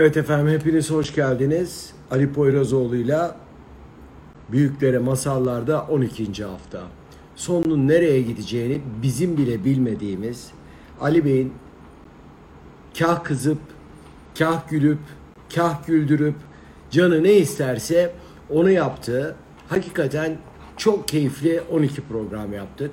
Evet 0.00 0.16
efendim 0.16 0.48
hepiniz 0.48 0.90
hoş 0.90 1.14
geldiniz. 1.14 1.92
Ali 2.10 2.32
Poyrazoğlu'yla 2.32 3.36
Büyüklere 4.52 4.98
Masallar'da 4.98 5.82
12. 5.82 6.44
hafta. 6.44 6.82
Sonunun 7.36 7.88
nereye 7.88 8.22
gideceğini 8.22 8.80
bizim 9.02 9.36
bile 9.36 9.64
bilmediğimiz 9.64 10.50
Ali 11.00 11.24
Bey'in 11.24 11.52
kah 12.98 13.24
kızıp, 13.24 13.58
kah 14.38 14.68
gülüp, 14.68 14.98
kah 15.54 15.86
güldürüp 15.86 16.34
canı 16.90 17.22
ne 17.24 17.32
isterse 17.32 18.12
onu 18.50 18.70
yaptığı 18.70 19.36
hakikaten 19.68 20.38
çok 20.76 21.08
keyifli 21.08 21.60
12 21.70 22.00
program 22.00 22.52
yaptık. 22.52 22.90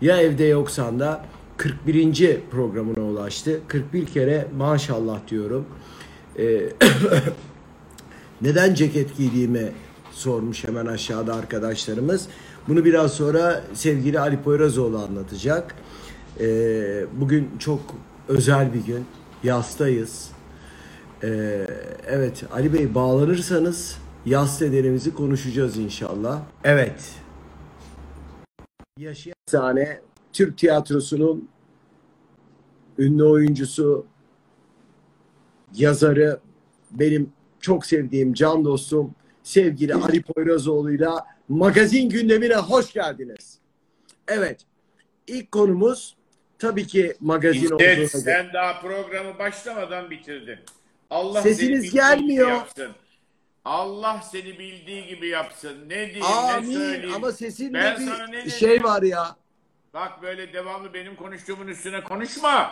Ya 0.00 0.16
evde 0.22 0.44
yoksan 0.44 1.00
da 1.00 1.24
41. 1.56 2.40
programına 2.50 3.04
ulaştı. 3.04 3.60
41 3.68 4.06
kere 4.06 4.46
maşallah 4.56 5.18
diyorum. 5.28 5.66
Ee, 6.38 6.70
neden 8.42 8.74
ceket 8.74 9.16
giydiğimi 9.16 9.72
sormuş 10.10 10.64
hemen 10.64 10.86
aşağıda 10.86 11.34
arkadaşlarımız. 11.34 12.28
Bunu 12.68 12.84
biraz 12.84 13.12
sonra 13.12 13.64
sevgili 13.74 14.20
Ali 14.20 14.42
Poyrazoğlu 14.42 14.98
anlatacak. 14.98 15.74
Ee, 16.40 17.06
bugün 17.12 17.50
çok 17.58 17.80
özel 18.28 18.74
bir 18.74 18.84
gün. 18.84 19.06
Yastayız. 19.42 20.30
Ee, 21.22 21.66
evet 22.06 22.44
Ali 22.52 22.72
Bey 22.72 22.94
bağlanırsanız 22.94 23.98
yas 24.26 24.62
nedenimizi 24.62 25.14
konuşacağız 25.14 25.76
inşallah. 25.76 26.40
Evet. 26.64 27.14
Yaşayan 28.98 29.34
sahne 29.46 30.00
Türk 30.32 30.58
tiyatrosunun 30.58 31.48
ünlü 32.98 33.24
oyuncusu, 33.24 34.06
yazarı, 35.74 36.40
benim 36.90 37.32
çok 37.60 37.86
sevdiğim 37.86 38.32
can 38.34 38.64
dostum 38.64 39.14
sevgili 39.42 39.94
Ali 39.94 40.22
Poyrazoğlu'yla 40.22 41.26
magazin 41.48 42.08
gündemine 42.08 42.56
hoş 42.56 42.92
geldiniz. 42.92 43.58
Evet, 44.28 44.60
ilk 45.26 45.52
konumuz 45.52 46.16
tabii 46.58 46.86
ki 46.86 47.16
magazin 47.20 47.60
İzzet, 47.60 47.72
olduğuna 47.72 48.08
sen 48.08 48.52
daha 48.52 48.80
programı 48.80 49.38
başlamadan 49.38 50.10
bitirdin. 50.10 50.58
Allah 51.10 51.42
Sesiniz 51.42 51.94
gelmiyor. 51.94 52.48
Yapsın. 52.48 52.90
Allah 53.64 54.20
seni 54.32 54.58
bildiği 54.58 55.06
gibi 55.06 55.28
yapsın. 55.28 55.76
Ne 55.88 55.88
diyeyim 56.06 56.20
ne 56.20 56.24
Amin 56.26 56.72
söyleyeyim. 56.74 57.14
ama 57.14 57.32
sesinde 57.32 57.78
Ben 57.78 57.96
sana 57.96 58.26
ne 58.26 58.32
bir 58.32 58.38
dedim? 58.38 58.50
şey 58.50 58.84
var 58.84 59.02
ya. 59.02 59.36
Bak 59.94 60.22
böyle 60.22 60.52
devamlı 60.52 60.94
benim 60.94 61.16
konuştuğumun 61.16 61.66
üstüne 61.68 62.04
konuşma. 62.04 62.70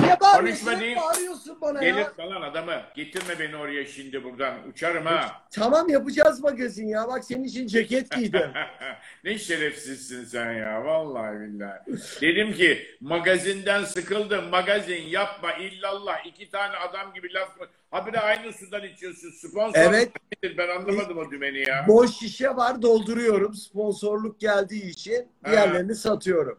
Niye 0.00 0.20
bağırıyorsun? 0.20 0.64
Konuşma 0.64 0.72
Hep 0.72 0.80
değil. 0.80 0.96
bağırıyorsun 0.96 1.60
bana 1.60 1.84
ya. 1.84 1.90
Gelir 1.90 2.06
falan 2.16 2.42
adamı. 2.42 2.82
Getirme 2.94 3.38
beni 3.38 3.56
oraya 3.56 3.86
şimdi 3.86 4.24
buradan. 4.24 4.54
Uçarım 4.68 5.06
ha. 5.06 5.42
Tamam 5.50 5.88
yapacağız 5.88 6.40
magazin 6.40 6.88
ya. 6.88 7.08
Bak 7.08 7.24
senin 7.24 7.44
için 7.44 7.66
ceket 7.66 8.10
giydim. 8.10 8.50
ne 9.24 9.38
şerefsizsin 9.38 10.24
sen 10.24 10.52
ya. 10.52 10.84
Vallahi 10.84 11.40
billahi. 11.40 11.80
Dedim 12.20 12.52
ki 12.52 12.86
magazinden 13.00 13.84
sıkıldım. 13.84 14.48
Magazin 14.48 15.02
yapma 15.02 15.52
illallah. 15.52 16.26
iki 16.26 16.50
tane 16.50 16.76
adam 16.76 17.14
gibi 17.14 17.32
laf 17.34 17.60
mı? 17.60 17.66
Habire 17.90 18.20
aynı 18.20 18.52
sudan 18.52 18.82
içiyorsun. 18.84 19.30
Sponsor 19.30 19.80
Evet. 19.80 20.10
nedir? 20.42 20.58
Ben 20.58 20.68
anlamadım 20.68 21.18
o 21.18 21.30
dümeni 21.30 21.58
ya. 21.68 21.84
Boş 21.88 22.10
şişe 22.10 22.48
var 22.56 22.82
dolduruyorum. 22.82 23.54
Sponsorluk 23.54 24.40
geldiği 24.40 24.84
için 24.90 25.28
diğerlerini 25.46 25.94
satıyorum. 25.94 26.58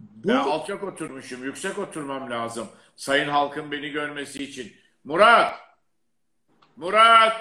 Bu 0.00 0.28
Ben 0.28 0.34
alçak 0.36 0.84
oturmuşum. 0.84 1.44
Yüksek 1.44 1.78
oturmam 1.78 2.30
lazım. 2.30 2.66
Sayın 2.96 3.28
halkın 3.28 3.72
beni 3.72 3.90
görmesi 3.90 4.44
için. 4.44 4.72
Murat! 5.04 5.54
Murat! 6.76 7.36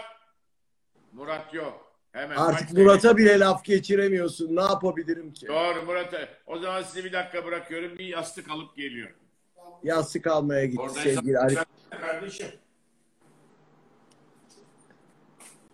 Murat 1.14 1.54
yok. 1.54 1.94
Hemen 2.12 2.36
artık 2.36 2.74
Murat'a 2.74 3.18
bile 3.18 3.40
laf 3.40 3.66
geçiremiyorsun. 3.66 4.56
Ne 4.56 4.62
yapabilirim 4.62 5.34
ki? 5.34 5.48
Doğru 5.48 5.84
Murat'a. 5.86 6.30
O 6.48 6.60
zaman 6.60 6.84
sizi 6.84 7.04
bir 7.06 7.14
dakika 7.14 7.46
bırakıyorum. 7.46 7.98
Bir 7.98 8.06
yastık 8.06 8.52
alıp 8.52 8.76
geliyorum. 8.76 9.16
Yastık 9.84 10.28
almaya 10.28 10.66
gitti 10.66 10.82
Oradaysan 10.82 11.04
sevgili 11.04 11.38
sen 11.50 11.66
kardeşim. 12.02 12.48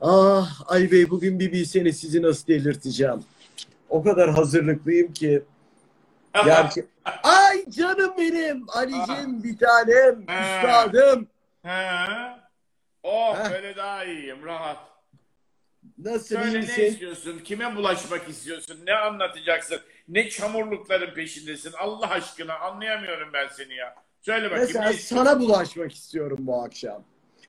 Ah 0.01 0.61
Ali 0.71 0.91
Bey 0.91 1.09
bugün 1.09 1.39
bir 1.39 1.51
bilseniz 1.51 1.99
sizi 1.99 2.21
nasıl 2.21 2.47
delirteceğim. 2.47 3.23
O 3.89 4.03
kadar 4.03 4.29
hazırlıklıyım 4.29 5.13
ki. 5.13 5.43
Gerçi... 6.33 6.85
Ay 7.23 7.69
canım 7.69 8.13
benim. 8.17 8.65
Ali'cim 8.69 9.43
bir 9.43 9.57
tanem. 9.57 10.27
Ha. 10.27 10.57
Üstadım. 10.57 11.27
He. 11.63 11.95
Oh 13.03 13.37
Heh. 13.37 13.51
böyle 13.51 13.75
daha 13.75 14.05
iyiyim. 14.05 14.45
Rahat. 14.45 14.77
Nasıl 15.97 16.35
Söyle 16.35 16.61
ne 16.61 16.87
istiyorsun? 16.87 17.39
Kime 17.39 17.75
bulaşmak 17.75 18.29
istiyorsun? 18.29 18.79
Ne 18.85 18.93
anlatacaksın? 18.93 19.79
Ne 20.07 20.29
çamurlukların 20.29 21.13
peşindesin? 21.13 21.73
Allah 21.79 22.09
aşkına 22.09 22.59
anlayamıyorum 22.59 23.29
ben 23.33 23.47
seni 23.47 23.75
ya. 23.75 23.95
Söyle 24.21 24.51
bakayım. 24.51 24.67
Mesela 24.67 24.93
sana 24.93 25.39
bulaşmak 25.39 25.93
istiyorum 25.93 26.37
bu 26.41 26.61
akşam. 26.63 27.03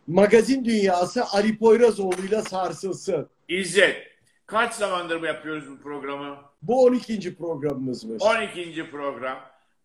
Magazin 0.07 0.65
dünyası 0.65 1.25
Ali 1.25 1.59
Poyrazoğlu'yla 1.59 2.43
sarsılsın. 2.43 3.29
İzzet. 3.49 4.11
Kaç 4.47 4.75
zamandır 4.75 5.23
yapıyoruz 5.23 5.71
bu 5.71 5.83
programı? 5.83 6.50
Bu 6.63 6.85
12. 6.85 7.37
programımızmış. 7.37 8.23
12. 8.23 8.91
program. 8.91 9.39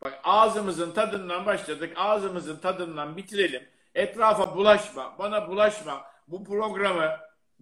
Bak 0.04 0.20
ağzımızın 0.24 0.92
tadından 0.92 1.46
başladık. 1.46 1.94
Ağzımızın 1.96 2.58
tadından 2.58 3.18
bitirelim. 3.18 3.62
Etrafa 3.96 4.56
bulaşma. 4.56 5.16
Bana 5.20 5.48
bulaşma. 5.48 6.02
Bu 6.28 6.44
programı 6.44 7.10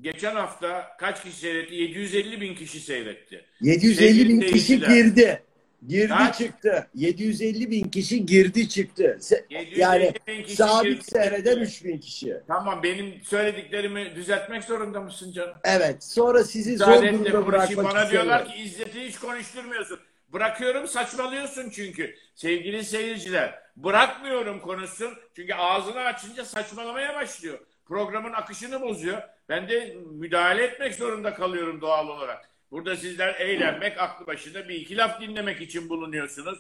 geçen 0.02 0.36
hafta 0.36 0.88
kaç 1.00 1.24
kişi 1.24 1.38
seyretti? 1.38 1.76
750 1.76 2.42
bin 2.42 2.56
kişi 2.56 2.80
seyretti. 2.80 3.46
750 3.62 4.30
bin 4.30 4.42
kişi 4.42 4.80
girdi. 4.80 5.44
Girdi 5.88 6.14
Kaç? 6.18 6.38
çıktı. 6.38 6.88
750 6.96 7.72
bin 7.72 7.84
kişi 7.90 8.26
girdi 8.26 8.70
çıktı. 8.70 9.18
Se- 9.22 9.44
750 9.50 9.80
yani 9.80 10.14
bin 10.28 10.44
kişi 10.44 10.56
sabit 10.56 11.12
seyreden 11.12 11.52
çıktı. 11.52 11.60
3000 11.62 11.98
kişi. 11.98 12.38
Tamam 12.48 12.84
benim 12.84 13.24
söylediklerimi 13.24 14.16
düzeltmek 14.16 14.64
zorunda 14.64 15.02
mısın 15.02 15.32
canım? 15.32 15.56
Evet. 15.64 16.04
Sonra 16.04 16.44
sizi 16.44 16.78
zor 16.78 17.04
durumda 17.04 17.48
bırakmak 17.48 17.86
Bana 17.86 18.12
diyorlar 18.12 18.46
ki 18.46 18.62
İzzet'i 18.62 19.02
hiç 19.02 19.16
konuşturmuyorsun. 19.18 20.00
Bırakıyorum 20.34 20.88
saçmalıyorsun 20.88 21.70
çünkü. 21.70 22.16
Sevgili 22.36 22.84
seyirciler 22.84 23.60
bırakmıyorum 23.76 24.60
konuşsun. 24.60 25.14
Çünkü 25.36 25.54
ağzını 25.54 26.00
açınca 26.00 26.46
saçmalamaya 26.46 27.16
başlıyor. 27.16 27.60
Programın 27.86 28.34
akışını 28.34 28.82
bozuyor. 28.82 29.22
Ben 29.50 29.70
de 29.70 29.96
müdahale 30.12 30.64
etmek 30.64 30.96
zorunda 30.96 31.34
kalıyorum 31.34 31.82
doğal 31.82 32.08
olarak. 32.08 32.50
Burada 32.74 32.96
sizler 32.96 33.36
eğlenmek, 33.36 33.98
aklı 33.98 34.28
başında 34.28 34.70
bir 34.70 34.76
iki 34.76 34.98
laf 34.98 35.22
dinlemek 35.22 35.62
için 35.62 35.90
bulunuyorsunuz. 35.90 36.60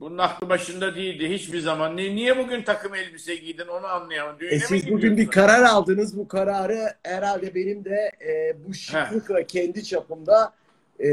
Bunun 0.00 0.18
aklı 0.18 0.48
başında 0.48 0.94
değildi 0.94 1.30
hiçbir 1.30 1.58
zaman. 1.58 1.96
Ni- 1.96 2.16
Niye 2.16 2.38
bugün 2.38 2.62
takım 2.62 2.94
elbise 2.94 3.36
giydin 3.36 3.66
onu 3.66 3.86
anlayamadım. 3.86 4.40
Düğüne 4.40 4.54
E 4.54 4.58
siz 4.58 4.90
bugün 4.90 5.16
bir 5.16 5.26
karar 5.26 5.62
aldınız. 5.62 6.18
Bu 6.18 6.28
kararı 6.28 6.94
herhalde 7.02 7.54
benim 7.54 7.84
de 7.84 8.10
e, 8.28 8.56
bu 8.66 8.74
şıklıkla 8.74 9.46
kendi 9.46 9.84
çapımda 9.84 10.54
e, 11.00 11.08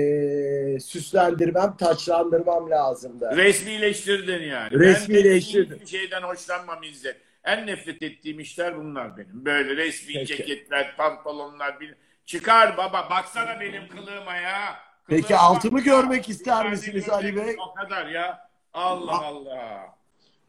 süslendirmem, 0.79 1.77
taçlandırmam 1.77 2.69
lazımdı. 2.69 3.31
Resmileştirdin 3.35 4.43
yani. 4.43 4.79
Resmileştirdim. 4.79 5.71
Ben 5.71 5.85
hiçbir 5.85 5.97
şeyden 5.99 6.21
hoşlanmam 6.21 6.83
İzzet. 6.83 7.17
En 7.43 7.67
nefret 7.67 8.03
ettiğim 8.03 8.39
işler 8.39 8.77
bunlar 8.77 9.17
benim. 9.17 9.45
Böyle 9.45 9.75
resmi 9.75 10.13
Peki. 10.13 10.25
ceketler, 10.25 10.95
pantolonlar. 10.97 11.79
Bir... 11.79 11.95
Çıkar 12.25 12.77
baba 12.77 13.09
baksana 13.09 13.59
benim 13.59 13.87
kılığıma 13.87 14.35
ya. 14.35 14.75
Peki 15.07 15.21
Kılığıma 15.27 15.41
altımı 15.43 15.77
bak 15.77 15.85
ya. 15.87 15.93
görmek 15.93 16.29
ister 16.29 16.69
misiniz 16.69 17.09
Ali 17.09 17.35
Bey? 17.35 17.55
O 17.59 17.73
kadar 17.73 18.05
ya. 18.07 18.49
Allah 18.73 19.21
Allah. 19.25 19.95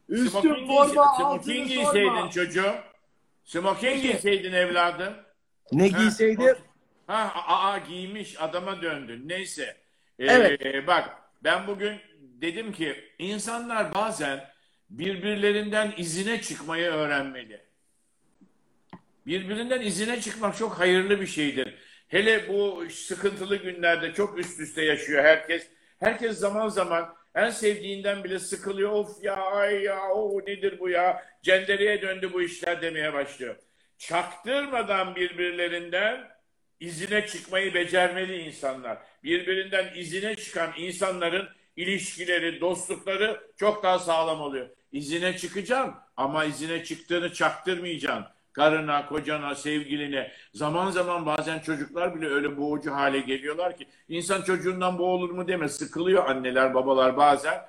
Üstüm 0.09 0.29
Smoking 0.41 0.67
forma, 0.67 1.01
altını 1.05 1.43
Smoking 1.43 1.71
sorma. 1.71 1.91
giyseydin 1.93 2.29
çocuğum. 2.29 2.75
Smoking 3.43 4.01
giyseydin 4.01 4.53
evladım. 4.53 5.13
Ne 5.71 5.91
Ha, 5.91 5.97
giyseydim? 5.99 6.57
Ha, 7.07 7.31
aa 7.47 7.77
giymiş 7.77 8.41
adama 8.41 8.81
döndün. 8.81 9.29
Neyse. 9.29 9.77
Ee, 10.19 10.25
Evet. 10.25 10.87
Bak 10.87 11.09
ben 11.43 11.67
bugün 11.67 11.99
dedim 12.21 12.71
ki 12.73 12.95
insanlar 13.19 13.93
bazen 13.93 14.49
birbirlerinden 14.89 15.93
izine 15.97 16.41
çıkmayı 16.41 16.89
öğrenmeli. 16.91 17.66
Birbirinden 19.27 19.81
izine 19.81 20.21
çıkmak 20.21 20.57
çok 20.57 20.79
hayırlı 20.79 21.21
bir 21.21 21.27
şeydir. 21.27 21.75
Hele 22.07 22.49
bu 22.49 22.83
sıkıntılı 22.89 23.55
günlerde 23.55 24.13
çok 24.13 24.39
üst 24.39 24.59
üste 24.59 24.85
yaşıyor 24.85 25.23
herkes. 25.23 25.67
Herkes 25.99 26.37
zaman 26.37 26.69
zaman 26.69 27.15
en 27.35 27.49
sevdiğinden 27.49 28.23
bile 28.23 28.39
sıkılıyor. 28.39 28.91
Of 28.91 29.23
ya 29.23 29.35
ay 29.35 29.83
ya 29.83 30.09
o 30.09 30.39
nedir 30.39 30.79
bu 30.79 30.89
ya? 30.89 31.25
Cendereye 31.41 32.01
döndü 32.01 32.33
bu 32.33 32.41
işler 32.41 32.81
demeye 32.81 33.13
başlıyor. 33.13 33.55
Çaktırmadan 33.97 35.15
birbirlerinden 35.15 36.27
izine 36.79 37.27
çıkmayı 37.27 37.73
becermeli 37.73 38.37
insanlar. 38.41 38.97
Birbirinden 39.23 39.93
izine 39.95 40.35
çıkan 40.35 40.71
insanların 40.77 41.49
ilişkileri, 41.75 42.61
dostlukları 42.61 43.41
çok 43.57 43.83
daha 43.83 43.99
sağlam 43.99 44.41
oluyor. 44.41 44.69
İzine 44.91 45.37
çıkacaksın 45.37 45.95
ama 46.17 46.45
izine 46.45 46.83
çıktığını 46.83 47.33
çaktırmayacaksın. 47.33 48.36
Karına, 48.57 49.05
kocana, 49.05 49.55
sevgiline. 49.55 50.31
Zaman 50.53 50.91
zaman 50.91 51.25
bazen 51.25 51.59
çocuklar 51.59 52.15
bile 52.15 52.27
öyle 52.27 52.57
boğucu 52.57 52.91
hale 52.91 53.19
geliyorlar 53.19 53.77
ki 53.77 53.85
insan 54.09 54.41
çocuğundan 54.41 54.99
boğulur 54.99 55.29
mu 55.29 55.47
deme. 55.47 55.69
Sıkılıyor 55.69 56.29
anneler, 56.29 56.73
babalar 56.73 57.17
bazen. 57.17 57.61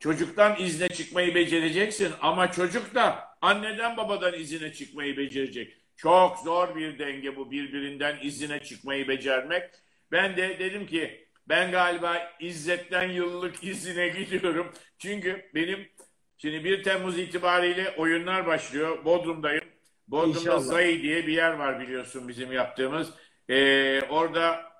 Çocuktan 0.00 0.56
izne 0.58 0.88
çıkmayı 0.88 1.34
becereceksin 1.34 2.12
ama 2.20 2.52
çocuk 2.52 2.94
da 2.94 3.28
anneden 3.40 3.96
babadan 3.96 4.34
izine 4.34 4.72
çıkmayı 4.72 5.16
becerecek. 5.16 5.76
Çok 5.96 6.38
zor 6.38 6.76
bir 6.76 6.98
denge 6.98 7.36
bu 7.36 7.50
birbirinden 7.50 8.16
izine 8.22 8.62
çıkmayı 8.62 9.08
becermek. 9.08 9.70
Ben 10.12 10.36
de 10.36 10.58
dedim 10.58 10.86
ki 10.86 11.26
ben 11.48 11.70
galiba 11.70 12.16
İzzet'ten 12.40 13.08
yıllık 13.08 13.64
izine 13.64 14.08
gidiyorum. 14.08 14.72
Çünkü 14.98 15.50
benim 15.54 15.88
şimdi 16.36 16.64
1 16.64 16.82
Temmuz 16.82 17.18
itibariyle 17.18 17.90
oyunlar 17.90 18.46
başlıyor. 18.46 19.04
Bodrum'dayım. 19.04 19.77
Bodrum'da 20.08 20.38
İnşallah. 20.38 20.60
Zayi 20.60 21.02
diye 21.02 21.26
bir 21.26 21.32
yer 21.32 21.52
var 21.52 21.80
biliyorsun 21.80 22.28
bizim 22.28 22.52
yaptığımız. 22.52 23.10
Ee, 23.48 24.00
orada 24.02 24.72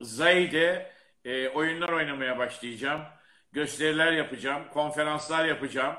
Zayi'de 0.00 0.92
e, 1.24 1.48
oyunlar 1.48 1.88
oynamaya 1.88 2.38
başlayacağım. 2.38 3.00
Gösteriler 3.52 4.12
yapacağım. 4.12 4.62
Konferanslar 4.72 5.44
yapacağım. 5.44 5.94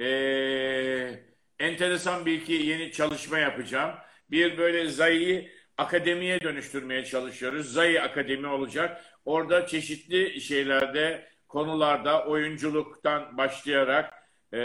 Ee, 0.00 1.20
enteresan 1.58 2.26
bir 2.26 2.32
iki 2.32 2.52
yeni 2.52 2.92
çalışma 2.92 3.38
yapacağım. 3.38 3.94
Bir 4.30 4.58
böyle 4.58 4.88
Zayi'yi 4.88 5.52
akademiye 5.76 6.40
dönüştürmeye 6.40 7.04
çalışıyoruz. 7.04 7.72
Zayi 7.72 8.02
Akademi 8.02 8.46
olacak. 8.46 9.04
Orada 9.24 9.66
çeşitli 9.66 10.40
şeylerde, 10.40 11.28
konularda 11.48 12.26
oyunculuktan 12.26 13.36
başlayarak 13.36 14.14
e, 14.54 14.60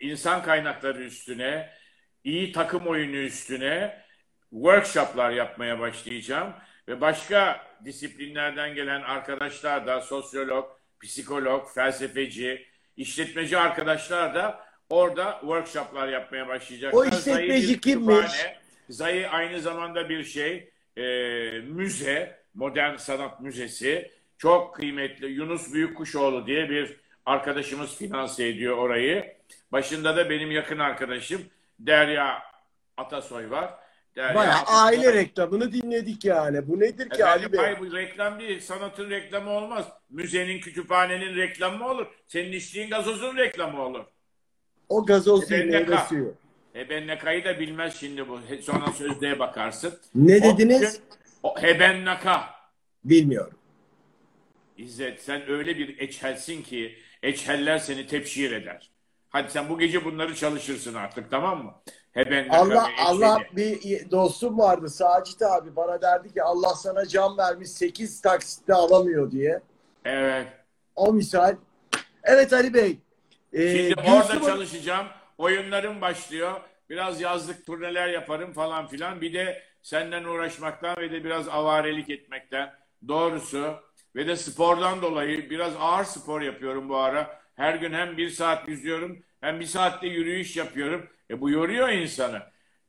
insan 0.00 0.42
kaynakları 0.42 1.02
üstüne, 1.02 1.70
iyi 2.24 2.52
takım 2.52 2.86
oyunu 2.86 3.16
üstüne 3.16 4.04
workshoplar 4.50 5.30
yapmaya 5.30 5.80
başlayacağım. 5.80 6.52
Ve 6.88 7.00
başka 7.00 7.66
disiplinlerden 7.84 8.74
gelen 8.74 9.02
arkadaşlar 9.02 9.86
da 9.86 10.00
sosyolog, 10.00 10.70
psikolog, 11.00 11.74
felsefeci, 11.74 12.66
işletmeci 12.96 13.58
arkadaşlar 13.58 14.34
da 14.34 14.64
orada 14.90 15.38
workshoplar 15.40 16.08
yapmaya 16.08 16.48
başlayacaklar. 16.48 16.98
O 16.98 17.04
işletmeci 17.04 17.80
kimmiş? 17.80 18.46
Zayi 18.88 19.28
aynı 19.28 19.60
zamanda 19.60 20.08
bir 20.08 20.24
şey, 20.24 20.70
e, 20.96 21.02
müze, 21.60 22.44
modern 22.54 22.96
sanat 22.96 23.40
müzesi. 23.40 24.10
Çok 24.38 24.74
kıymetli 24.74 25.26
Yunus 25.26 25.72
Büyükkuşoğlu 25.72 26.46
diye 26.46 26.70
bir 26.70 26.96
arkadaşımız 27.26 27.96
finanse 27.96 28.48
ediyor 28.48 28.76
orayı. 28.76 29.34
Başında 29.72 30.16
da 30.16 30.30
benim 30.30 30.50
yakın 30.50 30.78
arkadaşım 30.78 31.42
Derya 31.78 32.42
Atasoy 32.96 33.50
var. 33.50 33.74
Derya 34.16 34.34
Bayağı 34.34 34.54
Atasoy- 34.62 34.84
aile 34.86 35.12
reklamını 35.12 35.72
dinledik 35.72 36.24
yani. 36.24 36.68
Bu 36.68 36.80
nedir 36.80 37.10
ki 37.10 37.24
Ali 37.24 37.38
Efendim, 37.38 37.52
Bey? 37.52 37.60
hayır, 37.60 37.78
bu 37.80 37.96
reklam 37.96 38.40
değil. 38.40 38.60
Sanatın 38.60 39.10
reklamı 39.10 39.50
olmaz. 39.50 39.88
Müzenin, 40.10 40.60
kütüphanenin 40.60 41.36
reklamı 41.36 41.78
mı 41.78 41.88
olur? 41.88 42.06
Senin 42.26 42.52
içtiğin 42.52 42.90
gazozun 42.90 43.36
reklamı 43.36 43.82
olur. 43.82 44.04
O 44.88 45.06
gazoz 45.06 45.50
değil 45.50 45.68
Efendim, 45.68 45.88
meyve 45.90 46.02
suyu. 46.08 46.34
Hebennaka'yı 46.72 47.44
da 47.44 47.58
bilmez 47.60 47.96
şimdi 48.00 48.28
bu. 48.28 48.40
Sonra 48.62 48.92
sözlüğe 48.92 49.38
bakarsın. 49.38 49.98
Ne 50.14 50.36
O 50.36 50.42
dediniz? 50.42 50.80
bütün- 50.82 51.02
O 51.42 51.62
hebennaka. 51.62 52.44
Bilmiyorum. 53.04 53.58
İzzet 54.76 55.22
sen 55.22 55.50
öyle 55.50 55.78
bir 55.78 55.98
eçhelsin 55.98 56.62
ki 56.62 56.98
eçheller 57.22 57.78
seni 57.78 58.06
tepşir 58.06 58.52
eder. 58.52 58.90
Hadi 59.34 59.50
sen 59.50 59.68
bu 59.68 59.78
gece 59.78 60.04
bunları 60.04 60.34
çalışırsın 60.34 60.94
artık 60.94 61.30
tamam 61.30 61.64
mı? 61.64 61.74
Hebennaka 62.12 62.58
Allah. 62.58 62.88
Allah 63.04 63.38
bir 63.52 64.10
dostum 64.10 64.58
vardı 64.58 64.90
Sacit 64.90 65.42
abi 65.42 65.76
bana 65.76 66.02
derdi 66.02 66.32
ki 66.32 66.42
Allah 66.42 66.74
sana 66.74 67.06
can 67.06 67.38
vermiş 67.38 67.68
8 67.68 68.20
taksitte 68.20 68.74
alamıyor 68.74 69.30
diye. 69.30 69.60
Evet. 70.04 70.46
O 70.96 71.12
misal. 71.12 71.56
Evet 72.24 72.52
Ali 72.52 72.74
Bey. 72.74 72.98
Ee, 73.52 73.88
Şimdi 73.88 74.10
orada 74.10 74.40
çalışacağım. 74.40 75.06
Oyunlarım 75.38 76.00
başlıyor. 76.00 76.60
Biraz 76.90 77.20
yazlık 77.20 77.66
turneler 77.66 78.08
yaparım 78.08 78.52
falan 78.52 78.86
filan. 78.86 79.20
Bir 79.20 79.34
de 79.34 79.62
senden 79.82 80.24
uğraşmaktan 80.24 80.96
ve 80.96 81.12
de 81.12 81.24
biraz 81.24 81.48
avarelik 81.48 82.10
etmekten 82.10 82.74
doğrusu 83.08 83.74
ve 84.16 84.26
de 84.26 84.36
spordan 84.36 85.02
dolayı 85.02 85.50
biraz 85.50 85.72
ağır 85.80 86.04
spor 86.04 86.40
yapıyorum 86.40 86.88
bu 86.88 86.96
ara. 86.96 87.43
Her 87.56 87.74
gün 87.74 87.92
hem 87.92 88.16
bir 88.16 88.30
saat 88.30 88.68
yüzüyorum 88.68 89.22
hem 89.40 89.60
bir 89.60 89.66
saatte 89.66 90.06
yürüyüş 90.06 90.56
yapıyorum. 90.56 91.08
E 91.30 91.40
bu 91.40 91.50
yoruyor 91.50 91.88
insanı. 91.88 92.42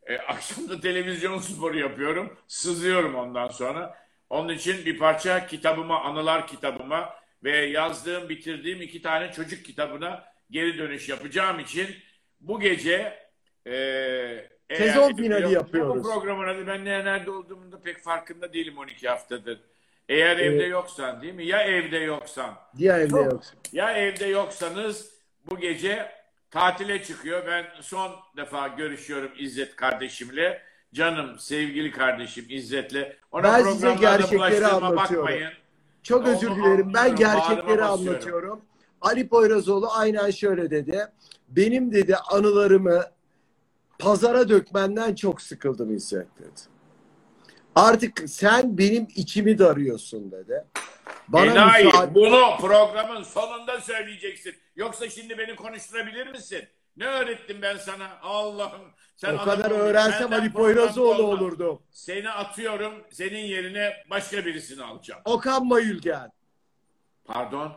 E, 0.07 0.17
akşam 0.27 0.69
da 0.69 0.79
televizyon 0.81 1.39
sporu 1.39 1.79
yapıyorum. 1.79 2.37
Sızıyorum 2.47 3.15
ondan 3.15 3.47
sonra. 3.47 3.97
Onun 4.29 4.53
için 4.53 4.85
bir 4.85 4.97
parça 4.97 5.47
kitabıma, 5.47 6.01
anılar 6.03 6.47
kitabıma 6.47 7.13
ve 7.43 7.57
yazdığım, 7.57 8.29
bitirdiğim 8.29 8.81
iki 8.81 9.01
tane 9.01 9.31
çocuk 9.31 9.65
kitabına 9.65 10.25
geri 10.49 10.77
dönüş 10.77 11.09
yapacağım 11.09 11.59
için 11.59 11.87
bu 12.41 12.59
gece 12.59 13.19
e, 13.67 14.49
Sezon 14.71 15.15
finali 15.15 15.51
yapıyoruz. 15.51 16.03
Bu 16.03 16.09
programın 16.09 16.47
adı 16.47 16.67
ben 16.67 16.85
ne- 16.85 17.05
nerede 17.05 17.31
olduğumun 17.31 17.71
da 17.71 17.81
pek 17.81 17.99
farkında 18.03 18.53
değilim 18.53 18.77
12 18.77 19.09
haftadır. 19.09 19.59
Eğer 20.09 20.37
evde 20.37 20.55
Evet. 20.63 20.71
yoksan 20.71 21.21
değil 21.21 21.33
mi? 21.33 21.45
Ya 21.45 21.61
evde 21.61 21.97
yoksan. 21.97 22.53
Diğer 22.77 22.99
evde 22.99 23.09
Çok-. 23.09 23.41
Ya 23.73 23.91
evde 23.97 24.25
yoksanız 24.25 25.09
bu 25.49 25.57
gece 25.59 26.11
tatile 26.51 27.03
çıkıyor. 27.03 27.43
Ben 27.47 27.65
son 27.81 28.11
defa 28.37 28.67
görüşüyorum 28.67 29.31
İzzet 29.37 29.75
kardeşimle. 29.75 30.61
Canım, 30.93 31.39
sevgili 31.39 31.91
kardeşim 31.91 32.45
İzzet'le. 32.49 33.17
Ona 33.31 33.43
Ben 33.43 33.63
size 33.63 33.79
programlarda 33.87 34.17
gerçekleri 34.17 34.39
bulaştığıma 34.61 34.87
anlatıyorum. 34.87 35.27
bakmayın. 35.27 35.51
Çok 36.03 36.21
Onu 36.21 36.35
özür 36.35 36.55
dilerim. 36.55 36.93
Ben 36.93 36.99
anlıyorum, 36.99 37.15
gerçekleri 37.15 37.67
bağrıma 37.67 37.89
basıyorum. 37.91 38.09
anlatıyorum. 38.09 38.61
Ali 39.01 39.27
Poyrazoğlu 39.27 39.87
aynen 39.91 40.29
şöyle 40.31 40.69
dedi. 40.69 41.05
Benim 41.49 41.91
dedi 41.93 42.15
anılarımı 42.15 43.03
pazara 43.99 44.49
dökmenden 44.49 45.15
çok 45.15 45.41
sıkıldım 45.41 45.95
İzzet 45.95 46.27
dedi. 46.39 46.74
Artık 47.75 48.29
sen 48.29 48.77
benim 48.77 49.07
içimi 49.15 49.59
darıyorsun 49.59 50.31
dedi. 50.31 50.65
Bana 51.27 51.51
Enayi, 51.51 51.85
müsaade... 51.85 52.15
bunu 52.15 52.57
programın 52.61 53.23
sonunda 53.23 53.81
söyleyeceksin. 53.81 54.55
Yoksa 54.75 55.09
şimdi 55.09 55.37
beni 55.37 55.55
konuşturabilir 55.55 56.27
misin? 56.27 56.63
Ne 56.97 57.05
öğrettim 57.05 57.57
ben 57.61 57.77
sana? 57.77 58.07
Allah'ım. 58.21 58.81
Sen 59.15 59.33
O 59.33 59.43
kadar 59.43 59.71
öğrensem 59.71 60.33
Ali 60.33 60.51
Poyrazoğlu 60.51 61.23
olurdum. 61.23 61.79
Seni 61.91 62.29
atıyorum. 62.29 62.93
Senin 63.11 63.45
yerine 63.45 63.93
başka 64.09 64.45
birisini 64.45 64.83
alacağım. 64.83 65.21
Okan 65.25 65.69
Bayülgen. 65.69 66.31
Pardon. 67.25 67.71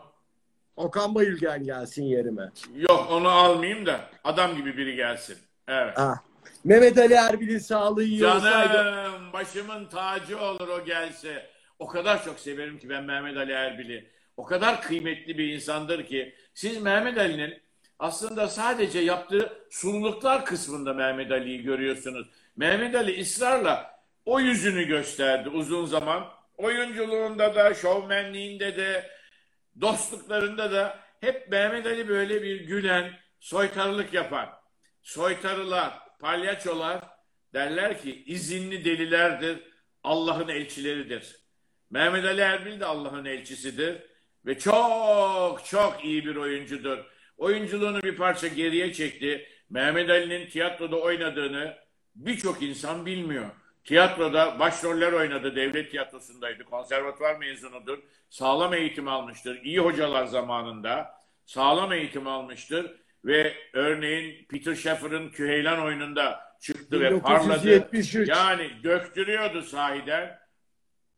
Okan 0.75 1.15
Bayülgen 1.15 1.63
gelsin 1.63 2.03
yerime. 2.03 2.51
Yok 2.75 3.07
onu 3.11 3.29
almayayım 3.29 3.85
da 3.85 4.09
adam 4.23 4.55
gibi 4.55 4.77
biri 4.77 4.95
gelsin. 4.95 5.37
Evet. 5.67 5.93
Ah. 5.97 6.28
Mehmet 6.63 6.97
Ali 6.97 7.13
Erbil'in 7.13 7.57
sağlığı 7.57 8.03
iyi 8.03 8.25
olsaydı. 8.25 8.73
Canım 8.73 9.33
başımın 9.33 9.85
tacı 9.85 10.41
olur 10.41 10.67
o 10.67 10.85
gelse. 10.85 11.49
O 11.79 11.87
kadar 11.87 12.23
çok 12.23 12.39
severim 12.39 12.79
ki 12.79 12.89
ben 12.89 13.03
Mehmet 13.03 13.37
Ali 13.37 13.51
Erbil'i. 13.51 14.11
O 14.37 14.45
kadar 14.45 14.81
kıymetli 14.81 15.37
bir 15.37 15.53
insandır 15.53 16.05
ki. 16.05 16.35
Siz 16.53 16.81
Mehmet 16.81 17.17
Ali'nin 17.17 17.61
aslında 17.99 18.47
sadece 18.47 18.99
yaptığı 18.99 19.53
sululuklar 19.69 20.45
kısmında 20.45 20.93
Mehmet 20.93 21.31
Ali'yi 21.31 21.63
görüyorsunuz. 21.63 22.27
Mehmet 22.55 22.95
Ali 22.95 23.21
ısrarla 23.21 23.99
o 24.25 24.39
yüzünü 24.39 24.83
gösterdi 24.83 25.49
uzun 25.49 25.85
zaman. 25.85 26.23
Oyunculuğunda 26.57 27.55
da, 27.55 27.73
şovmenliğinde 27.73 28.77
de, 28.77 29.09
dostluklarında 29.81 30.71
da 30.71 30.99
hep 31.21 31.51
Mehmet 31.51 31.85
Ali 31.85 32.07
böyle 32.07 32.43
bir 32.43 32.61
gülen, 32.61 33.11
soytarılık 33.39 34.13
yapan. 34.13 34.49
Soytarılar, 35.03 35.99
palyaçolar 36.19 37.01
derler 37.53 38.01
ki 38.01 38.23
izinli 38.25 38.85
delilerdir, 38.85 39.59
Allah'ın 40.03 40.47
elçileridir. 40.47 41.35
Mehmet 41.89 42.25
Ali 42.25 42.41
Erbil 42.41 42.79
de 42.79 42.85
Allah'ın 42.85 43.25
elçisidir 43.25 43.97
ve 44.45 44.59
çok 44.59 45.65
çok 45.65 46.05
iyi 46.05 46.25
bir 46.25 46.35
oyuncudur. 46.35 46.97
Oyunculuğunu 47.37 48.03
bir 48.03 48.15
parça 48.15 48.47
geriye 48.47 48.93
çekti. 48.93 49.47
Mehmet 49.69 50.09
Ali'nin 50.09 50.49
tiyatroda 50.49 50.99
oynadığını 50.99 51.77
birçok 52.15 52.61
insan 52.61 53.05
bilmiyor. 53.05 53.45
Tiyatroda 53.83 54.59
başroller 54.59 55.11
oynadı. 55.11 55.55
Devlet 55.55 55.91
tiyatrosundaydı. 55.91 56.63
Konservatuvar 56.63 57.35
mezunudur. 57.35 57.99
Sağlam 58.29 58.73
eğitim 58.73 59.07
almıştır. 59.07 59.63
İyi 59.63 59.79
hocalar 59.79 60.25
zamanında 60.25 61.19
sağlam 61.45 61.93
eğitim 61.93 62.27
almıştır. 62.27 62.95
Ve 63.25 63.53
örneğin 63.73 64.45
Peter 64.49 64.75
Shaffer'ın 64.75 65.29
Küheylan 65.29 65.81
oyununda 65.81 66.55
çıktı 66.61 67.01
ve 67.01 67.19
parladı. 67.19 67.63
1973. 67.63 68.29
Yani 68.29 68.71
döktürüyordu 68.83 69.61
sahiden. 69.61 70.39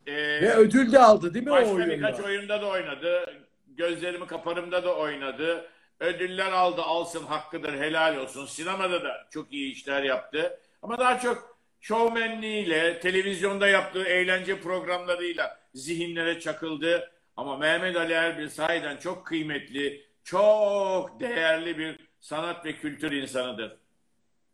Ee, 0.07 0.13
Ve 0.41 0.53
ödül 0.55 0.91
de 0.91 0.99
aldı 0.99 1.33
değil 1.33 1.45
mi 1.45 1.51
o 1.51 1.55
oyunda? 1.55 1.87
birkaç 1.87 2.19
oyunda 2.19 2.61
da 2.61 2.65
oynadı. 2.65 3.33
Gözlerimi 3.67 4.27
kaparımda 4.27 4.83
da 4.83 4.95
oynadı. 4.95 5.65
Ödüller 5.99 6.51
aldı 6.51 6.81
alsın 6.81 7.23
hakkıdır 7.25 7.73
helal 7.73 8.17
olsun. 8.17 8.45
Sinemada 8.45 9.03
da 9.03 9.27
çok 9.31 9.53
iyi 9.53 9.71
işler 9.71 10.03
yaptı. 10.03 10.59
Ama 10.81 10.99
daha 10.99 11.19
çok 11.19 11.57
şovmenliğiyle, 11.81 12.99
televizyonda 12.99 13.67
yaptığı 13.67 14.03
eğlence 14.03 14.59
programlarıyla 14.59 15.59
zihinlere 15.73 16.39
çakıldı. 16.39 17.11
Ama 17.37 17.57
Mehmet 17.57 17.95
Ali 17.95 18.13
Erbil 18.13 18.49
sahiden 18.49 18.97
çok 18.97 19.25
kıymetli, 19.27 20.05
çok 20.23 21.19
değerli 21.19 21.77
bir 21.77 21.99
sanat 22.19 22.65
ve 22.65 22.73
kültür 22.75 23.11
insanıdır. 23.11 23.77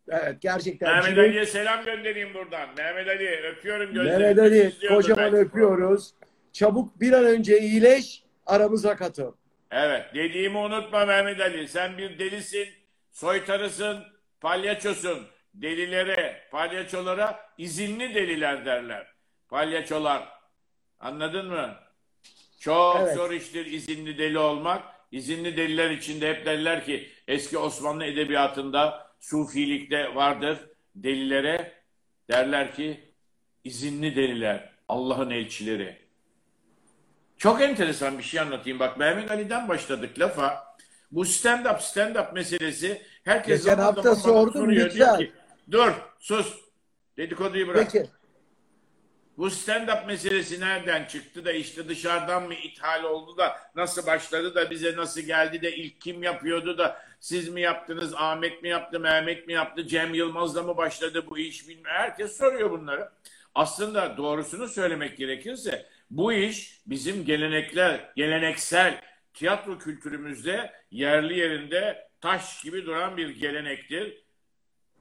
Evet 0.08 0.40
gerçekten. 0.40 0.96
Mehmet 0.96 1.18
Ali'ye 1.18 1.46
selam 1.46 1.84
göndereyim 1.84 2.34
buradan. 2.34 2.68
Mehmet 2.76 3.08
Ali 3.08 3.28
öpüyorum 3.28 3.94
gözlerini. 3.94 4.18
Mehmet 4.34 4.38
Ali 4.38 4.88
kocaman 4.88 5.32
belki. 5.32 5.36
öpüyoruz. 5.36 6.10
Çabuk 6.52 7.00
bir 7.00 7.12
an 7.12 7.24
önce 7.24 7.58
iyileş 7.60 8.22
aramıza 8.46 8.96
katıl. 8.96 9.32
Evet 9.70 10.04
dediğimi 10.14 10.58
unutma 10.58 11.04
Mehmet 11.04 11.40
Ali. 11.40 11.68
Sen 11.68 11.98
bir 11.98 12.18
delisin, 12.18 12.68
soytarısın, 13.10 14.04
palyaçosun. 14.40 15.26
Delilere, 15.54 16.48
palyaçolara 16.50 17.40
izinli 17.58 18.14
deliler 18.14 18.64
derler. 18.66 19.06
Palyaçolar. 19.48 20.28
Anladın 21.00 21.46
mı? 21.46 21.74
Çok 22.60 22.96
Evet. 23.00 23.16
zor 23.16 23.30
iştir 23.30 23.66
izinli 23.66 24.18
deli 24.18 24.38
olmak. 24.38 24.82
İzinli 25.10 25.56
deliler 25.56 25.90
içinde 25.90 26.28
hep 26.28 26.46
derler 26.46 26.84
ki 26.84 27.08
eski 27.28 27.58
Osmanlı 27.58 28.04
edebiyatında 28.04 29.06
sufilikte 29.20 30.14
vardır. 30.14 30.58
Delilere 30.94 31.72
derler 32.30 32.74
ki 32.74 33.14
izinli 33.64 34.16
deliler, 34.16 34.72
Allah'ın 34.88 35.30
elçileri. 35.30 36.08
Çok 37.38 37.62
enteresan 37.62 38.18
bir 38.18 38.22
şey 38.22 38.40
anlatayım. 38.40 38.78
Bak 38.78 38.98
Mehmet 38.98 39.30
Ali'den 39.30 39.68
başladık 39.68 40.18
lafa. 40.18 40.68
Bu 41.10 41.22
stand-up 41.22 41.78
stand-up 41.78 42.34
meselesi 42.34 43.02
herkes 43.24 43.64
Geçen 43.64 43.78
hafta 43.78 44.16
sordum, 44.16 44.52
soruyor. 44.52 44.90
Diyor 44.94 45.18
ki, 45.18 45.32
Dur 45.70 45.92
sus. 46.18 46.60
Dedikoduyu 47.16 47.68
bırak. 47.68 47.90
Peki. 47.92 48.10
Bu 49.38 49.50
stand-up 49.50 50.06
meselesi 50.06 50.60
nereden 50.60 51.04
çıktı 51.04 51.44
da 51.44 51.52
işte 51.52 51.88
dışarıdan 51.88 52.42
mı 52.42 52.54
ithal 52.54 53.04
oldu 53.04 53.36
da 53.36 53.56
nasıl 53.74 54.06
başladı 54.06 54.54
da 54.54 54.70
bize 54.70 54.96
nasıl 54.96 55.20
geldi 55.20 55.62
de 55.62 55.76
ilk 55.76 56.00
kim 56.00 56.22
yapıyordu 56.22 56.78
da 56.78 57.02
siz 57.20 57.48
mi 57.48 57.60
yaptınız, 57.60 58.14
Ahmet 58.14 58.62
mi 58.62 58.68
yaptı, 58.68 59.00
Mehmet 59.00 59.46
mi 59.46 59.52
yaptı, 59.52 59.86
Cem 59.86 60.14
Yılmaz'la 60.14 60.62
mı 60.62 60.76
başladı 60.76 61.26
bu 61.30 61.38
iş 61.38 61.68
bilmiyorum. 61.68 61.92
Herkes 61.94 62.36
soruyor 62.36 62.70
bunları. 62.70 63.10
Aslında 63.54 64.16
doğrusunu 64.16 64.68
söylemek 64.68 65.18
gerekirse 65.18 65.86
bu 66.10 66.32
iş 66.32 66.80
bizim 66.86 67.24
gelenekler, 67.24 68.12
geleneksel 68.16 69.00
tiyatro 69.34 69.78
kültürümüzde 69.78 70.72
yerli 70.90 71.38
yerinde 71.38 72.08
taş 72.20 72.62
gibi 72.62 72.86
duran 72.86 73.16
bir 73.16 73.28
gelenektir 73.28 74.22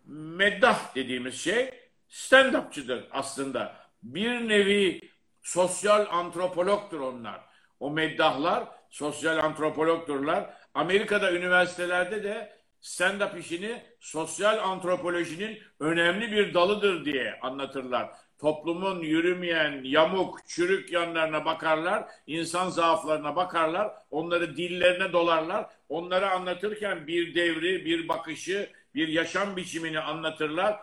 meddah 0.05 0.95
dediğimiz 0.95 1.35
şey 1.41 1.69
stand-upçıdır 2.09 3.03
aslında. 3.11 3.86
Bir 4.07 4.47
nevi 4.49 5.01
sosyal 5.41 6.05
antropologtur 6.11 6.99
onlar. 6.99 7.41
O 7.79 7.91
meddahlar 7.91 8.67
sosyal 8.89 9.37
antropologturlar. 9.37 10.53
Amerika'da 10.73 11.33
üniversitelerde 11.33 12.23
de 12.23 12.57
stand-up 12.81 13.39
işini 13.39 13.83
sosyal 13.99 14.57
antropolojinin 14.57 15.59
önemli 15.79 16.31
bir 16.31 16.53
dalıdır 16.53 17.05
diye 17.05 17.39
anlatırlar. 17.41 18.09
Toplumun 18.39 18.99
yürümeyen, 18.99 19.81
yamuk, 19.83 20.47
çürük 20.47 20.91
yanlarına 20.91 21.45
bakarlar, 21.45 22.05
insan 22.27 22.69
zaaflarına 22.69 23.35
bakarlar, 23.35 23.91
onları 24.11 24.57
dillerine 24.57 25.13
dolarlar. 25.13 25.65
Onları 25.89 26.29
anlatırken 26.29 27.07
bir 27.07 27.35
devri, 27.35 27.85
bir 27.85 28.07
bakışı, 28.07 28.69
bir 28.95 29.07
yaşam 29.07 29.57
biçimini 29.57 29.99
anlatırlar 29.99 30.79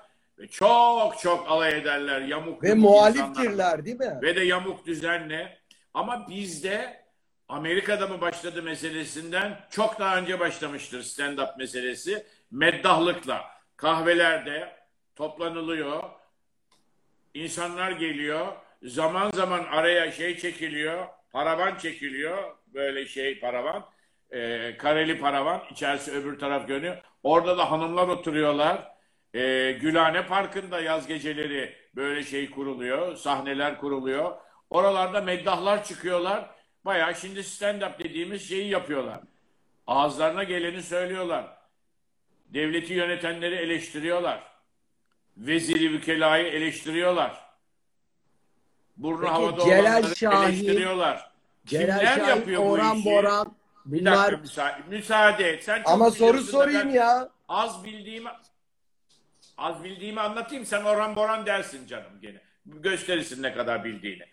çok 0.50 1.18
çok 1.18 1.50
alay 1.50 1.78
ederler 1.78 2.20
yamuk 2.20 2.62
Ve 2.62 2.74
muhaliftirler 2.74 3.84
değil 3.84 3.98
mi? 3.98 4.18
Ve 4.22 4.36
de 4.36 4.44
yamuk 4.44 4.86
düzenle. 4.86 5.58
Ama 5.94 6.28
bizde 6.28 7.04
Amerika'da 7.48 8.06
mı 8.06 8.20
başladı 8.20 8.62
meselesinden 8.62 9.60
çok 9.70 9.98
daha 9.98 10.18
önce 10.18 10.40
başlamıştır 10.40 11.02
stand-up 11.02 11.58
meselesi. 11.58 12.26
Meddahlıkla 12.50 13.44
kahvelerde 13.76 14.76
toplanılıyor. 15.16 16.02
İnsanlar 17.34 17.90
geliyor. 17.90 18.46
Zaman 18.82 19.30
zaman 19.30 19.64
araya 19.64 20.12
şey 20.12 20.38
çekiliyor. 20.38 21.06
Paravan 21.32 21.76
çekiliyor. 21.76 22.56
Böyle 22.66 23.06
şey 23.06 23.40
paravan. 23.40 23.84
Ee, 24.30 24.76
kareli 24.78 25.18
paravan. 25.18 25.62
İçerisi 25.70 26.12
öbür 26.12 26.38
taraf 26.38 26.68
görünüyor. 26.68 26.96
Orada 27.22 27.58
da 27.58 27.70
hanımlar 27.70 28.08
oturuyorlar. 28.08 28.93
Ee, 29.34 29.72
Gülhane 29.80 30.26
Parkı'nda 30.26 30.80
yaz 30.80 31.06
geceleri 31.06 31.76
böyle 31.96 32.24
şey 32.24 32.50
kuruluyor. 32.50 33.16
Sahneler 33.16 33.78
kuruluyor. 33.78 34.36
Oralarda 34.70 35.20
meddahlar 35.20 35.84
çıkıyorlar. 35.84 36.50
Bayağı 36.84 37.14
şimdi 37.14 37.40
stand-up 37.40 37.98
dediğimiz 37.98 38.48
şeyi 38.48 38.70
yapıyorlar. 38.70 39.20
Ağızlarına 39.86 40.44
geleni 40.44 40.82
söylüyorlar. 40.82 41.56
Devleti 42.46 42.92
yönetenleri 42.92 43.54
eleştiriyorlar. 43.54 44.42
Veziri 45.36 45.92
vükelayı 45.92 46.46
eleştiriyorlar. 46.46 47.44
Burnu 48.96 49.20
Peki, 49.20 49.32
havada 49.32 49.64
Celal 49.64 49.80
olanları 49.80 50.16
Şahin, 50.16 50.48
eleştiriyorlar. 50.48 51.30
Celal 51.66 51.98
Kimler 51.98 52.16
Şahin, 52.16 52.28
yapıyor 52.28 52.62
bu 52.62 52.70
Orhan 52.70 52.96
işi? 52.96 53.10
Boran 53.10 53.54
Bir 53.86 54.04
dakika 54.04 54.26
bunlar 54.28 54.40
müsaade, 54.40 54.82
müsaade 54.88 55.50
et. 55.50 55.64
Sen 55.64 55.78
çok 55.78 55.88
ama 55.88 56.10
soru 56.10 56.40
sorayım 56.40 56.94
ya. 56.94 57.28
Az 57.48 57.84
bildiğimi 57.84 58.28
az 59.58 59.84
bildiğimi 59.84 60.20
anlatayım. 60.20 60.66
Sen 60.66 60.84
Orhan 60.84 61.16
Boran 61.16 61.46
dersin 61.46 61.86
canım 61.86 62.20
gene. 62.20 62.40
Gösterirsin 62.66 63.42
ne 63.42 63.52
kadar 63.54 63.84
bildiğini. 63.84 64.24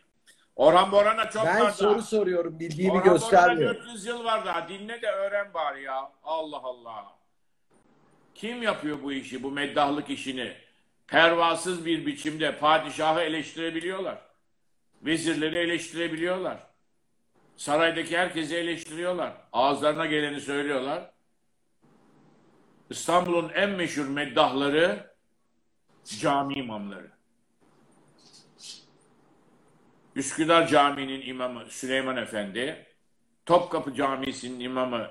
Orhan 0.55 0.91
Boran'a 0.91 1.29
çok 1.29 1.45
Ben 1.45 1.61
var 1.61 1.71
soru 1.71 1.93
daha. 1.93 2.01
soruyorum 2.01 2.59
bildiğimi 2.59 2.93
Orhan 2.93 3.13
göstermiyor. 3.13 3.75
400 3.75 4.05
yıl 4.05 4.23
var 4.23 4.45
daha. 4.45 4.69
Dinle 4.69 5.01
de 5.01 5.11
öğren 5.11 5.53
bari 5.53 5.83
ya. 5.83 6.11
Allah 6.23 6.59
Allah. 6.63 7.05
Kim 8.35 8.63
yapıyor 8.63 9.03
bu 9.03 9.13
işi, 9.13 9.43
bu 9.43 9.51
meddahlık 9.51 10.09
işini? 10.09 10.53
Pervasız 11.07 11.85
bir 11.85 12.05
biçimde 12.05 12.57
padişahı 12.57 13.21
eleştirebiliyorlar. 13.21 14.17
Vezirleri 15.01 15.57
eleştirebiliyorlar. 15.57 16.57
Saraydaki 17.57 18.17
herkesi 18.17 18.55
eleştiriyorlar. 18.55 19.33
Ağızlarına 19.53 20.05
geleni 20.05 20.41
söylüyorlar. 20.41 21.11
İstanbul'un 22.89 23.49
en 23.49 23.69
meşhur 23.69 24.07
meddahları 24.07 25.10
cami 26.05 26.53
imamları. 26.53 27.11
Üsküdar 30.15 30.67
Camii'nin 30.67 31.27
imamı 31.27 31.65
Süleyman 31.69 32.17
Efendi, 32.17 32.85
Topkapı 33.45 33.93
Camii'sinin 33.93 34.59
imamı 34.59 35.07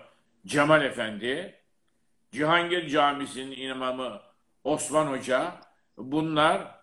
Cemal 0.46 0.84
Efendi, 0.84 1.60
Cihangir 2.32 2.88
Camisi'nin 2.88 3.52
imamı 3.52 4.20
Osman 4.64 5.06
Hoca, 5.06 5.60
bunlar 5.98 6.80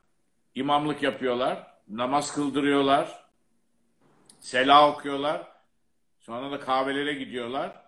imamlık 0.55 1.03
yapıyorlar, 1.03 1.67
namaz 1.87 2.33
kıldırıyorlar, 2.33 3.23
sela 4.39 4.91
okuyorlar, 4.91 5.47
sonra 6.19 6.51
da 6.51 6.59
kahvelere 6.59 7.13
gidiyorlar, 7.13 7.81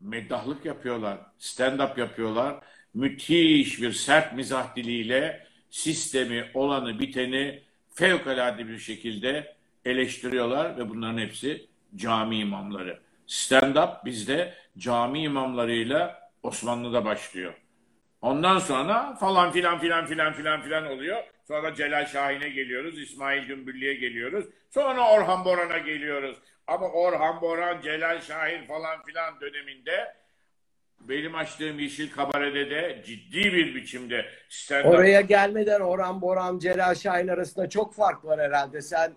meddahlık 0.00 0.64
yapıyorlar, 0.64 1.18
stand-up 1.38 2.00
yapıyorlar, 2.00 2.64
müthiş 2.94 3.82
bir 3.82 3.92
sert 3.92 4.32
mizah 4.32 4.76
diliyle 4.76 5.46
sistemi, 5.74 6.50
olanı, 6.54 6.98
biteni 6.98 7.62
fevkalade 7.94 8.68
bir 8.68 8.78
şekilde 8.78 9.56
eleştiriyorlar 9.84 10.78
ve 10.78 10.88
bunların 10.88 11.18
hepsi 11.18 11.66
cami 11.96 12.36
imamları. 12.38 13.00
Stand-up 13.28 14.04
bizde 14.04 14.54
cami 14.78 15.22
imamlarıyla 15.22 16.30
Osmanlı'da 16.42 17.04
başlıyor. 17.04 17.54
Ondan 18.22 18.58
sonra 18.58 19.14
falan 19.14 19.52
filan 19.52 19.78
filan 19.78 20.06
filan 20.06 20.32
filan 20.32 20.62
filan 20.62 20.86
oluyor. 20.86 21.24
Sonra 21.48 21.74
Celal 21.74 22.06
Şahin'e 22.06 22.48
geliyoruz, 22.48 22.98
İsmail 22.98 23.44
Gümbüllü'ye 23.44 23.94
geliyoruz. 23.94 24.44
Sonra 24.70 25.10
Orhan 25.10 25.44
Boran'a 25.44 25.78
geliyoruz. 25.78 26.36
Ama 26.66 26.88
Orhan 26.88 27.40
Boran, 27.40 27.80
Celal 27.80 28.20
Şahin 28.20 28.66
falan 28.66 29.02
filan 29.02 29.40
döneminde 29.40 30.14
benim 31.00 31.34
açtığım 31.34 31.78
Yeşil 31.78 32.10
Kabare'de 32.10 32.70
de 32.70 33.02
ciddi 33.06 33.38
bir 33.38 33.74
biçimde 33.74 34.26
stand-up 34.50 34.88
Oraya 34.88 35.20
gelmeden 35.20 35.80
Orhan 35.80 36.22
Boran, 36.22 36.58
Celal 36.58 36.94
Şahin 36.94 37.28
arasında 37.28 37.68
çok 37.68 37.94
fark 37.94 38.24
var 38.24 38.40
herhalde. 38.40 38.82
Sen 38.82 39.12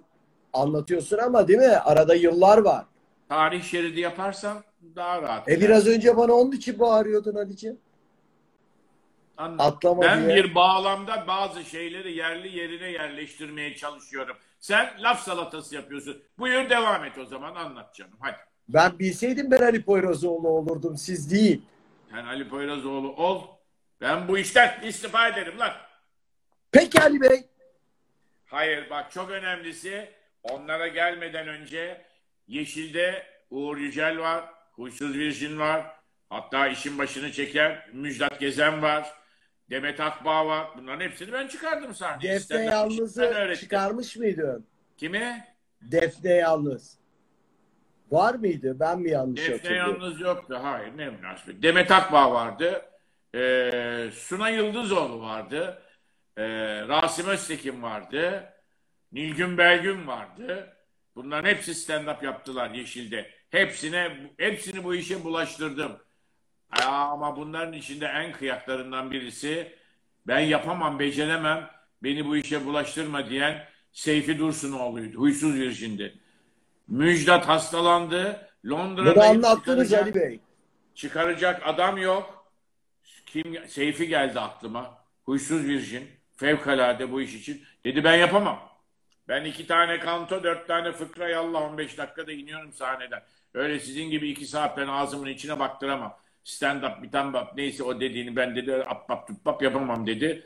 anlatıyorsun 0.53 1.17
ama 1.17 1.47
değil 1.47 1.59
mi? 1.59 1.77
Arada 1.77 2.15
yıllar 2.15 2.57
var. 2.57 2.85
tarih 3.29 3.63
şeridi 3.63 3.99
yaparsam 3.99 4.63
daha 4.95 5.21
rahat. 5.21 5.49
E 5.49 5.61
biraz 5.61 5.87
önce 5.87 6.17
bana 6.17 6.33
onun 6.33 6.51
için 6.51 6.79
bağırıyordun 6.79 7.35
Ali'ciğim. 7.35 7.77
Anladım. 9.37 9.65
atlama 9.65 10.01
ben 10.01 10.25
diye. 10.27 10.35
bir 10.35 10.55
bağlamda 10.55 11.27
bazı 11.27 11.63
şeyleri 11.63 12.13
yerli 12.17 12.57
yerine 12.57 12.91
yerleştirmeye 12.91 13.75
çalışıyorum. 13.75 14.37
Sen 14.59 14.89
laf 14.99 15.23
salatası 15.23 15.75
yapıyorsun. 15.75 16.17
Buyur 16.39 16.69
devam 16.69 17.05
et 17.05 17.17
o 17.17 17.25
zaman 17.25 17.55
anlat 17.55 17.95
canım. 17.95 18.17
Hadi. 18.19 18.37
Ben 18.69 18.99
bilseydim 18.99 19.51
ben 19.51 19.61
Ali 19.61 19.83
Poyrazoğlu 19.83 20.47
olurdum 20.47 20.97
siz 20.97 21.31
değil. 21.31 21.61
Sen 22.11 22.25
Ali 22.25 22.49
Poyrazoğlu 22.49 23.15
ol. 23.15 23.43
Ben 24.01 24.27
bu 24.27 24.37
işten 24.37 24.81
istifa 24.83 25.27
ederim 25.27 25.59
lan. 25.59 25.71
Peki 26.71 27.01
Ali 27.01 27.21
Bey. 27.21 27.45
Hayır 28.45 28.89
bak 28.89 29.11
çok 29.11 29.29
önemlisi 29.31 30.09
onlara 30.43 30.87
gelmeden 30.87 31.47
önce 31.47 32.01
Yeşil'de 32.47 33.23
Uğur 33.51 33.77
Yücel 33.77 34.19
var, 34.19 34.45
Huysuz 34.71 35.17
Virjin 35.17 35.59
var, 35.59 35.85
hatta 36.29 36.67
işin 36.67 36.97
başını 36.97 37.31
çeken 37.31 37.77
Müjdat 37.93 38.39
Gezen 38.39 38.81
var, 38.81 39.13
Demet 39.69 39.99
Akbağ 39.99 40.47
var. 40.47 40.67
Bunların 40.77 41.05
hepsini 41.05 41.31
ben 41.33 41.47
çıkardım 41.47 41.95
sahneye. 41.95 42.33
Defne 42.33 42.65
Yalnız'ı 42.65 43.53
çıkarmış 43.59 44.15
mıydın? 44.15 44.65
Kimi? 44.97 45.45
Defne 45.81 46.33
Yalnız. 46.33 46.97
Var 48.11 48.35
mıydı? 48.35 48.79
Ben 48.79 48.99
mi 48.99 49.09
yanlış 49.11 49.41
Defne 49.41 49.55
hatırlıyorum? 49.55 50.01
yalnız 50.01 50.19
yoktu. 50.21 50.59
Hayır 50.61 50.97
ne 50.97 51.09
münasebet. 51.09 51.63
Demet 51.63 51.91
Akbağ 51.91 52.31
vardı. 52.31 52.81
Ee, 53.35 54.09
Suna 54.13 54.49
Yıldızoğlu 54.49 55.21
vardı. 55.21 55.81
Ee, 56.37 56.43
Rasim 56.87 57.27
Öztekin 57.27 57.83
vardı. 57.83 58.43
Nilgün 59.11 59.57
Belgün 59.57 60.07
vardı. 60.07 60.73
Bunların 61.15 61.49
hepsi 61.49 61.71
stand-up 61.71 62.25
yaptılar 62.25 62.69
Yeşil'de. 62.69 63.29
Hepsine, 63.49 64.17
hepsini 64.37 64.83
bu 64.83 64.95
işe 64.95 65.23
bulaştırdım. 65.23 65.91
Aa, 66.71 66.85
ama 67.11 67.37
bunların 67.37 67.73
içinde 67.73 68.05
en 68.05 68.31
kıyaklarından 68.31 69.11
birisi 69.11 69.75
ben 70.27 70.39
yapamam, 70.39 70.99
beceremem, 70.99 71.69
beni 72.03 72.25
bu 72.25 72.37
işe 72.37 72.65
bulaştırma 72.65 73.29
diyen 73.29 73.65
Seyfi 73.91 74.39
Dursunoğlu'ydu. 74.39 75.17
Huysuz 75.17 75.55
virjindi. 75.55 76.19
Müjdat 76.87 77.47
hastalandı. 77.47 78.49
Londra'da 78.65 79.23
anlattınız 79.23 79.89
çıkaracak- 79.91 80.03
Ali 80.03 80.15
Bey. 80.15 80.39
çıkaracak 80.95 81.61
adam 81.65 81.97
yok. 81.97 82.51
Kim 83.25 83.67
Seyfi 83.67 84.07
geldi 84.07 84.39
aklıma. 84.39 84.97
Huysuz 85.23 85.63
virjin. 85.67 86.07
Fevkalade 86.35 87.11
bu 87.11 87.21
iş 87.21 87.35
için. 87.35 87.63
Dedi 87.85 88.03
ben 88.03 88.15
yapamam. 88.15 88.59
Ben 89.27 89.43
iki 89.45 89.67
tane 89.67 89.99
kanto, 89.99 90.43
dört 90.43 90.67
tane 90.67 90.91
fıkra 90.91 91.29
yallah 91.29 91.61
15 91.61 91.97
dakikada 91.97 92.31
iniyorum 92.31 92.73
sahneden. 92.73 93.23
Öyle 93.53 93.79
sizin 93.79 94.09
gibi 94.09 94.29
iki 94.29 94.45
saat 94.45 94.77
ben 94.77 94.87
ağzımın 94.87 95.29
içine 95.29 95.59
baktıramam. 95.59 96.17
Stand 96.43 96.83
up, 96.83 97.03
bir 97.03 97.11
tane 97.11 97.33
bak 97.33 97.55
neyse 97.57 97.83
o 97.83 97.99
dediğini 97.99 98.35
ben 98.35 98.55
dedi 98.55 98.75
appap 98.75 99.27
tuppap 99.27 99.61
yapamam 99.61 100.07
dedi. 100.07 100.43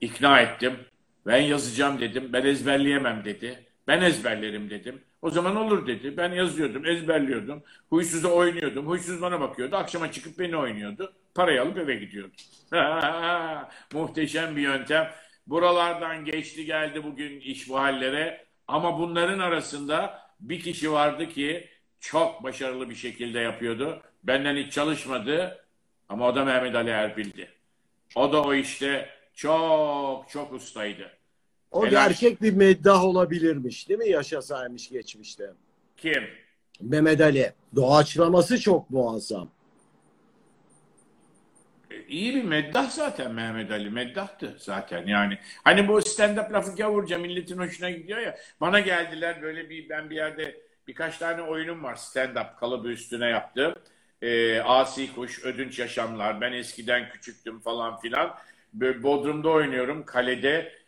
İkna 0.00 0.40
ettim. 0.40 0.78
Ben 1.26 1.38
yazacağım 1.38 2.00
dedim. 2.00 2.30
Ben 2.32 2.44
ezberleyemem 2.44 3.24
dedi. 3.24 3.66
Ben 3.88 4.00
ezberlerim 4.00 4.70
dedim. 4.70 5.02
O 5.22 5.30
zaman 5.30 5.56
olur 5.56 5.86
dedi. 5.86 6.16
Ben 6.16 6.32
yazıyordum, 6.32 6.86
ezberliyordum. 6.86 7.62
Huysuza 7.90 8.28
oynuyordum. 8.28 8.86
Huysuz 8.86 9.22
bana 9.22 9.40
bakıyordu. 9.40 9.76
Akşama 9.76 10.12
çıkıp 10.12 10.38
beni 10.38 10.56
oynuyordu. 10.56 11.12
Parayı 11.34 11.62
alıp 11.62 11.78
eve 11.78 11.94
gidiyordu. 11.94 12.32
Muhteşem 13.92 14.56
bir 14.56 14.62
yöntem. 14.62 15.10
Buralardan 15.46 16.24
geçti 16.24 16.64
geldi 16.64 17.04
bugün 17.04 17.40
iş 17.40 17.68
bu 17.68 17.78
hallere. 17.80 18.46
Ama 18.68 18.98
bunların 18.98 19.38
arasında 19.38 20.22
bir 20.40 20.60
kişi 20.60 20.92
vardı 20.92 21.28
ki 21.28 21.68
çok 22.00 22.42
başarılı 22.42 22.90
bir 22.90 22.94
şekilde 22.94 23.40
yapıyordu. 23.40 24.02
Benden 24.24 24.56
hiç 24.56 24.72
çalışmadı. 24.72 25.64
Ama 26.08 26.28
o 26.28 26.34
da 26.34 26.44
Mehmet 26.44 26.74
Ali 26.74 26.90
Erbil'di. 26.90 27.48
O 28.14 28.32
da 28.32 28.42
o 28.42 28.54
işte 28.54 29.10
çok 29.34 30.28
çok 30.30 30.52
ustaydı. 30.52 31.21
O 31.72 31.86
Helal. 31.86 31.90
gerçek 32.08 32.42
bir 32.42 32.52
meddah 32.52 33.04
olabilirmiş 33.04 33.88
değil 33.88 34.00
mi 34.00 34.08
yaşasaymış 34.08 34.88
geçmişte? 34.88 35.50
Kim? 35.96 36.22
Mehmet 36.80 37.20
Ali. 37.20 37.52
Doğaçlaması 37.76 38.60
çok 38.60 38.90
muazzam. 38.90 39.50
E, 41.90 42.02
İyi 42.08 42.34
bir 42.34 42.44
meddah 42.44 42.90
zaten 42.90 43.32
Mehmet 43.32 43.70
Ali. 43.70 43.90
Meddahtı 43.90 44.56
zaten 44.58 45.06
yani. 45.06 45.38
Hani 45.64 45.88
bu 45.88 45.98
stand-up 45.98 46.52
lafı 46.52 46.76
gavurca 46.76 47.18
milletin 47.18 47.58
hoşuna 47.58 47.90
gidiyor 47.90 48.18
ya. 48.18 48.38
Bana 48.60 48.80
geldiler 48.80 49.42
böyle 49.42 49.70
bir 49.70 49.88
ben 49.88 50.10
bir 50.10 50.16
yerde 50.16 50.56
birkaç 50.88 51.18
tane 51.18 51.42
oyunum 51.42 51.84
var 51.84 51.94
stand-up 51.94 52.56
kalıbı 52.56 52.88
üstüne 52.88 53.26
yaptım. 53.28 53.74
Ee, 54.22 54.60
Asi 54.60 55.14
Kuş, 55.14 55.44
Ödünç 55.44 55.78
Yaşamlar, 55.78 56.40
ben 56.40 56.52
eskiden 56.52 57.08
küçüktüm 57.08 57.60
falan 57.60 58.00
filan. 58.00 58.34
Böyle 58.74 59.02
Bodrum'da 59.02 59.48
oynuyorum 59.48 60.04
kalede. 60.04 60.81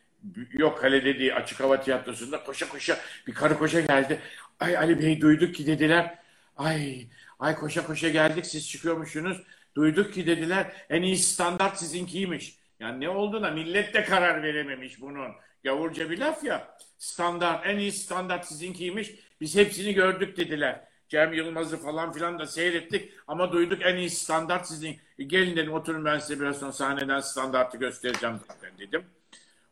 Yok 0.53 0.79
kalede 0.79 1.19
değil 1.19 1.37
açık 1.37 1.61
hava 1.61 1.81
tiyatrosunda 1.81 2.45
koşa 2.45 2.69
koşa 2.69 2.99
bir 3.27 3.35
karı 3.35 3.59
koşa 3.59 3.81
geldi. 3.81 4.21
Ay 4.61 4.77
Ali 4.77 4.99
Bey 5.01 5.21
duyduk 5.21 5.55
ki 5.55 5.67
dediler. 5.67 6.19
Ay 6.57 7.07
ay 7.39 7.55
koşa 7.57 7.87
koşa 7.87 8.09
geldik 8.09 8.47
siz 8.47 8.69
çıkıyormuşsunuz. 8.69 9.43
Duyduk 9.77 10.15
ki 10.15 10.27
dediler 10.27 10.73
en 10.91 11.03
iyi 11.03 11.17
standart 11.17 11.79
sizinkiymiş. 11.79 12.59
Yani 12.81 13.01
ne 13.01 13.09
olduğuna 13.09 13.51
millet 13.51 13.95
de 13.95 14.05
karar 14.05 14.43
verememiş 14.43 15.01
bunun. 15.01 15.33
Gavurca 15.65 16.11
bir 16.11 16.19
laf 16.19 16.45
ya. 16.45 16.77
Standart 16.99 17.67
en 17.67 17.79
iyi 17.79 17.93
standart 17.93 18.47
sizinkiymiş. 18.47 19.11
Biz 19.41 19.57
hepsini 19.57 19.95
gördük 19.95 20.37
dediler. 20.37 20.85
Cem 21.09 21.33
Yılmaz'ı 21.33 21.77
falan 21.77 22.13
filan 22.13 22.39
da 22.39 22.47
seyrettik 22.47 23.13
ama 23.27 23.53
duyduk 23.53 23.83
en 23.83 23.97
iyi 23.97 24.11
standart 24.11 24.67
sizin. 24.67 24.99
E, 25.19 25.25
Gelin 25.25 25.57
dedim 25.57 25.73
oturun 25.73 26.05
ben 26.05 26.19
size 26.19 26.41
biraz 26.41 26.59
sonra 26.59 26.73
sahneden 26.73 27.21
standartı 27.21 27.79
göstereceğim 27.79 28.37
zaten 28.49 28.79
dedim. 28.79 29.05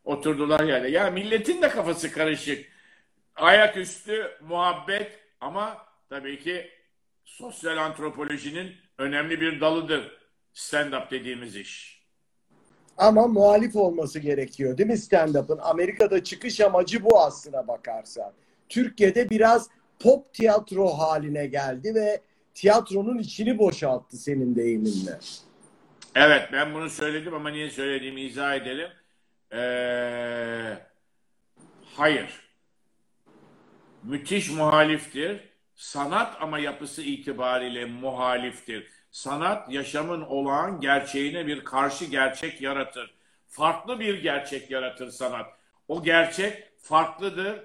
Oturdular 0.05 0.65
yani. 0.65 0.91
Ya 0.91 1.11
milletin 1.11 1.63
de 1.63 1.69
kafası 1.69 2.13
karışık. 2.13 2.73
Ayaküstü 3.37 4.31
muhabbet 4.41 5.13
ama 5.41 5.77
tabii 6.09 6.39
ki 6.39 6.71
sosyal 7.25 7.77
antropolojinin 7.77 8.73
önemli 8.99 9.41
bir 9.41 9.61
dalıdır 9.61 10.19
stand-up 10.55 11.11
dediğimiz 11.11 11.57
iş. 11.57 12.03
Ama 12.99 13.27
muhalif 13.27 13.77
olması 13.77 14.19
gerekiyor 14.19 14.79
değil 14.79 14.89
mi 14.89 14.99
stand-up'ın? 14.99 15.59
Amerika'da 15.63 16.25
çıkış 16.25 16.61
amacı 16.61 17.05
bu 17.05 17.21
aslına 17.21 17.69
bakarsan. 17.69 18.33
Türkiye'de 18.69 19.31
biraz 19.31 19.69
pop 20.01 20.35
tiyatro 20.35 20.89
haline 20.89 21.47
geldi 21.47 21.95
ve 21.95 22.21
tiyatronun 22.55 23.19
içini 23.19 23.59
boşalttı 23.59 24.17
senin 24.17 24.57
deyiminle. 24.57 25.19
Evet 26.15 26.43
ben 26.53 26.75
bunu 26.75 26.91
söyledim 26.91 27.35
ama 27.35 27.51
niye 27.51 27.71
söylediğimi 27.71 28.21
izah 28.21 28.55
edelim. 28.55 28.89
Ee, 29.53 30.79
hayır. 31.97 32.41
Müthiş 34.03 34.51
muhaliftir. 34.51 35.41
Sanat 35.75 36.37
ama 36.43 36.59
yapısı 36.59 37.03
itibariyle 37.03 37.85
muhaliftir. 37.85 38.91
Sanat 39.11 39.73
yaşamın 39.73 40.21
olağan 40.21 40.81
gerçeğine 40.81 41.47
bir 41.47 41.65
karşı 41.65 42.05
gerçek 42.05 42.61
yaratır. 42.61 43.15
Farklı 43.49 44.01
bir 44.01 44.23
gerçek 44.23 44.71
yaratır 44.71 45.11
sanat. 45.11 45.47
O 45.89 46.03
gerçek 46.03 46.79
farklıdır. 46.79 47.61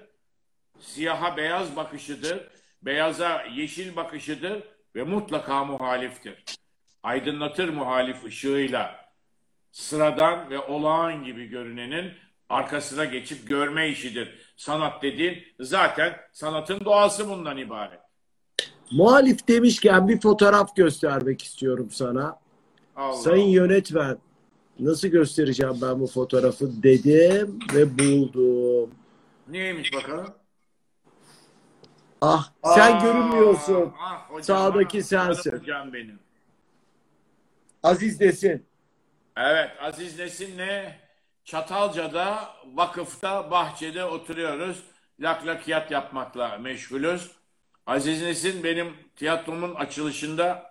Siyaha 0.80 1.36
beyaz 1.36 1.76
bakışıdır. 1.76 2.48
Beyaza 2.82 3.42
yeşil 3.42 3.96
bakışıdır 3.96 4.62
ve 4.94 5.02
mutlaka 5.02 5.64
muhaliftir. 5.64 6.44
Aydınlatır 7.02 7.68
muhalif 7.68 8.24
ışığıyla. 8.24 9.07
Sıradan 9.72 10.50
ve 10.50 10.58
olağan 10.58 11.24
gibi 11.24 11.46
görünenin 11.46 12.12
arkasına 12.48 13.04
geçip 13.04 13.48
görme 13.48 13.88
işidir. 13.88 14.52
Sanat 14.56 15.02
dediğin 15.02 15.38
zaten 15.60 16.16
sanatın 16.32 16.80
doğası 16.84 17.28
bundan 17.28 17.56
ibaret. 17.58 18.00
Muhalif 18.90 19.48
demişken 19.48 20.08
bir 20.08 20.20
fotoğraf 20.20 20.76
göstermek 20.76 21.42
istiyorum 21.42 21.88
sana. 21.90 22.38
Allah. 22.96 23.16
Sayın 23.16 23.46
yönetmen 23.48 24.18
nasıl 24.80 25.08
göstereceğim 25.08 25.78
ben 25.82 26.00
bu 26.00 26.06
fotoğrafı 26.06 26.82
dedim 26.82 27.58
ve 27.74 27.98
buldum. 27.98 28.90
Neymiş 29.48 29.94
bakalım? 29.94 30.34
Ah 32.20 32.52
sen 32.64 32.96
Aa, 32.96 33.00
görünmüyorsun. 33.02 33.92
ah 34.00 34.30
hocam, 34.30 34.42
Sağdaki 34.44 34.98
ah, 34.98 35.02
sensin. 35.02 35.52
Hocam 35.52 35.92
benim. 35.92 36.18
Aziz 37.82 38.20
desin. 38.20 38.66
Evet 39.40 39.70
Aziz 39.80 40.18
Nesin'le 40.18 40.92
Çatalca'da 41.44 42.54
vakıfta 42.74 43.50
bahçede 43.50 44.04
oturuyoruz. 44.04 44.82
Laklakiyat 45.20 45.90
yapmakla 45.90 46.58
meşgulüz. 46.58 47.30
Aziz 47.86 48.22
Nesin 48.22 48.64
benim 48.64 48.94
tiyatromun 49.16 49.74
açılışında 49.74 50.70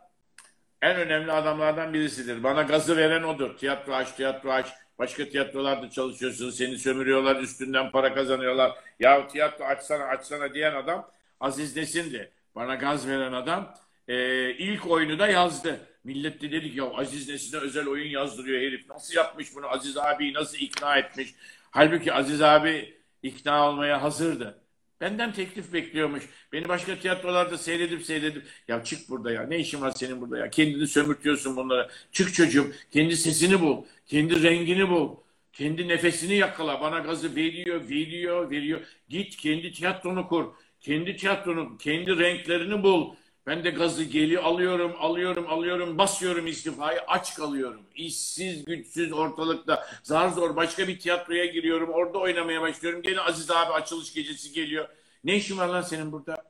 en 0.82 0.96
önemli 0.96 1.32
adamlardan 1.32 1.94
birisidir. 1.94 2.44
Bana 2.44 2.62
gazı 2.62 2.98
veren 2.98 3.24
odur. 3.24 3.58
Tiyatro 3.58 3.94
aç, 3.94 4.12
tiyatro 4.12 4.52
aç. 4.52 4.68
Başka 5.00 5.30
tiyatrolarda 5.30 5.90
çalışıyorsun, 5.90 6.50
seni 6.50 6.78
sömürüyorlar, 6.78 7.36
üstünden 7.36 7.92
para 7.92 8.14
kazanıyorlar. 8.14 8.72
Ya 9.00 9.28
tiyatro 9.28 9.66
açsana, 9.66 10.04
açsana 10.04 10.54
diyen 10.54 10.76
adam 10.76 11.12
Aziz 11.40 11.76
Nesin'di. 11.76 12.32
Bana 12.56 12.76
gaz 12.76 13.08
veren 13.08 13.34
adam. 13.34 13.74
Ee, 14.08 14.50
ilk 14.50 14.88
oyunu 14.88 15.20
da 15.20 15.28
yazdı. 15.28 15.80
Millet 16.08 16.42
de 16.42 16.52
dedi 16.52 16.72
ki 16.72 16.80
ya 16.80 16.92
Aziz 16.94 17.30
Nesin'e 17.30 17.60
özel 17.60 17.88
oyun 17.88 18.10
yazdırıyor 18.10 18.62
herif. 18.62 18.90
Nasıl 18.90 19.16
yapmış 19.16 19.56
bunu? 19.56 19.68
Aziz 19.68 19.98
abiyi 19.98 20.34
nasıl 20.34 20.58
ikna 20.58 20.98
etmiş? 20.98 21.36
Halbuki 21.72 22.14
Aziz 22.14 22.42
abi 22.42 22.94
ikna 23.24 23.70
olmaya 23.70 24.02
hazırdı. 24.04 24.60
Benden 25.02 25.34
teklif 25.34 25.74
bekliyormuş. 25.74 26.24
Beni 26.54 26.68
başka 26.68 27.00
tiyatrolarda 27.00 27.58
seyredip 27.58 28.06
seyredip 28.06 28.44
ya 28.68 28.84
çık 28.84 29.10
burada 29.10 29.32
ya 29.32 29.44
ne 29.44 29.60
işin 29.60 29.82
var 29.82 29.92
senin 29.96 30.22
burada 30.22 30.38
ya 30.38 30.50
kendini 30.50 30.88
sömürtüyorsun 30.88 31.56
bunlara. 31.56 31.90
Çık 32.12 32.34
çocuğum 32.34 32.72
kendi 32.92 33.18
sesini 33.18 33.62
bul. 33.62 33.84
Kendi 34.06 34.44
rengini 34.44 34.90
bul. 34.90 35.16
Kendi 35.54 35.88
nefesini 35.88 36.36
yakala. 36.36 36.82
Bana 36.82 37.00
gazı 37.00 37.36
veriyor, 37.36 37.90
veriyor, 37.90 38.52
veriyor. 38.52 38.82
Git 39.10 39.38
kendi 39.38 39.72
tiyatronu 39.72 40.28
kur. 40.28 40.46
Kendi 40.82 41.18
tiyatronu, 41.18 41.78
kendi 41.78 42.20
renklerini 42.20 42.84
bul. 42.84 43.16
Ben 43.48 43.64
de 43.64 43.70
gazı 43.70 44.04
geli 44.04 44.40
alıyorum, 44.40 44.96
alıyorum, 45.00 45.46
alıyorum, 45.50 45.98
basıyorum 45.98 46.48
istifayı, 46.48 47.00
aç 47.08 47.36
kalıyorum. 47.36 47.82
İşsiz, 47.96 48.66
güçsüz 48.66 49.14
ortalıkta. 49.14 49.88
Zar 50.04 50.30
zor 50.30 50.56
başka 50.56 50.88
bir 50.88 51.00
tiyatroya 51.00 51.46
giriyorum, 51.46 51.90
orada 51.90 52.18
oynamaya 52.18 52.62
başlıyorum. 52.62 53.02
Gene 53.02 53.22
Aziz 53.22 53.52
abi 53.52 53.74
açılış 53.74 54.14
gecesi 54.14 54.52
geliyor. 54.52 54.88
Ne 55.24 55.36
işin 55.36 55.58
var 55.58 55.68
lan 55.68 55.82
senin 55.82 56.12
burada? 56.12 56.44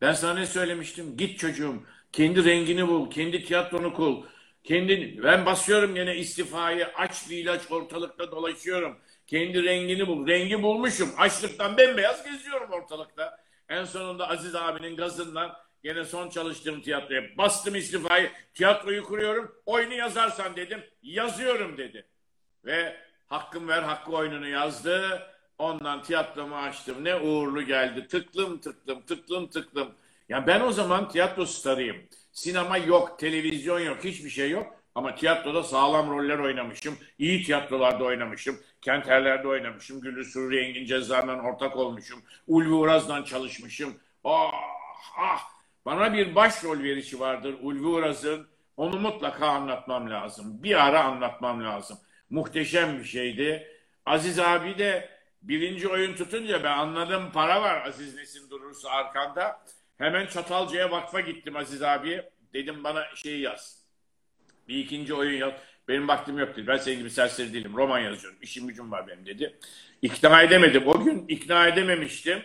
Ben 0.00 0.12
sana 0.12 0.34
ne 0.34 0.46
söylemiştim? 0.46 1.16
Git 1.16 1.38
çocuğum, 1.38 1.82
kendi 2.12 2.44
rengini 2.44 2.88
bul, 2.88 3.10
kendi 3.10 3.44
tiyatronu 3.44 3.94
kul. 3.94 4.22
Kendi, 4.64 5.20
ben 5.22 5.46
basıyorum 5.46 5.94
gene 5.94 6.16
istifayı, 6.16 6.86
aç 6.96 7.30
bir 7.30 7.36
ilaç 7.36 7.60
ortalıkta 7.70 8.30
dolaşıyorum. 8.30 8.96
Kendi 9.26 9.64
rengini 9.64 10.06
bul. 10.06 10.26
Rengi 10.26 10.62
bulmuşum. 10.62 11.10
Açlıktan 11.18 11.76
bembeyaz 11.76 12.24
geziyorum 12.24 12.70
ortalıkta. 12.70 13.38
En 13.68 13.84
sonunda 13.84 14.28
Aziz 14.28 14.54
abinin 14.54 14.96
gazından 14.96 15.67
Gene 15.82 16.04
son 16.04 16.30
çalıştığım 16.30 16.80
tiyatroya 16.80 17.22
bastım 17.38 17.74
istifayı. 17.74 18.30
Tiyatroyu 18.54 19.04
kuruyorum. 19.04 19.54
Oyunu 19.66 19.94
yazarsan 19.94 20.56
dedim. 20.56 20.80
Yazıyorum 21.02 21.76
dedi. 21.76 22.06
Ve 22.64 22.96
hakkım 23.26 23.68
ver 23.68 23.82
hakkı 23.82 24.12
oyununu 24.12 24.48
yazdı. 24.48 25.22
Ondan 25.58 26.02
tiyatromu 26.02 26.56
açtım. 26.56 27.04
Ne 27.04 27.16
uğurlu 27.16 27.62
geldi. 27.62 28.08
Tıklım 28.08 28.60
tıklım 28.60 29.02
tıklım 29.02 29.46
tıklım. 29.46 29.94
Ya 30.28 30.46
ben 30.46 30.60
o 30.60 30.72
zaman 30.72 31.08
tiyatro 31.08 31.46
starıyım. 31.46 31.96
Sinema 32.32 32.78
yok, 32.78 33.18
televizyon 33.18 33.80
yok, 33.80 34.04
hiçbir 34.04 34.30
şey 34.30 34.50
yok. 34.50 34.78
Ama 34.94 35.14
tiyatroda 35.14 35.62
sağlam 35.62 36.10
roller 36.10 36.38
oynamışım. 36.38 36.98
İyi 37.18 37.42
tiyatrolarda 37.42 38.04
oynamışım. 38.04 38.60
Kenterlerde 38.82 39.48
oynamışım. 39.48 40.00
Güllü 40.00 40.24
Sürri 40.24 40.58
Engin 40.58 40.84
Cezar'la 40.86 41.42
ortak 41.42 41.76
olmuşum. 41.76 42.22
Ulvi 42.46 42.72
Uraz'la 42.72 43.24
çalışmışım. 43.24 43.94
Ah 44.24 44.52
ah 45.18 45.57
bana 45.88 46.12
bir 46.12 46.34
başrol 46.34 46.82
verişi 46.82 47.20
vardır 47.20 47.54
Ulvi 47.62 47.86
Uraz'ın. 47.86 48.46
Onu 48.76 49.00
mutlaka 49.00 49.46
anlatmam 49.46 50.10
lazım. 50.10 50.62
Bir 50.62 50.86
ara 50.86 51.04
anlatmam 51.04 51.64
lazım. 51.64 51.98
Muhteşem 52.30 52.98
bir 52.98 53.04
şeydi. 53.04 53.68
Aziz 54.06 54.38
abi 54.38 54.78
de 54.78 55.10
birinci 55.42 55.88
oyun 55.88 56.14
tutunca 56.14 56.64
ben 56.64 56.78
anladım 56.78 57.30
para 57.32 57.62
var 57.62 57.86
Aziz 57.86 58.16
Nesin 58.16 58.50
durursa 58.50 58.90
arkanda. 58.90 59.60
Hemen 59.98 60.26
Çatalca'ya 60.26 60.90
vakfa 60.90 61.20
gittim 61.20 61.56
Aziz 61.56 61.82
abiye. 61.82 62.30
Dedim 62.52 62.84
bana 62.84 63.04
şey 63.14 63.40
yaz. 63.40 63.82
Bir 64.68 64.76
ikinci 64.76 65.14
oyun 65.14 65.38
yaz. 65.38 65.52
Benim 65.88 66.08
vaktim 66.08 66.38
yok 66.38 66.56
dedi. 66.56 66.66
Ben 66.66 66.76
senin 66.76 66.98
gibi 66.98 67.10
serseri 67.10 67.52
değilim. 67.52 67.76
Roman 67.76 67.98
yazıyorum. 67.98 68.38
İşim 68.42 68.68
gücüm 68.68 68.92
var 68.92 69.06
benim 69.08 69.26
dedi. 69.26 69.58
İkna 70.02 70.42
edemedim. 70.42 70.82
O 70.86 71.04
gün 71.04 71.28
ikna 71.28 71.68
edememiştim. 71.68 72.42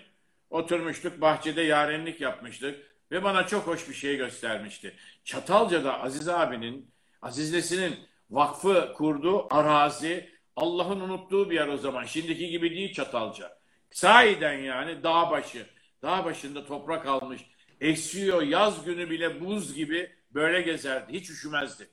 Oturmuştuk 0.49 1.21
bahçede 1.21 1.61
yarenlik 1.61 2.21
yapmıştık. 2.21 2.92
Ve 3.13 3.23
bana 3.23 3.47
çok 3.47 3.67
hoş 3.67 3.89
bir 3.89 3.93
şey 3.93 4.17
göstermişti. 4.17 4.95
Çatalca'da 5.23 6.01
Aziz 6.01 6.29
abinin, 6.29 6.91
Aziz 7.21 7.53
Nesin'in 7.53 7.95
vakfı 8.29 8.93
kurduğu 8.95 9.53
arazi 9.55 10.29
Allah'ın 10.55 10.99
unuttuğu 10.99 11.49
bir 11.49 11.55
yer 11.55 11.67
o 11.67 11.77
zaman. 11.77 12.03
Şimdiki 12.03 12.49
gibi 12.49 12.71
değil 12.71 12.93
Çatalca. 12.93 13.57
Sahiden 13.91 14.53
yani 14.53 15.03
dağ 15.03 15.31
başı. 15.31 15.65
Dağ 16.01 16.25
başında 16.25 16.65
toprak 16.65 17.05
almış. 17.05 17.41
Esiyor 17.81 18.41
yaz 18.41 18.85
günü 18.85 19.09
bile 19.09 19.41
buz 19.41 19.75
gibi 19.75 20.11
böyle 20.31 20.61
gezerdi. 20.61 21.13
Hiç 21.13 21.29
üşümezdi. 21.29 21.89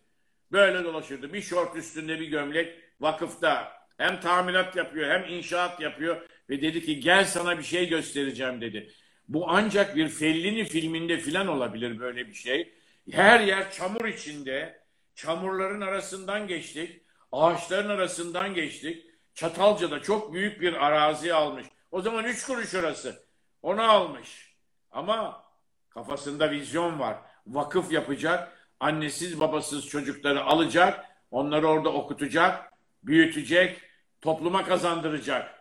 Böyle 0.52 0.84
dolaşırdı. 0.84 1.32
Bir 1.32 1.42
şort 1.42 1.76
üstünde 1.76 2.20
bir 2.20 2.28
gömlek 2.28 2.78
vakıfta. 3.00 3.72
Hem 3.98 4.20
tamirat 4.20 4.76
yapıyor 4.76 5.10
hem 5.10 5.34
inşaat 5.34 5.80
yapıyor. 5.80 6.28
Ve 6.50 6.62
dedi 6.62 6.84
ki 6.84 7.00
gel 7.00 7.24
sana 7.24 7.58
bir 7.58 7.62
şey 7.62 7.88
göstereceğim 7.88 8.60
dedi. 8.60 8.92
Bu 9.30 9.44
ancak 9.48 9.96
bir 9.96 10.08
Fellini 10.08 10.64
filminde 10.64 11.18
filan 11.18 11.46
olabilir 11.46 11.98
böyle 11.98 12.28
bir 12.28 12.34
şey. 12.34 12.74
Her 13.10 13.40
yer 13.40 13.72
çamur 13.72 14.04
içinde. 14.04 14.82
Çamurların 15.14 15.80
arasından 15.80 16.46
geçtik. 16.46 17.02
Ağaçların 17.32 17.88
arasından 17.88 18.54
geçtik. 18.54 19.06
Çatalca'da 19.34 20.02
çok 20.02 20.32
büyük 20.32 20.60
bir 20.60 20.86
arazi 20.86 21.34
almış. 21.34 21.66
O 21.90 22.02
zaman 22.02 22.24
üç 22.24 22.46
kuruş 22.46 22.74
orası. 22.74 23.22
Onu 23.62 23.82
almış. 23.82 24.56
Ama 24.90 25.44
kafasında 25.90 26.50
vizyon 26.50 27.00
var. 27.00 27.16
Vakıf 27.46 27.92
yapacak. 27.92 28.68
Annesiz 28.80 29.40
babasız 29.40 29.86
çocukları 29.86 30.44
alacak. 30.44 31.04
Onları 31.30 31.68
orada 31.68 31.92
okutacak. 31.92 32.72
Büyütecek. 33.02 33.80
Topluma 34.20 34.64
kazandıracak. 34.64 35.60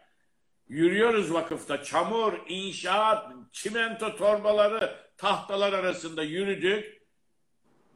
Yürüyoruz 0.67 1.33
vakıfta. 1.33 1.83
Çamur, 1.83 2.33
inşaat, 2.47 3.38
çimento 3.51 4.15
torbaları, 4.15 4.97
tahtalar 5.17 5.73
arasında 5.73 6.23
yürüdük. 6.23 6.99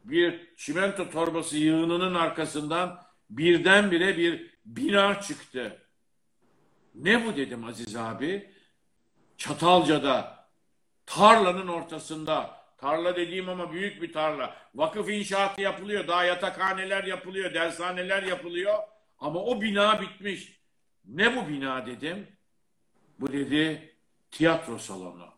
Bir 0.04 0.56
çimento 0.56 1.10
torbası 1.10 1.56
yığınının 1.56 2.14
arkasından 2.14 3.02
birdenbire 3.30 4.16
bir 4.18 4.58
bina 4.64 5.20
çıktı. 5.20 5.82
Ne 6.94 7.26
bu 7.26 7.36
dedim 7.36 7.64
Aziz 7.64 7.96
abi? 7.96 8.50
Çatalca'da 9.36 10.48
tarlanın 11.06 11.68
ortasında 11.68 12.64
tarla 12.78 13.16
dediğim 13.16 13.48
ama 13.48 13.72
büyük 13.72 14.02
bir 14.02 14.12
tarla. 14.12 14.56
Vakıf 14.74 15.10
inşaatı 15.10 15.60
yapılıyor. 15.60 16.08
Daha 16.08 16.24
yatakhaneler 16.24 17.04
yapılıyor. 17.04 17.54
Dershaneler 17.54 18.22
yapılıyor. 18.22 18.78
Ama 19.18 19.40
o 19.40 19.60
bina 19.60 20.00
bitmiş. 20.00 20.60
Ne 21.04 21.36
bu 21.36 21.48
bina 21.48 21.86
dedim. 21.86 22.28
Bu 23.20 23.32
dedi 23.32 23.96
tiyatro 24.30 24.78
salonu 24.78 25.33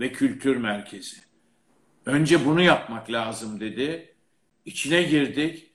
ve 0.00 0.12
kültür 0.12 0.56
merkezi. 0.56 1.16
Önce 2.06 2.46
bunu 2.46 2.60
yapmak 2.60 3.10
lazım 3.10 3.60
dedi. 3.60 4.14
İçine 4.64 5.02
girdik. 5.02 5.70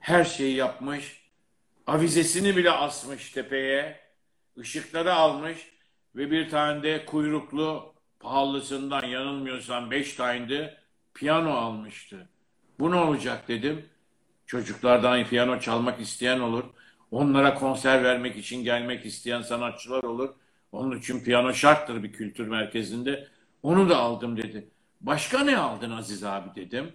Her 0.00 0.24
şeyi 0.24 0.56
yapmış. 0.56 1.22
Avizesini 1.86 2.56
bile 2.56 2.70
asmış 2.70 3.30
tepeye. 3.30 4.00
Işıkları 4.56 5.14
almış 5.14 5.72
ve 6.16 6.30
bir 6.30 6.50
tane 6.50 6.82
de 6.82 7.04
kuyruklu 7.04 7.94
pahalısından 8.20 9.06
yanılmıyorsam 9.06 9.90
beş 9.90 10.14
taneydi 10.14 10.76
piyano 11.14 11.50
almıştı. 11.50 12.28
Bu 12.78 12.90
ne 12.90 12.96
olacak 12.96 13.48
dedim. 13.48 13.84
Çocuklardan 14.46 15.24
piyano 15.24 15.60
çalmak 15.60 16.00
isteyen 16.00 16.40
olur. 16.40 16.64
Onlara 17.10 17.54
konser 17.54 18.04
vermek 18.04 18.36
için 18.36 18.64
gelmek 18.64 19.06
isteyen 19.06 19.42
sanatçılar 19.42 20.02
olur. 20.02 20.34
Onun 20.72 20.98
için 20.98 21.24
piyano 21.24 21.54
şarttır 21.54 22.02
bir 22.02 22.12
kültür 22.12 22.48
merkezinde. 22.48 23.28
Onu 23.66 23.88
da 23.88 23.96
aldım 23.96 24.36
dedi. 24.36 24.70
Başka 25.00 25.40
ne 25.40 25.58
aldın 25.58 25.90
Aziz 25.90 26.24
abi 26.24 26.54
dedim. 26.54 26.92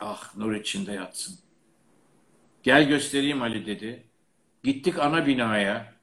Ah 0.00 0.36
nur 0.36 0.54
içinde 0.54 0.92
yatsın. 0.92 1.38
Gel 2.62 2.88
göstereyim 2.88 3.42
Ali 3.42 3.66
dedi. 3.66 4.08
Gittik 4.64 4.98
ana 4.98 5.26
binaya. 5.26 5.94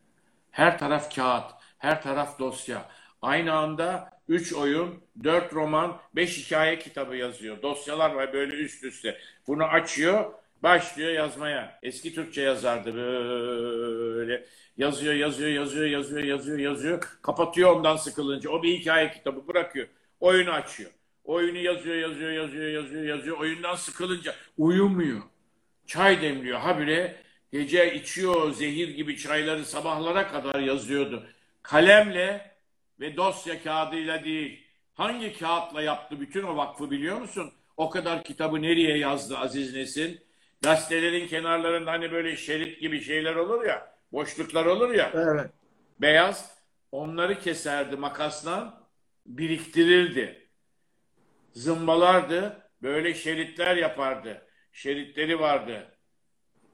Her 0.51 0.79
taraf 0.79 1.15
kağıt, 1.15 1.51
her 1.77 2.01
taraf 2.01 2.39
dosya. 2.39 2.89
Aynı 3.21 3.53
anda 3.53 4.19
3 4.27 4.53
oyun, 4.53 5.03
4 5.23 5.53
roman, 5.53 5.97
5 6.15 6.45
hikaye 6.45 6.79
kitabı 6.79 7.15
yazıyor. 7.15 7.61
Dosyalar 7.61 8.11
var 8.11 8.33
böyle 8.33 8.55
üst 8.55 8.83
üste. 8.83 9.17
Bunu 9.47 9.63
açıyor, 9.63 10.33
başlıyor 10.63 11.11
yazmaya. 11.11 11.79
Eski 11.83 12.13
Türkçe 12.13 12.41
yazardı 12.41 12.95
böyle. 12.95 14.45
Yazıyor, 14.77 15.13
yazıyor, 15.13 15.49
yazıyor, 15.49 15.85
yazıyor, 15.85 16.23
yazıyor, 16.23 16.59
yazıyor. 16.59 17.19
Kapatıyor 17.21 17.75
ondan 17.75 17.95
sıkılınca. 17.95 18.49
O 18.49 18.63
bir 18.63 18.79
hikaye 18.79 19.11
kitabı 19.11 19.47
bırakıyor. 19.47 19.87
Oyunu 20.19 20.51
açıyor. 20.51 20.91
Oyunu 21.23 21.57
yazıyor, 21.57 21.95
yazıyor, 21.95 22.31
yazıyor, 22.31 22.69
yazıyor, 22.69 23.03
yazıyor. 23.03 23.37
Oyundan 23.39 23.75
sıkılınca 23.75 24.35
uyumuyor. 24.57 25.21
Çay 25.87 26.21
demliyor. 26.21 26.59
Habire 26.59 27.15
gece 27.51 27.95
içiyor 27.95 28.51
zehir 28.51 28.89
gibi 28.89 29.17
çayları 29.17 29.65
sabahlara 29.65 30.27
kadar 30.27 30.59
yazıyordu. 30.59 31.23
Kalemle 31.61 32.51
ve 32.99 33.17
dosya 33.17 33.63
kağıdıyla 33.63 34.23
değil. 34.23 34.63
Hangi 34.93 35.39
kağıtla 35.39 35.81
yaptı 35.81 36.19
bütün 36.19 36.43
o 36.43 36.57
vakfı 36.57 36.91
biliyor 36.91 37.21
musun? 37.21 37.51
O 37.77 37.89
kadar 37.89 38.23
kitabı 38.23 38.61
nereye 38.61 38.97
yazdı 38.97 39.37
Aziz 39.37 39.75
Nesin? 39.75 40.21
Gazetelerin 40.63 41.27
kenarlarında 41.27 41.91
hani 41.91 42.11
böyle 42.11 42.37
şerit 42.37 42.81
gibi 42.81 43.01
şeyler 43.01 43.35
olur 43.35 43.65
ya, 43.65 43.95
boşluklar 44.11 44.65
olur 44.65 44.93
ya. 44.93 45.11
Evet. 45.13 45.51
Beyaz. 46.01 46.53
Onları 46.91 47.39
keserdi 47.39 47.95
makasla, 47.95 48.83
biriktirirdi. 49.25 50.47
Zımbalardı, 51.53 52.69
böyle 52.81 53.13
şeritler 53.13 53.75
yapardı. 53.75 54.47
Şeritleri 54.71 55.39
vardı. 55.39 55.87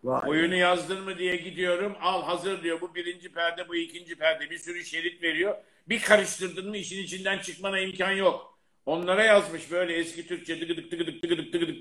Vay. 0.03 0.29
Oyunu 0.29 0.55
yazdın 0.55 1.03
mı 1.03 1.17
diye 1.17 1.35
gidiyorum. 1.35 1.95
Al 2.01 2.23
hazır 2.23 2.63
diyor. 2.63 2.81
Bu 2.81 2.95
birinci 2.95 3.31
perde, 3.31 3.67
bu 3.67 3.75
ikinci 3.75 4.15
perde. 4.15 4.49
Bir 4.49 4.57
sürü 4.57 4.85
şerit 4.85 5.23
veriyor. 5.23 5.55
Bir 5.89 6.01
karıştırdın 6.01 6.69
mı 6.69 6.77
işin 6.77 7.03
içinden 7.03 7.37
çıkmana 7.39 7.79
imkan 7.79 8.11
yok. 8.11 8.59
Onlara 8.85 9.23
yazmış 9.23 9.71
böyle 9.71 9.93
eski 9.93 10.27
Türkçe 10.27 10.59
tıgıdık 10.59 10.91
tıgıdık 10.91 11.21
tıgıdık 11.21 11.51
tıgıdık 11.51 11.78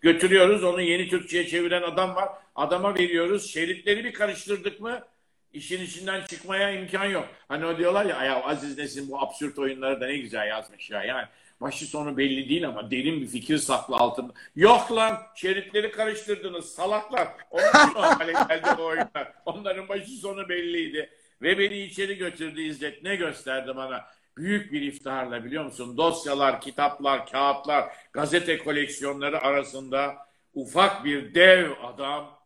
götürüyoruz. 0.00 0.64
Onu 0.64 0.80
yeni 0.80 1.08
Türkçe'ye 1.08 1.46
çeviren 1.46 1.82
adam 1.82 2.14
var. 2.14 2.28
Adama 2.54 2.94
veriyoruz. 2.94 3.50
Şeritleri 3.50 4.04
bir 4.04 4.12
karıştırdık 4.12 4.80
mı 4.80 5.04
işin 5.52 5.82
içinden 5.82 6.26
çıkmaya 6.26 6.70
imkan 6.70 7.04
yok. 7.04 7.28
Hani 7.48 7.66
o 7.66 7.78
diyorlar 7.78 8.06
ya, 8.06 8.24
ya 8.24 8.42
Aziz 8.44 8.78
Nesin 8.78 9.10
bu 9.10 9.20
absürt 9.20 9.58
oyunları 9.58 10.00
da 10.00 10.06
ne 10.06 10.16
güzel 10.16 10.48
yazmış 10.48 10.90
ya. 10.90 11.04
Yani 11.04 11.26
başı 11.60 11.86
sonu 11.86 12.16
belli 12.16 12.48
değil 12.48 12.68
ama 12.68 12.90
derin 12.90 13.20
bir 13.20 13.26
fikir 13.26 13.58
saklı 13.58 13.96
altında. 13.96 14.32
Yok 14.56 14.92
lan 14.92 15.18
şeritleri 15.36 15.90
karıştırdınız 15.90 16.72
salaklar. 16.74 17.28
Onun 17.50 17.68
için 17.68 17.94
o 17.94 18.02
hale 18.02 18.32
geldi 18.32 18.70
o 18.78 18.84
oyunlar. 18.84 19.32
Onların 19.46 19.88
başı 19.88 20.10
sonu 20.10 20.48
belliydi. 20.48 21.10
Ve 21.42 21.58
beni 21.58 21.78
içeri 21.78 22.16
götürdü 22.16 22.62
İzzet. 22.62 23.02
Ne 23.02 23.16
gösterdi 23.16 23.72
bana? 23.76 24.04
Büyük 24.36 24.72
bir 24.72 24.82
iftiharla 24.82 25.44
biliyor 25.44 25.64
musun? 25.64 25.96
Dosyalar, 25.96 26.60
kitaplar, 26.60 27.26
kağıtlar, 27.26 27.96
gazete 28.12 28.58
koleksiyonları 28.58 29.38
arasında 29.38 30.16
ufak 30.54 31.04
bir 31.04 31.34
dev 31.34 31.70
adam 31.82 32.38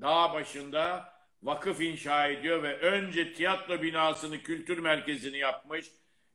dağ 0.00 0.32
başında 0.34 1.12
vakıf 1.42 1.80
inşa 1.80 2.26
ediyor 2.26 2.62
ve 2.62 2.78
önce 2.78 3.32
tiyatro 3.32 3.82
binasını, 3.82 4.38
kültür 4.42 4.78
merkezini 4.78 5.38
yapmış 5.38 5.86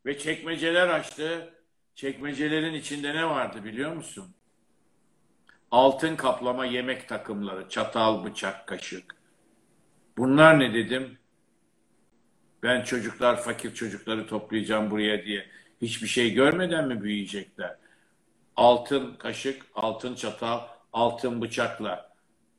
ve 0.06 0.18
çekmeceler 0.18 0.88
açtı. 0.88 1.54
Çekmecelerin 1.96 2.74
içinde 2.74 3.16
ne 3.16 3.26
vardı 3.26 3.64
biliyor 3.64 3.94
musun? 3.94 4.36
Altın 5.72 6.16
kaplama 6.16 6.66
yemek 6.66 7.10
takımları, 7.10 7.70
çatal, 7.70 8.26
bıçak, 8.26 8.68
kaşık. 8.68 9.16
Bunlar 10.18 10.60
ne 10.60 10.74
dedim? 10.74 11.18
Ben 12.64 12.82
çocuklar, 12.84 13.42
fakir 13.44 13.74
çocukları 13.74 14.28
toplayacağım 14.28 14.92
buraya 14.92 15.26
diye 15.26 15.46
hiçbir 15.82 16.08
şey 16.08 16.34
görmeden 16.34 16.88
mi 16.88 17.04
büyüyecekler? 17.04 17.76
Altın 18.56 19.16
kaşık, 19.16 19.64
altın 19.76 20.16
çatal, 20.16 20.62
altın 20.94 21.42
bıçakla 21.42 22.14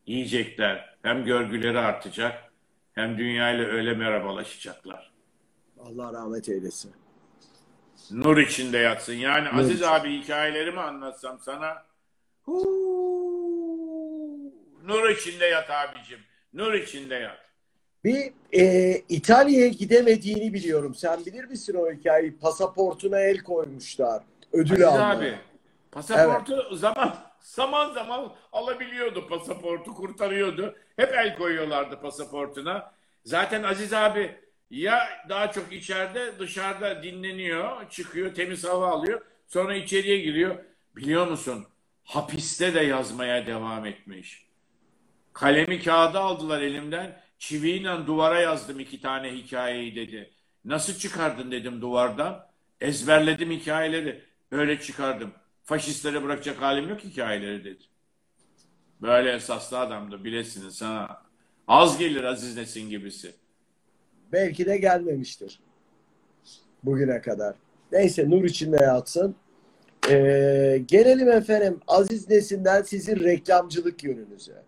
yiyecekler. 0.06 0.96
Hem 1.02 1.24
görgüleri 1.24 1.78
artacak 1.78 2.52
hem 2.92 3.18
dünyayla 3.18 3.64
öyle 3.64 3.94
merhabalaşacaklar. 3.94 5.12
Allah 5.78 6.12
rahmet 6.12 6.48
eylesin. 6.48 6.92
Nur 8.10 8.38
içinde 8.38 8.78
yatsın. 8.78 9.12
Yani 9.14 9.48
Nur 9.48 9.58
Aziz 9.60 9.76
için. 9.76 9.84
abi 9.84 10.20
hikayelerimi 10.20 10.80
anlatsam 10.80 11.38
sana 11.40 11.84
huu, 12.42 12.64
nur 14.84 15.08
içinde 15.10 15.44
yat 15.44 15.70
abicim. 15.70 16.18
Nur 16.52 16.72
içinde 16.72 17.14
yat. 17.14 17.43
Bir 18.04 18.32
e, 18.52 18.94
İtalya'ya 19.08 19.68
gidemediğini 19.68 20.54
biliyorum. 20.54 20.94
Sen 20.94 21.26
bilir 21.26 21.44
misin 21.44 21.74
o 21.74 21.92
hikayeyi? 21.92 22.36
Pasaportuna 22.36 23.20
el 23.20 23.38
koymuşlar. 23.38 24.22
Ödül 24.52 24.88
Aziz 24.88 25.00
almaya. 25.00 25.10
abi 25.10 25.38
pasaportu 25.92 26.76
zaman 26.76 27.16
zaman 27.40 27.92
zaman 27.94 28.32
alabiliyordu 28.52 29.28
pasaportu 29.28 29.94
kurtarıyordu. 29.94 30.76
Hep 30.96 31.14
el 31.14 31.36
koyuyorlardı 31.36 32.00
pasaportuna. 32.00 32.92
Zaten 33.24 33.62
Aziz 33.62 33.92
abi 33.92 34.36
ya 34.70 35.08
daha 35.28 35.52
çok 35.52 35.72
içeride 35.72 36.38
dışarıda 36.38 37.02
dinleniyor, 37.02 37.90
çıkıyor, 37.90 38.34
temiz 38.34 38.64
hava 38.64 38.88
alıyor. 38.88 39.20
Sonra 39.46 39.74
içeriye 39.74 40.18
giriyor. 40.18 40.56
Biliyor 40.96 41.26
musun? 41.26 41.66
Hapiste 42.04 42.74
de 42.74 42.80
yazmaya 42.80 43.46
devam 43.46 43.86
etmiş. 43.86 44.46
Kalemi 45.32 45.82
kağıda 45.82 46.20
aldılar 46.20 46.60
elimden. 46.60 47.23
Çiviyle 47.48 48.07
duvara 48.07 48.40
yazdım 48.40 48.80
iki 48.80 49.00
tane 49.00 49.33
hikayeyi 49.33 49.96
dedi. 49.96 50.30
Nasıl 50.64 50.94
çıkardın 50.94 51.50
dedim 51.50 51.80
duvardan. 51.80 52.46
Ezberledim 52.80 53.50
hikayeleri. 53.50 54.22
Öyle 54.50 54.80
çıkardım. 54.80 55.33
Faşistlere 55.64 56.22
bırakacak 56.22 56.62
halim 56.62 56.88
yok 56.88 57.00
hikayeleri 57.00 57.64
dedi. 57.64 57.83
Böyle 59.02 59.33
esaslı 59.33 59.78
adamdı 59.78 60.24
bilesiniz 60.24 60.83
ha. 60.83 61.22
Az 61.68 61.98
gelir 61.98 62.24
Aziz 62.24 62.57
Nesin 62.57 62.90
gibisi. 62.90 63.35
Belki 64.33 64.66
de 64.66 64.76
gelmemiştir. 64.76 65.61
Bugüne 66.85 67.20
kadar. 67.20 67.54
Neyse 67.92 68.30
nur 68.30 68.44
içinde 68.44 68.76
yatsın. 68.76 69.35
Ee, 70.11 70.83
gelelim 70.87 71.28
efendim 71.28 71.80
Aziz 71.87 72.28
Nesin'den 72.28 72.83
sizin 72.83 73.16
reklamcılık 73.16 74.04
yönünüze. 74.04 74.62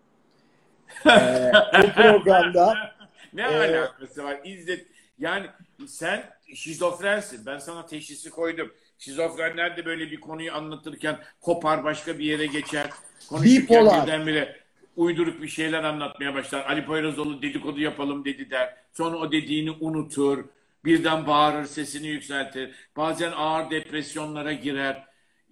Ee, 1.05 1.51
bu 1.83 1.91
programda 1.95 2.95
ne 3.33 3.41
Ee, 3.41 3.45
alakası 3.45 4.23
var? 4.23 4.37
İzzet 4.43 4.87
yani 5.19 5.45
sen 5.87 6.23
şizofrensin. 6.55 7.45
Ben 7.45 7.57
sana 7.57 7.85
teşhisi 7.85 8.29
koydum. 8.29 8.73
Şizofrenler 8.99 9.77
de 9.77 9.85
böyle 9.85 10.11
bir 10.11 10.19
konuyu 10.19 10.53
anlatırken 10.55 11.17
kopar 11.41 11.83
başka 11.83 12.19
bir 12.19 12.25
yere 12.25 12.45
geçer. 12.45 12.89
Konuşurken 13.29 13.63
Bipolar. 13.63 14.01
birdenbire 14.07 14.59
uyduruk 14.95 15.41
bir 15.41 15.47
şeyler 15.47 15.83
anlatmaya 15.83 16.33
başlar. 16.33 16.65
Ali 16.65 16.85
Poyrazoğlu 16.85 17.41
dedikodu 17.41 17.79
yapalım 17.79 18.25
dedi 18.25 18.49
der. 18.49 18.75
Sonra 18.93 19.17
o 19.17 19.31
dediğini 19.31 19.71
unutur. 19.71 20.45
Birden 20.85 21.27
bağırır, 21.27 21.65
sesini 21.65 22.07
yükseltir. 22.07 22.71
Bazen 22.97 23.31
ağır 23.31 23.69
depresyonlara 23.71 24.53
girer. 24.53 25.06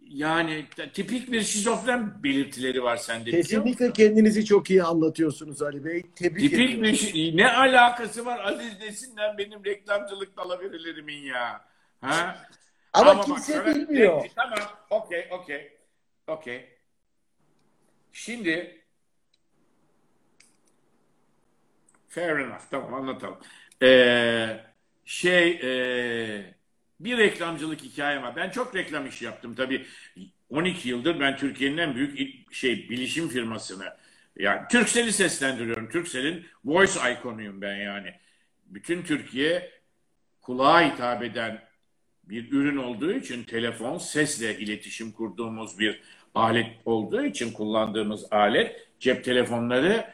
Yani 0.09 0.65
tipik 0.93 1.31
bir 1.31 1.41
şizofren 1.41 2.23
belirtileri 2.23 2.83
var 2.83 2.97
sende. 2.97 3.31
kesinlikle 3.31 3.93
kendinizi 3.93 4.45
çok 4.45 4.69
iyi 4.69 4.83
anlatıyorsunuz 4.83 5.61
Ali 5.61 5.85
Bey. 5.85 6.03
Tebrik 6.15 6.51
Tipik 6.51 6.81
bir 6.81 6.95
şey. 6.95 7.37
Ne 7.37 7.51
alakası 7.51 8.25
var 8.25 8.39
Aziz 8.45 8.79
Nesin'den 8.79 9.37
benim 9.37 9.65
reklamcılık 9.65 10.37
dalaverilerimin 10.37 11.21
ya? 11.21 11.65
Ha? 12.01 12.47
Ama, 12.93 13.17
bak 13.17 13.25
kimse 13.25 13.53
sana- 13.53 13.65
bilmiyor. 13.65 14.21
Peki, 14.21 14.35
tamam. 14.35 14.59
Okey, 14.89 15.27
okey. 15.31 15.77
Okey. 16.27 16.69
Şimdi 18.13 18.81
fair 22.07 22.29
enough. 22.29 22.61
Tamam 22.71 22.93
anlatalım. 22.93 23.37
Ee, 23.81 24.59
şey 25.05 25.49
ee, 25.63 26.54
bir 26.99 27.17
reklamcılık 27.17 27.81
hikayem 27.81 28.23
var. 28.23 28.35
Ben 28.35 28.49
çok 28.49 28.75
reklam 28.75 29.07
işi 29.07 29.25
yaptım 29.25 29.55
tabii. 29.55 29.85
12 30.49 30.89
yıldır 30.89 31.19
ben 31.19 31.37
Türkiye'nin 31.37 31.77
en 31.77 31.95
büyük 31.95 32.53
şey 32.53 32.89
bilişim 32.89 33.29
firmasını 33.29 33.93
yani 34.35 34.61
Turkcell'i 34.71 35.13
seslendiriyorum. 35.13 35.89
Turkcell'in 35.89 36.45
voice 36.65 36.99
ikonuyum 37.11 37.61
ben 37.61 37.75
yani. 37.75 38.13
Bütün 38.65 39.03
Türkiye 39.03 39.71
kulağa 40.41 40.93
hitap 40.93 41.23
eden 41.23 41.61
bir 42.23 42.51
ürün 42.51 42.77
olduğu 42.77 43.13
için 43.13 43.43
telefon 43.43 43.97
sesle 43.97 44.57
iletişim 44.57 45.11
kurduğumuz 45.11 45.79
bir 45.79 46.01
alet 46.35 46.67
olduğu 46.85 47.25
için 47.25 47.51
kullandığımız 47.51 48.25
alet 48.31 48.87
cep 48.99 49.23
telefonları 49.23 50.13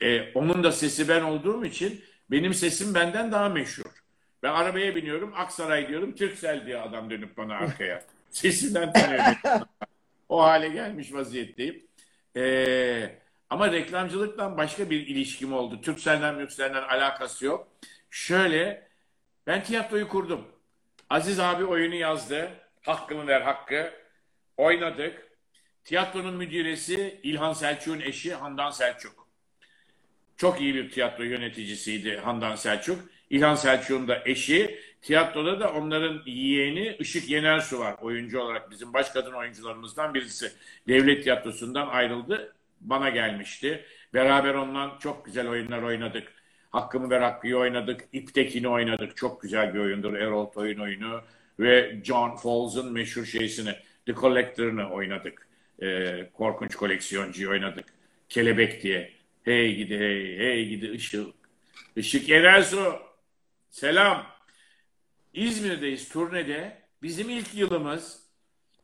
e, 0.00 0.32
onun 0.32 0.64
da 0.64 0.72
sesi 0.72 1.08
ben 1.08 1.22
olduğum 1.22 1.64
için 1.64 2.00
benim 2.30 2.54
sesim 2.54 2.94
benden 2.94 3.32
daha 3.32 3.48
meşhur. 3.48 4.01
Ben 4.42 4.52
arabaya 4.52 4.96
biniyorum 4.96 5.32
Aksaray 5.36 5.88
diyorum 5.88 6.14
Türksel 6.14 6.66
diye 6.66 6.78
adam 6.78 7.10
dönüp 7.10 7.36
bana 7.36 7.54
arkaya. 7.54 8.04
Sesinden 8.30 8.92
tanıyor. 8.92 9.24
beni. 9.44 9.62
o 10.28 10.42
hale 10.42 10.68
gelmiş 10.68 11.12
vaziyetteyim. 11.12 11.86
E, 12.36 13.16
ama 13.50 13.72
reklamcılıktan 13.72 14.58
başka 14.58 14.90
bir 14.90 15.06
ilişkim 15.06 15.52
oldu. 15.52 15.80
Türksel'den 15.80 16.34
Mürksel'den 16.34 16.82
alakası 16.82 17.44
yok. 17.44 17.68
Şöyle 18.10 18.88
ben 19.46 19.64
tiyatroyu 19.64 20.08
kurdum. 20.08 20.48
Aziz 21.10 21.40
abi 21.40 21.64
oyunu 21.64 21.94
yazdı. 21.94 22.50
Hakkımı 22.82 23.26
ver 23.26 23.40
hakkı. 23.40 23.92
Oynadık. 24.56 25.28
Tiyatronun 25.84 26.34
müdüresi 26.34 27.20
İlhan 27.22 27.52
Selçuk'un 27.52 28.00
eşi 28.00 28.34
Handan 28.34 28.70
Selçuk. 28.70 29.21
Çok 30.36 30.60
iyi 30.60 30.74
bir 30.74 30.90
tiyatro 30.90 31.24
yöneticisiydi 31.24 32.16
Handan 32.16 32.56
Selçuk. 32.56 32.98
İlhan 33.30 33.54
Selçuk'un 33.54 34.08
da 34.08 34.22
eşi. 34.26 34.78
Tiyatroda 35.02 35.60
da 35.60 35.72
onların 35.72 36.22
yeğeni 36.26 36.96
Işık 36.98 37.30
Yenersu 37.30 37.78
var 37.78 37.94
oyuncu 38.00 38.40
olarak. 38.40 38.70
Bizim 38.70 38.92
baş 38.92 39.10
kadın 39.10 39.32
oyuncularımızdan 39.32 40.14
birisi. 40.14 40.52
Devlet 40.88 41.22
tiyatrosundan 41.22 41.88
ayrıldı. 41.88 42.54
Bana 42.80 43.08
gelmişti. 43.10 43.84
Beraber 44.14 44.54
ondan 44.54 44.98
çok 44.98 45.24
güzel 45.24 45.48
oyunlar 45.48 45.82
oynadık. 45.82 46.32
Hakkımı 46.70 47.10
ver 47.10 47.20
hakkıyı 47.20 47.56
oynadık. 47.56 48.00
İptekini 48.12 48.68
oynadık. 48.68 49.16
Çok 49.16 49.42
güzel 49.42 49.74
bir 49.74 49.78
oyundur. 49.78 50.14
Erol 50.14 50.46
Toy'un 50.46 50.78
oyunu. 50.78 51.22
Ve 51.60 52.00
John 52.04 52.36
Falls'ın 52.36 52.92
meşhur 52.92 53.24
şeysini 53.24 53.74
The 54.06 54.14
Collector'ını 54.14 54.90
oynadık. 54.90 55.48
Ee, 55.82 56.30
korkunç 56.32 56.74
koleksiyoncuyu 56.74 57.50
oynadık. 57.50 57.84
Kelebek 58.28 58.82
diye. 58.82 59.21
Hey 59.44 59.74
gidi 59.74 59.98
hey, 59.98 60.38
hey 60.38 60.68
gidi 60.68 60.90
ışık. 60.92 61.34
Işık 61.96 62.28
Yenersu. 62.28 62.98
Selam. 63.70 64.26
İzmir'deyiz 65.34 66.08
turnede. 66.08 66.82
Bizim 67.02 67.30
ilk 67.30 67.54
yılımız. 67.54 68.22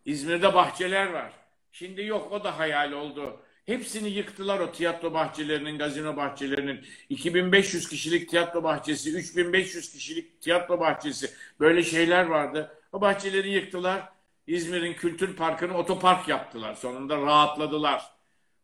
İzmir'de 0.04 0.54
bahçeler 0.54 1.06
var. 1.06 1.32
Şimdi 1.72 2.04
yok 2.04 2.32
o 2.32 2.44
da 2.44 2.58
hayal 2.58 2.92
oldu. 2.92 3.40
Hepsini 3.66 4.08
yıktılar 4.08 4.60
o 4.60 4.72
tiyatro 4.72 5.14
bahçelerinin, 5.14 5.78
gazino 5.78 6.16
bahçelerinin. 6.16 6.80
2500 7.08 7.88
kişilik 7.88 8.30
tiyatro 8.30 8.62
bahçesi, 8.62 9.16
3500 9.16 9.92
kişilik 9.92 10.42
tiyatro 10.42 10.80
bahçesi. 10.80 11.30
Böyle 11.60 11.82
şeyler 11.82 12.26
vardı. 12.26 12.78
O 12.92 13.00
bahçeleri 13.00 13.50
yıktılar. 13.50 14.08
İzmir'in 14.46 14.94
Kültür 14.94 15.36
Parkı'nı 15.36 15.76
otopark 15.76 16.28
yaptılar. 16.28 16.74
Sonunda 16.74 17.16
rahatladılar. 17.16 18.02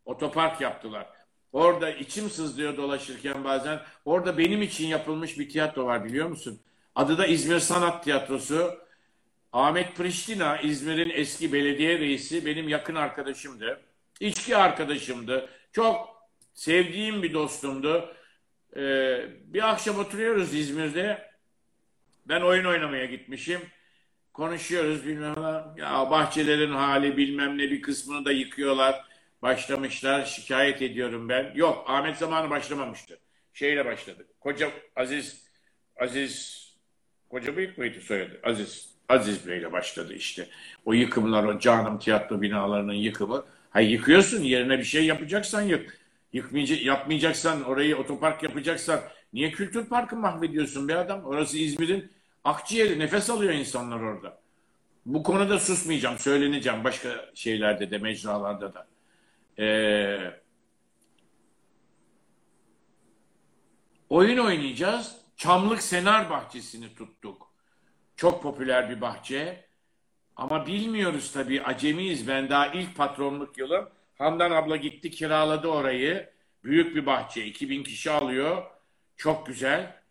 Otopark 0.04 0.60
yaptılar. 0.60 1.13
Orada 1.54 1.90
içim 1.90 2.30
sızlıyor 2.30 2.76
dolaşırken 2.76 3.44
bazen. 3.44 3.80
Orada 4.04 4.38
benim 4.38 4.62
için 4.62 4.86
yapılmış 4.86 5.38
bir 5.38 5.48
tiyatro 5.48 5.86
var 5.86 6.04
biliyor 6.04 6.28
musun? 6.28 6.60
Adı 6.94 7.18
da 7.18 7.26
İzmir 7.26 7.58
Sanat 7.58 8.04
Tiyatrosu. 8.04 8.78
Ahmet 9.52 9.96
Priştina, 9.96 10.58
İzmir'in 10.58 11.10
eski 11.10 11.52
belediye 11.52 11.98
reisi, 11.98 12.46
benim 12.46 12.68
yakın 12.68 12.94
arkadaşımdı. 12.94 13.80
İçki 14.20 14.56
arkadaşımdı. 14.56 15.48
Çok 15.72 16.08
sevdiğim 16.54 17.22
bir 17.22 17.34
dostumdu. 17.34 18.14
Ee, 18.76 19.26
bir 19.46 19.70
akşam 19.70 19.98
oturuyoruz 19.98 20.54
İzmir'de. 20.54 21.30
Ben 22.26 22.40
oyun 22.40 22.64
oynamaya 22.64 23.04
gitmişim. 23.04 23.60
Konuşuyoruz 24.32 25.06
bilmem 25.06 25.34
ne. 25.36 25.82
Ya 25.82 26.10
bahçelerin 26.10 26.72
hali 26.72 27.16
bilmem 27.16 27.58
ne 27.58 27.62
bir 27.62 27.82
kısmını 27.82 28.24
da 28.24 28.32
yıkıyorlar. 28.32 29.13
Başlamışlar. 29.44 30.24
Şikayet 30.24 30.82
ediyorum 30.82 31.28
ben. 31.28 31.52
Yok 31.54 31.84
Ahmet 31.86 32.16
zamanı 32.16 32.50
başlamamıştı. 32.50 33.18
Şeyle 33.52 33.84
başladı. 33.84 34.26
Koca 34.40 34.70
Aziz 34.96 35.44
Aziz 36.00 36.64
Koca 37.30 37.56
Büyük 37.56 37.78
müydü 37.78 38.00
soyadı? 38.00 38.40
Aziz. 38.42 38.94
Aziz 39.08 39.48
Bey'le 39.48 39.72
başladı 39.72 40.14
işte. 40.14 40.48
O 40.84 40.92
yıkımlar, 40.92 41.44
o 41.44 41.58
canım 41.58 41.98
tiyatro 41.98 42.42
binalarının 42.42 42.92
yıkımı. 42.92 43.44
Hayır 43.70 43.90
yıkıyorsun 43.90 44.42
yerine 44.42 44.78
bir 44.78 44.84
şey 44.84 45.06
yapacaksan 45.06 45.62
yık. 45.62 45.98
Yıkmayacak, 46.32 46.82
yapmayacaksan 46.82 47.64
orayı 47.64 47.96
otopark 47.96 48.42
yapacaksan 48.42 49.00
niye 49.32 49.50
kültür 49.50 49.86
parkı 49.88 50.16
mahvediyorsun 50.16 50.88
be 50.88 50.96
adam? 50.96 51.24
Orası 51.24 51.58
İzmir'in 51.58 52.12
akciğeri. 52.44 52.98
Nefes 52.98 53.30
alıyor 53.30 53.52
insanlar 53.52 54.00
orada. 54.00 54.38
Bu 55.06 55.22
konuda 55.22 55.58
susmayacağım. 55.58 56.18
Söyleneceğim. 56.18 56.84
Başka 56.84 57.30
şeylerde 57.34 57.90
de 57.90 57.98
mecralarda 57.98 58.74
da. 58.74 58.93
Ee, 59.58 60.40
oyun 64.08 64.38
oynayacağız. 64.38 65.16
Çamlık 65.36 65.82
Senar 65.82 66.30
Bahçesi'ni 66.30 66.94
tuttuk. 66.94 67.50
Çok 68.16 68.42
popüler 68.42 68.90
bir 68.90 69.00
bahçe. 69.00 69.68
Ama 70.36 70.66
bilmiyoruz 70.66 71.32
tabii 71.32 71.62
acemiyiz. 71.62 72.28
Ben 72.28 72.50
daha 72.50 72.66
ilk 72.66 72.96
patronluk 72.96 73.58
yılım. 73.58 73.88
Handan 74.18 74.50
abla 74.50 74.76
gitti 74.76 75.10
kiraladı 75.10 75.68
orayı. 75.68 76.30
Büyük 76.64 76.96
bir 76.96 77.06
bahçe. 77.06 77.44
2000 77.44 77.82
kişi 77.82 78.10
alıyor. 78.10 78.62
Çok 79.16 79.46
güzel. 79.46 80.02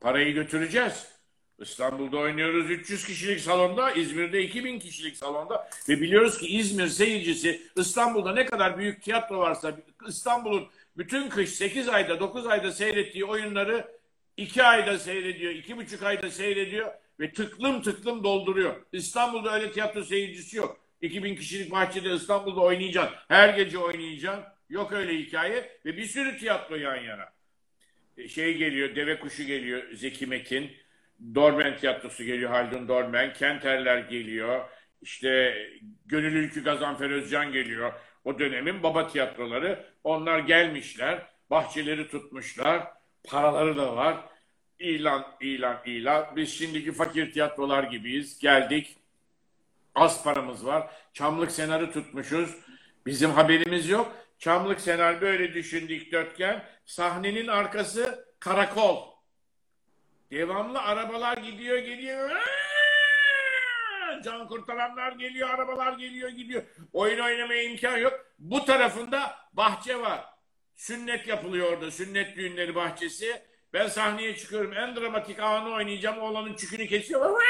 Parayı 0.00 0.34
götüreceğiz. 0.34 1.13
İstanbul'da 1.58 2.16
oynuyoruz 2.18 2.70
300 2.70 3.06
kişilik 3.06 3.40
salonda, 3.40 3.90
İzmir'de 3.92 4.42
2000 4.42 4.78
kişilik 4.78 5.16
salonda 5.16 5.68
ve 5.88 6.00
biliyoruz 6.00 6.38
ki 6.38 6.46
İzmir 6.46 6.86
seyircisi 6.88 7.62
İstanbul'da 7.76 8.32
ne 8.32 8.46
kadar 8.46 8.78
büyük 8.78 9.02
tiyatro 9.02 9.38
varsa 9.38 9.76
İstanbul'un 10.08 10.66
bütün 10.96 11.28
kış 11.28 11.50
8 11.50 11.88
ayda 11.88 12.20
9 12.20 12.46
ayda 12.46 12.72
seyrettiği 12.72 13.24
oyunları 13.24 13.94
2 14.36 14.62
ayda 14.62 14.98
seyrediyor, 14.98 15.52
2,5 15.52 16.06
ayda 16.06 16.30
seyrediyor 16.30 16.92
ve 17.20 17.32
tıklım 17.32 17.82
tıklım 17.82 18.24
dolduruyor. 18.24 18.76
İstanbul'da 18.92 19.54
öyle 19.54 19.72
tiyatro 19.72 20.04
seyircisi 20.04 20.56
yok. 20.56 20.80
2000 21.00 21.36
kişilik 21.36 21.72
bahçede 21.72 22.14
İstanbul'da 22.14 22.60
oynayacaksın. 22.60 23.16
Her 23.28 23.48
gece 23.48 23.78
oynayacaksın. 23.78 24.44
Yok 24.70 24.92
öyle 24.92 25.18
hikaye 25.18 25.78
ve 25.84 25.96
bir 25.96 26.04
sürü 26.04 26.38
tiyatro 26.38 26.76
yan 26.76 26.96
yana. 26.96 27.32
E, 28.18 28.28
Şey 28.28 28.56
geliyor, 28.56 28.96
Deve 28.96 29.18
Kuşu 29.20 29.44
geliyor 29.44 29.82
Zeki 29.92 30.26
Mekin. 30.26 30.72
Dormen 31.34 31.76
Tiyatrosu 31.76 32.24
geliyor 32.24 32.50
Haldun 32.50 32.88
Dormen. 32.88 33.32
Kenterler 33.32 33.98
geliyor. 33.98 34.64
İşte 35.02 35.56
Gönül 36.06 36.34
Ülkü 36.34 36.64
Gazanfer 36.64 37.10
Özcan 37.10 37.52
geliyor. 37.52 37.92
O 38.24 38.38
dönemin 38.38 38.82
baba 38.82 39.08
tiyatroları. 39.08 39.84
Onlar 40.04 40.38
gelmişler. 40.38 41.26
Bahçeleri 41.50 42.08
tutmuşlar. 42.08 42.88
Paraları 43.24 43.76
da 43.76 43.96
var. 43.96 44.16
İlan, 44.78 45.26
ilan, 45.40 45.76
ilan. 45.86 46.26
Biz 46.36 46.58
şimdiki 46.58 46.92
fakir 46.92 47.32
tiyatrolar 47.32 47.84
gibiyiz. 47.84 48.38
Geldik. 48.38 48.96
Az 49.94 50.24
paramız 50.24 50.66
var. 50.66 50.90
Çamlık 51.12 51.50
senarı 51.50 51.92
tutmuşuz. 51.92 52.56
Bizim 53.06 53.30
haberimiz 53.30 53.88
yok. 53.88 54.16
Çamlık 54.38 54.80
senar 54.80 55.20
böyle 55.20 55.54
düşün 55.54 55.88
dikdörtgen. 55.88 56.64
Sahnenin 56.86 57.46
arkası 57.46 58.28
karakol. 58.40 59.13
Devamlı 60.34 60.82
arabalar 60.82 61.36
gidiyor 61.36 61.78
geliyor. 61.78 62.30
Aa! 62.30 62.42
Can 64.24 64.48
kurtaranlar 64.48 65.12
geliyor, 65.12 65.50
arabalar 65.50 65.92
geliyor 65.92 66.28
gidiyor. 66.28 66.62
Oyun 66.92 67.18
oynamaya 67.18 67.62
imkan 67.62 67.96
yok. 67.96 68.26
Bu 68.38 68.64
tarafında 68.64 69.36
bahçe 69.52 70.00
var. 70.00 70.24
Sünnet 70.74 71.26
yapılıyor 71.26 71.72
orada. 71.72 71.90
Sünnet 71.90 72.36
düğünleri 72.36 72.74
bahçesi. 72.74 73.42
Ben 73.72 73.88
sahneye 73.88 74.36
çıkıyorum. 74.36 74.72
En 74.72 74.96
dramatik 74.96 75.40
anı 75.40 75.72
oynayacağım. 75.74 76.18
Oğlanın 76.18 76.54
çükünü 76.54 76.86
kesiyor. 76.86 77.36
Aa! 77.36 77.40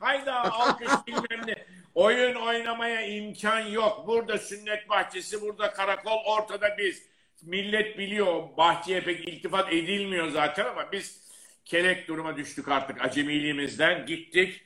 Hayda 0.00 0.52
alkış 0.52 0.92
bilmem 1.06 1.46
ne. 1.46 1.54
Oyun 1.94 2.34
oynamaya 2.34 3.06
imkan 3.06 3.60
yok. 3.60 4.06
Burada 4.06 4.38
sünnet 4.38 4.88
bahçesi, 4.88 5.40
burada 5.40 5.72
karakol, 5.72 6.24
ortada 6.26 6.78
biz. 6.78 7.12
Millet 7.42 7.98
biliyor. 7.98 8.56
Bahçeye 8.56 9.00
pek 9.00 9.28
iltifat 9.28 9.72
edilmiyor 9.72 10.28
zaten 10.28 10.66
ama 10.66 10.92
biz 10.92 11.21
kelek 11.64 12.08
duruma 12.08 12.36
düştük 12.36 12.68
artık 12.68 13.04
acemiliğimizden. 13.04 14.06
Gittik. 14.06 14.62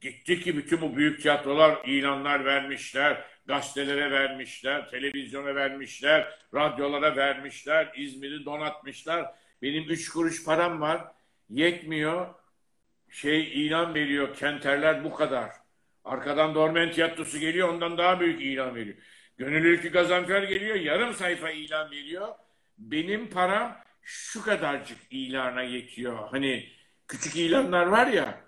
Gittik 0.00 0.44
ki 0.44 0.56
bütün 0.56 0.80
bu 0.80 0.96
büyük 0.96 1.22
tiyatrolar 1.22 1.84
ilanlar 1.84 2.44
vermişler. 2.44 3.24
Gazetelere 3.46 4.10
vermişler, 4.10 4.88
televizyona 4.88 5.54
vermişler, 5.54 6.38
radyolara 6.54 7.16
vermişler, 7.16 7.92
İzmir'i 7.96 8.44
donatmışlar. 8.44 9.34
Benim 9.62 9.90
üç 9.90 10.08
kuruş 10.08 10.44
param 10.44 10.80
var. 10.80 11.04
Yetmiyor. 11.50 12.34
Şey 13.10 13.66
ilan 13.66 13.94
veriyor. 13.94 14.36
Kenterler 14.36 15.04
bu 15.04 15.14
kadar. 15.14 15.50
Arkadan 16.04 16.54
Dormen 16.54 16.92
Tiyatrosu 16.92 17.38
geliyor. 17.38 17.68
Ondan 17.68 17.98
daha 17.98 18.20
büyük 18.20 18.40
ilan 18.40 18.74
veriyor. 18.74 18.96
Gönül 19.38 19.64
Ülkü 19.64 19.92
Gazanfer 19.92 20.42
geliyor. 20.42 20.76
Yarım 20.76 21.14
sayfa 21.14 21.50
ilan 21.50 21.90
veriyor. 21.90 22.28
Benim 22.78 23.30
param 23.30 23.76
şu 24.10 24.42
kadarcık 24.42 24.98
ilana 25.10 25.62
yetiyor. 25.62 26.28
Hani 26.30 26.68
küçük 27.08 27.36
ilanlar 27.36 27.86
var 27.86 28.06
ya 28.06 28.40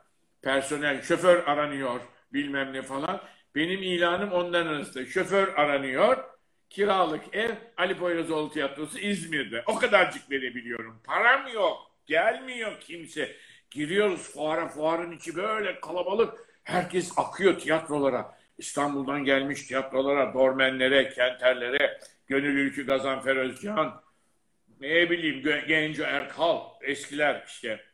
personel, 0.42 1.02
şoför 1.02 1.46
aranıyor 1.46 2.00
bilmem 2.32 2.72
ne 2.72 2.82
falan. 2.82 3.20
Benim 3.54 3.82
ilanım 3.82 4.32
ondan 4.32 4.66
arasında. 4.66 5.06
Şoför 5.06 5.48
aranıyor. 5.48 6.24
Kiralık 6.70 7.34
ev 7.34 7.50
Ali 7.76 7.98
Poyrazoğlu 7.98 8.50
Tiyatrosu 8.50 8.98
İzmir'de. 8.98 9.62
O 9.66 9.78
kadarcık 9.78 10.30
verebiliyorum. 10.30 11.00
Param 11.04 11.48
yok. 11.54 11.76
Gelmiyor 12.06 12.80
kimse. 12.80 13.36
Giriyoruz 13.70 14.32
fuara. 14.32 14.68
Fuarın 14.68 15.12
içi 15.12 15.36
böyle 15.36 15.80
kalabalık. 15.80 16.34
Herkes 16.64 17.12
akıyor 17.16 17.58
tiyatrolara. 17.58 18.38
İstanbul'dan 18.58 19.24
gelmiş 19.24 19.66
tiyatrolara, 19.66 20.34
dormenlere, 20.34 21.08
kenterlere, 21.08 22.00
Gönül 22.26 22.56
Ülkü 22.56 22.86
Gazanfer 22.86 23.36
Özcan, 23.36 24.02
ne 24.80 25.10
bileyim 25.10 25.42
Genco 25.68 26.02
Erkal, 26.02 26.60
eskiler 26.82 27.44
işte. 27.46 27.84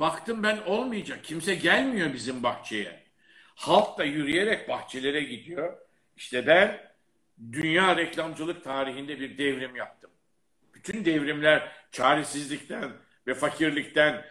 Baktım 0.00 0.42
ben 0.42 0.58
olmayacak. 0.58 1.24
Kimse 1.24 1.54
gelmiyor 1.54 2.12
bizim 2.12 2.42
bahçeye. 2.42 3.02
Halk 3.54 3.98
da 3.98 4.04
yürüyerek 4.04 4.68
bahçelere 4.68 5.20
gidiyor. 5.20 5.78
İşte 6.16 6.46
ben 6.46 6.92
dünya 7.52 7.96
reklamcılık 7.96 8.64
tarihinde 8.64 9.20
bir 9.20 9.38
devrim 9.38 9.76
yaptım. 9.76 10.10
Bütün 10.74 11.04
devrimler 11.04 11.72
çaresizlikten 11.92 12.92
ve 13.26 13.34
fakirlikten 13.34 14.24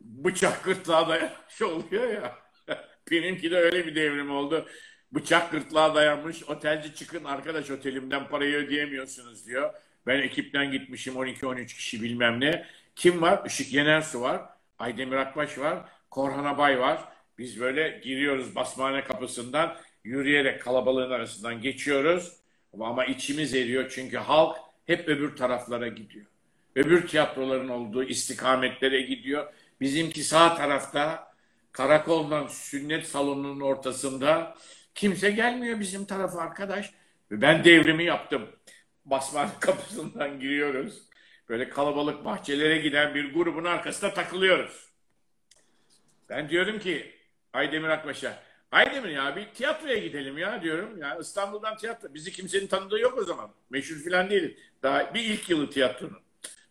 bıçak 0.00 0.64
gırtlağa 0.64 1.08
dayanmış 1.08 1.62
oluyor 1.62 2.08
ya. 2.08 2.38
Benimki 3.10 3.50
de 3.50 3.56
öyle 3.56 3.86
bir 3.86 3.94
devrim 3.94 4.30
oldu. 4.30 4.68
Bıçak 5.12 5.52
gırtlağa 5.52 5.94
dayanmış. 5.94 6.42
Otelci 6.42 6.94
çıkın 6.94 7.24
arkadaş 7.24 7.70
otelimden 7.70 8.28
parayı 8.28 8.56
ödeyemiyorsunuz 8.56 9.46
diyor. 9.46 9.74
Ben 10.06 10.20
ekipten 10.20 10.72
gitmişim 10.72 11.14
12-13 11.14 11.66
kişi 11.66 12.02
bilmem 12.02 12.40
ne. 12.40 12.66
Kim 12.96 13.22
var? 13.22 13.42
Işık 13.46 13.72
Yenersu 13.72 14.20
var. 14.20 14.42
Aydemir 14.78 15.16
Akbaş 15.16 15.58
var. 15.58 15.88
Korhan 16.10 16.44
Abay 16.44 16.80
var. 16.80 17.04
Biz 17.38 17.60
böyle 17.60 18.00
giriyoruz 18.04 18.54
basmane 18.54 19.04
kapısından. 19.04 19.76
Yürüyerek 20.04 20.62
kalabalığın 20.62 21.10
arasından 21.10 21.60
geçiyoruz. 21.60 22.32
Ama 22.80 23.04
içimiz 23.04 23.54
eriyor 23.54 23.90
çünkü 23.94 24.16
halk 24.16 24.56
hep 24.86 25.08
öbür 25.08 25.36
taraflara 25.36 25.88
gidiyor. 25.88 26.26
Öbür 26.76 27.08
tiyatroların 27.08 27.68
olduğu 27.68 28.04
istikametlere 28.04 29.00
gidiyor. 29.00 29.52
Bizimki 29.80 30.24
sağ 30.24 30.54
tarafta 30.54 31.32
karakoldan 31.72 32.46
sünnet 32.46 33.06
salonunun 33.06 33.60
ortasında 33.60 34.54
kimse 34.94 35.30
gelmiyor 35.30 35.80
bizim 35.80 36.04
tarafa 36.04 36.38
arkadaş. 36.38 36.90
Ben 37.30 37.64
devrimi 37.64 38.04
yaptım. 38.04 38.48
Basman 39.04 39.50
kapısından 39.60 40.40
giriyoruz. 40.40 41.02
Böyle 41.48 41.68
kalabalık 41.68 42.24
bahçelere 42.24 42.78
giden 42.78 43.14
bir 43.14 43.34
grubun 43.34 43.64
arkasında 43.64 44.14
takılıyoruz. 44.14 44.90
Ben 46.28 46.48
diyorum 46.48 46.78
ki 46.78 47.14
Aydemir 47.52 47.88
Akbaş'a 47.88 48.42
Aydemir 48.72 49.08
ya 49.08 49.36
bir 49.36 49.46
tiyatroya 49.54 49.98
gidelim 49.98 50.38
ya 50.38 50.62
diyorum. 50.62 50.98
Ya 50.98 51.18
İstanbul'dan 51.18 51.76
tiyatro. 51.76 52.14
Bizi 52.14 52.32
kimsenin 52.32 52.66
tanıdığı 52.66 53.00
yok 53.00 53.18
o 53.18 53.24
zaman. 53.24 53.50
Meşhur 53.70 54.10
falan 54.10 54.30
değiliz. 54.30 54.58
Daha 54.82 55.14
bir 55.14 55.24
ilk 55.24 55.50
yılı 55.50 55.70
tiyatronun. 55.70 56.18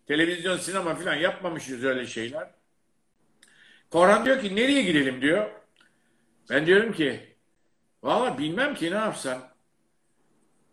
Televizyon, 0.08 0.58
sinema 0.58 0.96
falan 0.96 1.16
yapmamışız 1.16 1.84
öyle 1.84 2.08
şeyler. 2.08 2.50
Korhan 3.90 4.26
diyor 4.26 4.42
ki 4.42 4.56
nereye 4.56 4.82
gidelim 4.82 5.22
diyor. 5.22 5.50
Ben 6.50 6.66
diyorum 6.66 6.94
ki 6.94 7.36
valla 8.04 8.38
bilmem 8.38 8.76
ki 8.76 8.92
ne 8.92 8.96
yapsam. 8.96 9.49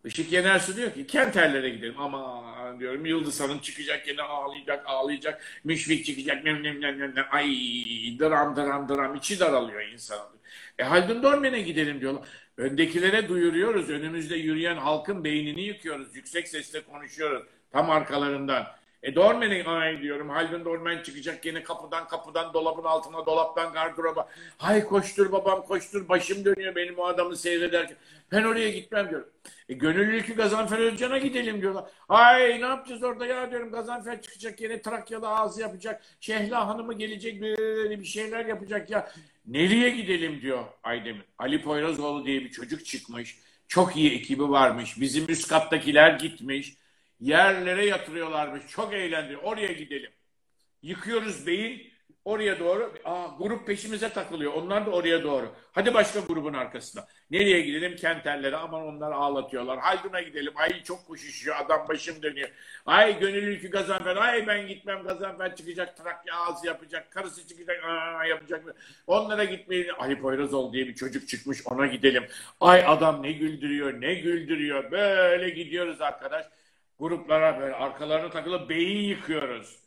Işık 0.05 0.31
Yenersu 0.31 0.75
diyor 0.75 0.93
ki 0.93 1.07
Kenterlere 1.07 1.69
gidelim. 1.69 1.99
Ama 1.99 2.43
diyorum 2.79 3.05
Yıldız 3.05 3.41
Hanım 3.41 3.59
çıkacak 3.59 4.07
yine 4.07 4.21
ağlayacak 4.21 4.83
ağlayacak. 4.87 5.61
Müşfik 5.63 6.05
çıkacak. 6.05 6.43
Nem, 6.43 6.63
nem, 6.63 6.81
nem, 6.81 6.99
nem. 6.99 7.25
Ay 7.31 7.47
dram 8.19 8.55
dram 8.55 8.89
dram 8.89 9.15
içi 9.15 9.39
daralıyor 9.39 9.81
insanın. 9.81 10.37
E 10.79 10.83
Haldun 10.83 11.23
Dormen'e 11.23 11.61
gidelim 11.61 12.01
diyorlar. 12.01 12.27
Öndekilere 12.57 13.27
duyuruyoruz. 13.27 13.89
Önümüzde 13.89 14.35
yürüyen 14.35 14.77
halkın 14.77 15.23
beynini 15.23 15.61
yıkıyoruz. 15.61 16.15
Yüksek 16.15 16.47
sesle 16.47 16.81
konuşuyoruz. 16.81 17.43
Tam 17.71 17.89
arkalarından. 17.89 18.67
E 19.07 19.15
Dormen'e 19.15 19.63
ay 19.63 20.01
diyorum. 20.01 20.29
Haldun 20.29 20.65
Dormen 20.65 21.03
çıkacak 21.03 21.45
yine 21.45 21.63
kapıdan 21.63 22.07
kapıdan 22.07 22.53
dolabın 22.53 22.83
altına 22.83 23.25
dolaptan 23.25 23.73
gardıroba. 23.73 24.29
Hay 24.57 24.83
koştur 24.83 25.31
babam 25.31 25.61
koştur 25.61 26.09
başım 26.09 26.45
dönüyor 26.45 26.75
benim 26.75 26.99
o 26.99 27.05
adamı 27.05 27.37
seyrederken. 27.37 27.97
Ben 28.31 28.43
oraya 28.43 28.69
gitmem 28.69 29.09
diyorum. 29.09 29.27
E 29.69 29.73
gönüllülükü 29.73 30.35
Gazanfer 30.35 30.79
Özcan'a 30.79 31.17
gidelim 31.17 31.61
diyorlar. 31.61 31.85
Ay 32.09 32.61
ne 32.61 32.65
yapacağız 32.65 33.03
orada 33.03 33.25
ya 33.25 33.51
diyorum. 33.51 33.71
Gazanfer 33.71 34.21
çıkacak 34.21 34.61
yine 34.61 34.81
Trakya'da 34.81 35.29
ağzı 35.29 35.61
yapacak. 35.61 36.01
Şehla 36.19 36.67
Hanım'ı 36.67 36.93
gelecek 36.93 37.41
böyle 37.41 37.99
bir 37.99 38.05
şeyler 38.05 38.45
yapacak 38.45 38.89
ya. 38.89 39.11
Nereye 39.45 39.89
gidelim 39.89 40.41
diyor 40.41 40.63
Aydemir. 40.83 41.25
Ali 41.37 41.61
Poyrazoğlu 41.61 42.25
diye 42.25 42.41
bir 42.41 42.51
çocuk 42.51 42.85
çıkmış. 42.85 43.39
Çok 43.67 43.97
iyi 43.97 44.13
ekibi 44.13 44.49
varmış. 44.49 45.01
Bizim 45.01 45.25
üst 45.29 45.47
kattakiler 45.47 46.11
gitmiş. 46.11 46.77
Yerlere 47.19 47.85
yatırıyorlarmış. 47.85 48.67
Çok 48.67 48.93
eğlendi. 48.93 49.37
Oraya 49.37 49.71
gidelim. 49.71 50.11
Yıkıyoruz 50.81 51.47
beyin. 51.47 51.93
Oraya 52.25 52.59
doğru. 52.59 52.93
Aa, 53.05 53.27
grup 53.39 53.67
peşimize 53.67 54.09
takılıyor. 54.09 54.53
Onlar 54.53 54.85
da 54.85 54.91
oraya 54.91 55.23
doğru. 55.23 55.55
Hadi 55.71 55.93
başka 55.93 56.19
grubun 56.19 56.53
arkasına. 56.53 57.07
Nereye 57.31 57.61
gidelim? 57.61 57.95
Kenterlere. 57.95 58.55
Aman 58.55 58.83
onlar 58.87 59.11
ağlatıyorlar. 59.11 59.79
Haldun'a 59.79 60.21
gidelim. 60.21 60.53
Ay 60.55 60.83
çok 60.83 61.07
koşuşuyor. 61.07 61.55
Adam 61.59 61.87
başım 61.87 62.21
dönüyor. 62.21 62.49
Ay 62.85 63.19
gönül 63.19 63.43
ülkü 63.43 63.69
Gazanfer. 63.69 64.15
Ay 64.15 64.47
ben 64.47 64.67
gitmem. 64.67 65.03
Gazanfer 65.03 65.55
çıkacak. 65.55 65.97
Trakya 65.97 66.35
ağzı 66.35 66.67
yapacak. 66.67 67.11
Karısı 67.11 67.47
çıkacak. 67.47 67.83
Aa, 67.83 68.25
yapacak. 68.25 68.75
Onlara 69.07 69.43
gitmeyin. 69.43 69.89
Ali 69.99 70.19
Poyrazoğlu 70.19 70.73
diye 70.73 70.87
bir 70.87 70.95
çocuk 70.95 71.27
çıkmış. 71.27 71.67
Ona 71.67 71.87
gidelim. 71.87 72.25
Ay 72.61 72.83
adam 72.87 73.23
ne 73.23 73.31
güldürüyor. 73.31 74.01
Ne 74.01 74.13
güldürüyor. 74.13 74.91
Böyle 74.91 75.49
gidiyoruz 75.49 76.01
arkadaş. 76.01 76.45
Gruplara 76.99 77.59
böyle 77.59 77.75
arkalarına 77.75 78.29
takılıp 78.29 78.69
beyin 78.69 79.09
yıkıyoruz. 79.09 79.79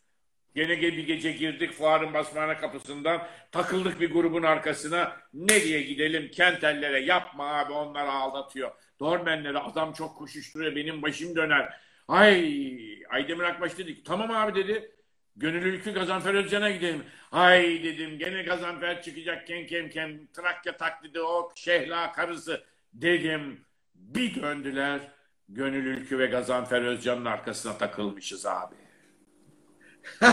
Gene 0.55 0.81
bir 0.81 1.07
gece 1.07 1.33
girdik 1.33 1.73
fuarın 1.73 2.15
basmane 2.15 2.57
kapısından 2.57 3.27
takıldık 3.53 4.01
bir 4.01 4.11
grubun 4.11 4.43
arkasına. 4.43 5.17
Nereye 5.35 5.83
gidelim? 5.83 6.31
Kentellere 6.31 7.01
yapma 7.01 7.59
abi 7.59 7.73
onlar 7.73 8.07
aldatıyor. 8.07 8.71
Dormenlere 9.01 9.59
adam 9.59 9.93
çok 9.93 10.17
koşuşturuyor 10.17 10.77
benim 10.77 11.03
başım 11.03 11.37
döner. 11.37 11.81
Ay 12.09 13.05
Aydemir 13.11 13.45
Akbaş 13.45 13.79
dedi 13.79 13.95
ki 13.95 14.03
tamam 14.05 14.31
abi 14.31 14.55
dedi. 14.55 14.91
Gönül 15.37 15.63
Ülkü 15.63 15.95
Gazanfer 15.95 16.35
Özcan'a 16.35 16.71
gidelim. 16.71 17.05
Ay 17.33 17.83
dedim 17.85 18.19
gene 18.19 18.43
Gazanfer 18.43 19.03
çıkacak 19.03 19.47
kem 19.47 19.67
kem 19.67 19.91
kem 19.91 20.27
Trakya 20.27 20.77
taklidi 20.77 21.21
o 21.21 21.53
Şehla 21.55 22.13
karısı 22.13 22.65
dedim. 22.93 23.65
Bir 23.95 24.43
döndüler. 24.43 25.01
Gönül 25.53 25.87
Ülkü 25.87 26.19
ve 26.19 26.27
Gazanfer 26.27 26.83
Özcan'ın 26.83 27.25
arkasına 27.25 27.79
takılmışız 27.79 28.47
abi. 28.47 28.75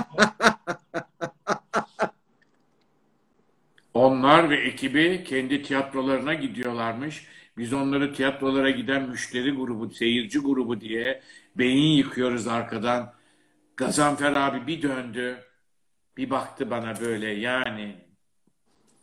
Onlar 3.94 4.50
ve 4.50 4.56
ekibi 4.56 5.24
kendi 5.24 5.64
tiyatrolarına 5.64 6.34
gidiyorlarmış. 6.34 7.28
Biz 7.58 7.74
onları 7.74 8.14
tiyatrolara 8.14 8.70
giden 8.70 9.10
müşteri 9.10 9.52
grubu, 9.52 9.90
seyirci 9.90 10.40
grubu 10.40 10.82
diye 10.82 11.22
beyin 11.56 11.98
yıkıyoruz 11.98 12.48
arkadan. 12.48 13.14
Gazanfer 13.78 14.32
abi 14.36 14.68
bir 14.68 14.82
döndü. 14.82 15.44
Bir 16.18 16.30
baktı 16.30 16.70
bana 16.70 17.00
böyle 17.02 17.28
yani 17.28 18.07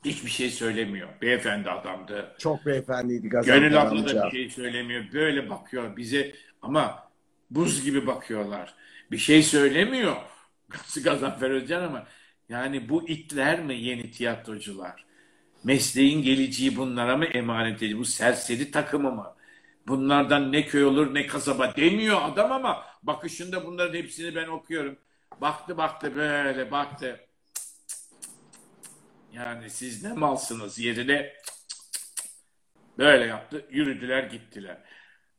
hiçbir 0.05 0.31
şey 0.31 0.51
söylemiyor. 0.51 1.09
Beyefendi 1.23 1.71
adamdı. 1.71 2.35
Çok 2.39 2.67
beyefendiydi 2.67 3.29
Gazanfer 3.29 3.59
Gönül 3.59 3.83
abla 3.83 4.09
da 4.09 4.27
bir 4.27 4.31
şey 4.31 4.51
söylemiyor. 4.51 5.05
Böyle 5.13 5.51
bakıyor 5.51 5.97
bize 5.97 6.33
ama 6.63 7.09
buz 7.51 7.85
gibi 7.85 8.07
bakıyorlar. 8.07 8.75
Bir 9.11 9.19
şey 9.19 9.43
söylemiyor. 9.43 10.17
Gazanfer 11.05 11.51
Özcan 11.51 11.83
ama 11.83 12.07
yani 12.49 12.89
bu 12.89 13.09
itler 13.09 13.61
mi 13.61 13.75
yeni 13.75 14.11
tiyatrocular? 14.11 15.05
Mesleğin 15.65 16.23
geleceği 16.23 16.77
bunlara 16.77 17.17
mı 17.17 17.25
emanet 17.25 17.83
ediyor? 17.83 17.99
Bu 17.99 18.05
serseri 18.05 18.71
takımı 18.71 19.13
mı? 19.13 19.35
Bunlardan 19.89 20.53
ne 20.53 20.67
köy 20.67 20.85
olur 20.85 21.15
ne 21.15 21.27
kasaba 21.27 21.77
demiyor 21.77 22.19
adam 22.23 22.53
ama 22.53 22.83
bakışında 23.03 23.67
bunların 23.67 23.99
hepsini 23.99 24.35
ben 24.35 24.49
okuyorum. 24.49 24.97
Baktı 25.41 25.77
baktı 25.77 26.17
böyle 26.17 26.71
baktı. 26.71 27.21
Yani 29.35 29.71
siz 29.71 30.05
ne 30.05 30.13
malsınız 30.13 30.79
yerine 30.79 31.33
böyle 32.99 33.25
yaptı. 33.25 33.67
Yürüdüler 33.71 34.23
gittiler. 34.23 34.79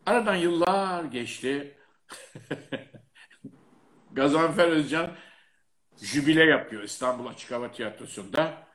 Aradan 0.06 0.36
yıllar 0.36 1.04
geçti. 1.04 1.78
Gazanfer 4.12 4.68
Özcan 4.68 5.12
jübile 6.02 6.44
yapıyor 6.44 6.84
İstanbul 6.84 7.28
Açık 7.28 7.52
Hava 7.52 7.72
Tiyatrosu'nda. 7.72 8.68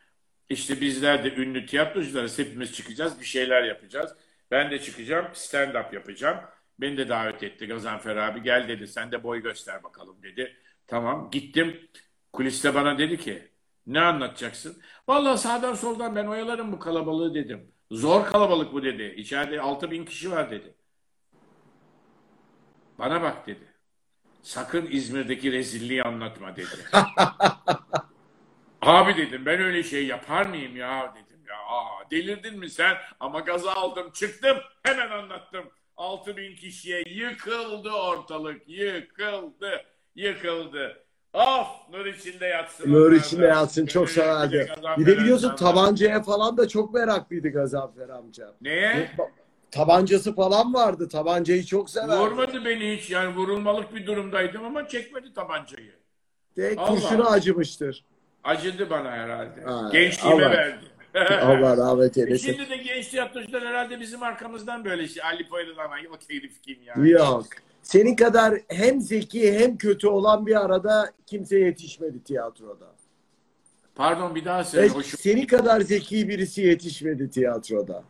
İşte 0.48 0.80
bizler 0.80 1.24
de 1.24 1.34
ünlü 1.34 1.66
tiyatrocularız. 1.66 2.38
Hepimiz 2.38 2.72
çıkacağız. 2.72 3.20
Bir 3.20 3.24
şeyler 3.24 3.62
yapacağız. 3.62 4.14
Ben 4.50 4.70
de 4.70 4.78
çıkacağım. 4.82 5.26
Stand-up 5.34 5.94
yapacağım. 5.94 6.40
Beni 6.78 6.96
de 6.96 7.08
davet 7.08 7.42
etti 7.42 7.66
Gazanfer 7.66 8.16
abi. 8.16 8.42
Gel 8.42 8.68
dedi. 8.68 8.88
Sen 8.88 9.12
de 9.12 9.22
boy 9.22 9.42
göster 9.42 9.82
bakalım 9.82 10.22
dedi. 10.22 10.56
Tamam. 10.86 11.30
Gittim. 11.30 11.88
Kuliste 12.32 12.74
bana 12.74 12.98
dedi 12.98 13.18
ki 13.18 13.50
ne 13.86 14.00
anlatacaksın? 14.00 14.82
Vallahi 15.10 15.38
sağdan 15.38 15.74
soldan 15.74 16.16
ben 16.16 16.26
oyalarım 16.26 16.72
bu 16.72 16.78
kalabalığı 16.78 17.34
dedim. 17.34 17.72
Zor 17.90 18.26
kalabalık 18.26 18.72
bu 18.72 18.82
dedi. 18.82 19.14
İçeride 19.16 19.60
6 19.60 19.90
bin 19.90 20.04
kişi 20.04 20.30
var 20.30 20.50
dedi. 20.50 20.74
Bana 22.98 23.22
bak 23.22 23.46
dedi. 23.46 23.74
Sakın 24.42 24.88
İzmir'deki 24.90 25.52
rezilliği 25.52 26.02
anlatma 26.02 26.56
dedi. 26.56 26.84
Abi 28.82 29.16
dedim 29.16 29.46
ben 29.46 29.60
öyle 29.60 29.82
şey 29.82 30.06
yapar 30.06 30.46
mıyım 30.46 30.76
ya 30.76 31.14
dedim 31.14 31.40
ya. 31.48 31.56
Aa, 31.56 32.10
delirdin 32.10 32.58
mi 32.58 32.70
sen? 32.70 32.96
Ama 33.20 33.40
gaza 33.40 33.72
aldım 33.72 34.10
çıktım 34.10 34.58
hemen 34.82 35.10
anlattım. 35.10 35.64
6 35.96 36.36
bin 36.36 36.56
kişiye 36.56 37.02
yıkıldı 37.06 37.90
ortalık. 37.90 38.68
Yıkıldı. 38.68 39.84
Yıkıldı. 40.14 41.04
Of 41.34 41.66
nur 41.92 42.06
içinde 42.06 42.46
yatsın. 42.46 42.92
Nur 42.92 43.12
içinde 43.12 43.46
yatsın 43.46 43.86
çok 43.86 44.10
severdi. 44.10 44.56
Gazanfer 44.56 44.98
Bir 44.98 45.06
de 45.06 45.18
biliyorsun 45.18 45.56
tabancaya 45.56 46.22
falan 46.22 46.56
da 46.56 46.68
çok 46.68 46.94
meraklıydı 46.94 47.48
Gazanfer 47.48 48.08
amca. 48.08 48.52
Neye? 48.60 49.10
Tabancası 49.70 50.34
falan 50.34 50.74
vardı. 50.74 51.08
Tabancayı 51.08 51.64
çok 51.64 51.90
severdi. 51.90 52.20
Vurmadı 52.20 52.64
beni 52.64 52.96
hiç. 52.96 53.10
Yani 53.10 53.36
vurulmalık 53.36 53.94
bir 53.94 54.06
durumdaydım 54.06 54.64
ama 54.64 54.88
çekmedi 54.88 55.32
tabancayı. 55.32 55.92
De 56.56 56.74
Allah. 56.76 56.86
kurşuna 56.86 57.30
acımıştır. 57.30 58.04
Acıdı 58.44 58.90
bana 58.90 59.10
herhalde. 59.10 59.64
Ay, 59.66 59.92
Gençliğime 59.92 60.44
Allah. 60.44 60.50
verdi. 60.52 60.84
Allah 61.44 61.76
rahmet 61.76 62.18
E 62.18 62.20
eylesin. 62.20 62.52
Şimdi 62.52 62.70
de 62.70 62.76
genç 62.76 63.08
tiyatrocular 63.08 63.62
herhalde 63.66 64.00
bizim 64.00 64.22
arkamızdan 64.22 64.84
böyle 64.84 65.02
işte 65.02 65.22
Ali 65.22 65.48
Poyraz'dan 65.48 65.90
o 65.90 66.34
herif 66.34 66.62
kim 66.62 66.82
ya? 66.82 66.94
Yok. 66.96 67.46
Senin 67.82 68.16
kadar 68.16 68.54
hem 68.68 69.00
zeki 69.00 69.58
hem 69.60 69.76
kötü 69.78 70.06
olan 70.08 70.46
bir 70.46 70.64
arada 70.64 71.12
kimse 71.26 71.58
yetişmedi 71.58 72.22
tiyatroda. 72.24 72.86
Pardon 73.94 74.34
bir 74.34 74.44
daha 74.44 74.64
söyle. 74.64 74.88
Hoşum. 74.88 75.18
senin 75.22 75.46
kadar 75.46 75.80
zeki 75.80 76.28
birisi 76.28 76.60
yetişmedi 76.62 77.30
tiyatroda. 77.30 78.04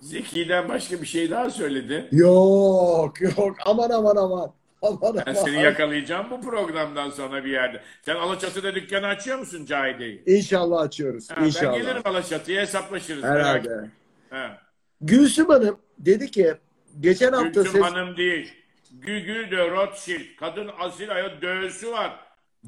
Zeki'den 0.00 0.68
başka 0.68 1.02
bir 1.02 1.06
şey 1.06 1.30
daha 1.30 1.50
söyledi. 1.50 2.08
Yok 2.12 3.20
yok 3.20 3.56
aman 3.66 3.90
aman 3.90 4.16
aman. 4.16 4.52
Aman 4.82 5.14
Ben 5.26 5.32
aman. 5.32 5.44
seni 5.44 5.62
yakalayacağım 5.62 6.26
bu 6.30 6.40
programdan 6.40 7.10
sonra 7.10 7.44
bir 7.44 7.50
yerde. 7.50 7.80
Sen 8.02 8.16
Alaçatı'da 8.16 8.74
dükkanı 8.74 9.06
açıyor 9.06 9.38
musun 9.38 9.64
Cahide'yi? 9.66 10.22
İnşallah 10.26 10.80
açıyoruz. 10.80 11.30
Ha, 11.30 11.34
ben 11.40 11.46
İnşallah. 11.46 11.76
gelirim 11.78 12.02
Alaçatı'ya 12.04 12.62
hesaplaşırız. 12.62 13.24
Herhalde. 13.24 13.90
Ha. 14.30 14.58
Gülsüm 15.00 15.48
Hanım 15.48 15.78
dedi 15.98 16.30
ki 16.30 16.54
geçen 17.00 17.32
hafta 17.32 17.48
Gülsüm 17.48 17.72
ses... 17.72 17.82
Hanım 17.82 18.16
değil. 18.16 18.52
Gügü 19.00 19.50
de 19.50 19.70
Rothschild. 19.70 20.36
Kadın 20.36 20.70
asil 20.78 21.10
ayol 21.14 21.40
dövüsü 21.42 21.92
var. 21.92 22.20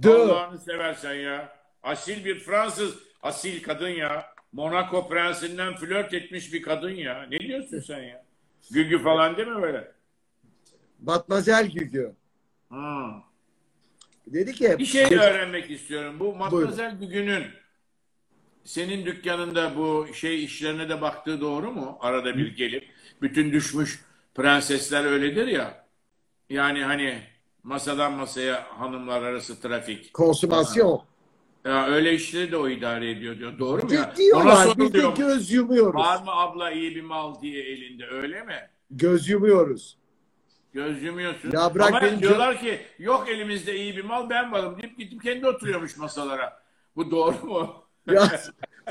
Dö. 0.02 0.14
Allah'ını 0.14 0.58
seversen 0.58 1.14
ya. 1.14 1.56
Asil 1.82 2.24
bir 2.24 2.38
Fransız. 2.38 2.94
Asil 3.22 3.62
kadın 3.62 3.88
ya. 3.88 4.26
Monaco 4.52 5.08
prensinden 5.08 5.74
flört 5.74 6.14
etmiş 6.14 6.52
bir 6.52 6.62
kadın 6.62 6.90
ya. 6.90 7.26
Ne 7.30 7.38
diyorsun 7.38 7.80
sen 7.80 8.02
ya? 8.02 8.24
Gügü 8.70 8.98
falan 9.02 9.36
değil 9.36 9.48
mi 9.48 9.62
böyle? 9.62 9.92
Matmazel 11.02 11.70
Gügü. 11.70 12.12
Ha. 12.70 13.22
Dedi 14.26 14.52
ki 14.52 14.76
Bir 14.78 14.84
şey 14.84 15.10
de 15.10 15.18
öğrenmek 15.18 15.70
istiyorum. 15.70 16.20
Bu. 16.20 16.34
Matmazel 16.34 16.98
Gügü'nün 16.98 17.44
senin 18.64 19.06
dükkanında 19.06 19.76
bu 19.76 20.08
şey 20.14 20.44
işlerine 20.44 20.88
de 20.88 21.00
baktığı 21.00 21.40
doğru 21.40 21.72
mu? 21.72 21.98
Arada 22.00 22.36
bir 22.36 22.56
gelip 22.56 22.88
bütün 23.22 23.52
düşmüş 23.52 24.00
prensesler 24.34 25.04
öyledir 25.04 25.46
ya. 25.46 25.87
Yani 26.50 26.84
hani 26.84 27.18
masadan 27.62 28.12
masaya 28.12 28.66
hanımlar 28.78 29.22
arası 29.22 29.60
trafik. 29.60 30.14
konsumasyon. 30.14 31.02
Ya 31.64 31.86
öyle 31.86 32.12
işleri 32.14 32.52
de 32.52 32.56
o 32.56 32.68
idare 32.68 33.10
ediyor 33.10 33.38
diyor. 33.38 33.58
Doğru 33.58 33.82
mu 33.86 33.94
ya? 33.94 34.04
Ona 34.06 34.16
Diyorlar 34.16 34.66
biz 34.78 34.92
de 34.94 35.00
soruluyor. 35.00 35.16
göz 35.16 35.52
yumuyoruz. 35.52 35.94
Var 36.00 36.22
mı 36.22 36.30
abla 36.30 36.70
iyi 36.70 36.96
bir 36.96 37.02
mal 37.02 37.40
diye 37.42 37.62
elinde 37.64 38.06
öyle 38.06 38.42
mi? 38.42 38.54
Göz 38.90 39.28
yumuyoruz. 39.28 39.98
Göz 40.72 41.02
yumuyorsun. 41.02 41.50
Ya 41.50 41.74
bırak 41.74 41.88
Ama 41.88 42.00
beni- 42.02 42.20
diyorlar 42.20 42.58
ki 42.60 42.80
yok 42.98 43.28
elimizde 43.28 43.76
iyi 43.76 43.96
bir 43.96 44.04
mal 44.04 44.30
ben 44.30 44.52
varım 44.52 44.82
deyip 44.82 44.98
gidip 44.98 45.22
kendi 45.22 45.46
oturuyormuş 45.48 45.96
masalara. 45.96 46.62
Bu 46.96 47.10
doğru 47.10 47.46
mu? 47.46 47.74
Ya 48.12 48.28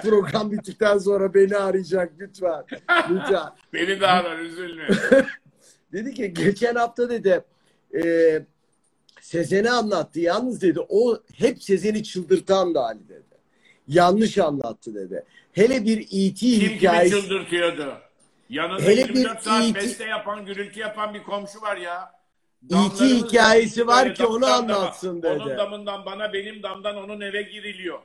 program 0.04 0.52
bittikten 0.52 0.98
sonra 0.98 1.34
beni 1.34 1.58
arayacak 1.58 2.14
lütfen. 2.20 2.64
Lütfen. 3.10 3.44
Beni 3.74 4.00
de 4.02 4.08
arar 4.08 4.40
üzülme. 4.40 4.88
Dedi 5.94 6.14
ki 6.14 6.34
geçen 6.34 6.76
hafta 6.76 7.10
dedi 7.10 7.44
e, 7.96 8.02
Sezen'i 9.22 9.70
anlattı. 9.70 10.20
Yalnız 10.20 10.62
dedi 10.62 10.80
o 10.90 11.20
hep 11.38 11.64
Sezen'i 11.64 12.04
çıldırtan 12.04 12.76
da 12.76 12.84
hali 12.84 13.10
dedi. 13.10 13.24
Yanlış 13.88 14.38
anlattı 14.38 14.96
dedi. 14.96 15.24
Hele 15.54 15.86
bir 15.86 16.00
E.T. 16.00 16.34
Kim 16.36 16.62
hikayesi. 16.62 17.22
çıldırtıyordu? 17.22 17.98
Yanında 18.50 18.82
Hele 18.82 19.02
24 19.02 19.16
bir 19.38 19.42
saat 19.42 19.68
ki- 19.68 19.76
beste 19.76 20.04
yapan, 20.06 20.46
gürültü 20.46 20.80
yapan 20.80 21.14
bir 21.14 21.24
komşu 21.24 21.62
var 21.62 21.78
ya. 21.78 22.12
Damlarımız 22.70 23.02
hikayesi 23.02 23.88
var 23.88 24.16
ki 24.16 24.26
onu 24.26 24.42
damdan 24.42 24.70
dama. 24.70 24.80
anlatsın 24.80 25.22
dedi. 25.22 25.28
Onun 25.32 25.58
damından 25.58 26.06
bana, 26.06 26.34
benim 26.34 26.64
damdan 26.64 26.98
onun 26.98 27.22
eve 27.22 27.42
giriliyor. 27.42 28.00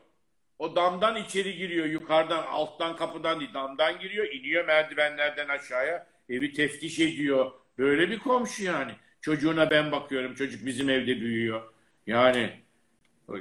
O 0.58 0.76
damdan 0.76 1.16
içeri 1.16 1.56
giriyor. 1.56 1.86
Yukarıdan, 1.86 2.42
alttan 2.46 2.96
kapıdan 2.96 3.40
değil. 3.40 3.54
Damdan 3.54 3.98
giriyor, 4.00 4.26
iniyor 4.32 4.64
merdivenlerden 4.64 5.48
aşağıya. 5.48 6.06
Evi 6.28 6.52
teftiş 6.52 7.00
ediyor. 7.00 7.50
Böyle 7.78 8.10
bir 8.10 8.18
komşu 8.18 8.64
yani. 8.64 8.92
Çocuğuna 9.20 9.70
ben 9.70 9.92
bakıyorum. 9.92 10.34
Çocuk 10.34 10.66
bizim 10.66 10.90
evde 10.90 11.20
büyüyor. 11.20 11.62
Yani 12.06 12.50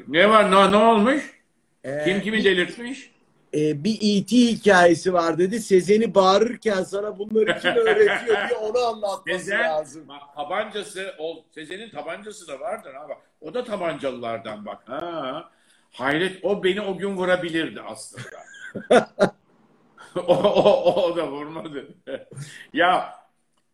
ne 0.07 0.29
var? 0.29 0.51
Ne, 0.51 0.71
ne 0.71 0.77
olmuş? 0.77 1.41
Ee, 1.83 2.01
Kim 2.05 2.21
kimi 2.21 2.43
delirtmiş? 2.43 3.11
e, 3.53 3.83
bir 3.83 3.93
E.T. 4.01 4.35
hikayesi 4.37 5.13
var 5.13 5.37
dedi. 5.37 5.59
Sezen'i 5.59 6.15
bağırırken 6.15 6.83
sana 6.83 7.19
bunları 7.19 7.59
kim 7.59 7.71
öğretiyor 7.71 8.49
diye 8.49 8.59
onu 8.59 8.79
anlatması 8.79 9.39
Sezen, 9.39 9.63
lazım. 9.63 10.07
bak, 10.07 10.21
tabancası, 10.35 11.15
o, 11.19 11.45
Sezen'in 11.51 11.89
tabancası 11.89 12.47
da 12.47 12.59
vardır 12.59 12.93
ha 12.93 13.09
bak. 13.09 13.17
O 13.41 13.53
da 13.53 13.63
tabancalılardan 13.63 14.65
bak. 14.65 14.89
Ha. 14.89 15.49
Hayret, 15.91 16.39
o 16.45 16.63
beni 16.63 16.81
o 16.81 16.97
gün 16.97 17.17
vurabilirdi 17.17 17.81
aslında. 17.81 18.43
o, 20.15 20.35
o, 20.35 21.03
o 21.03 21.17
da 21.17 21.31
vurmadı. 21.31 21.87
ya 22.73 23.20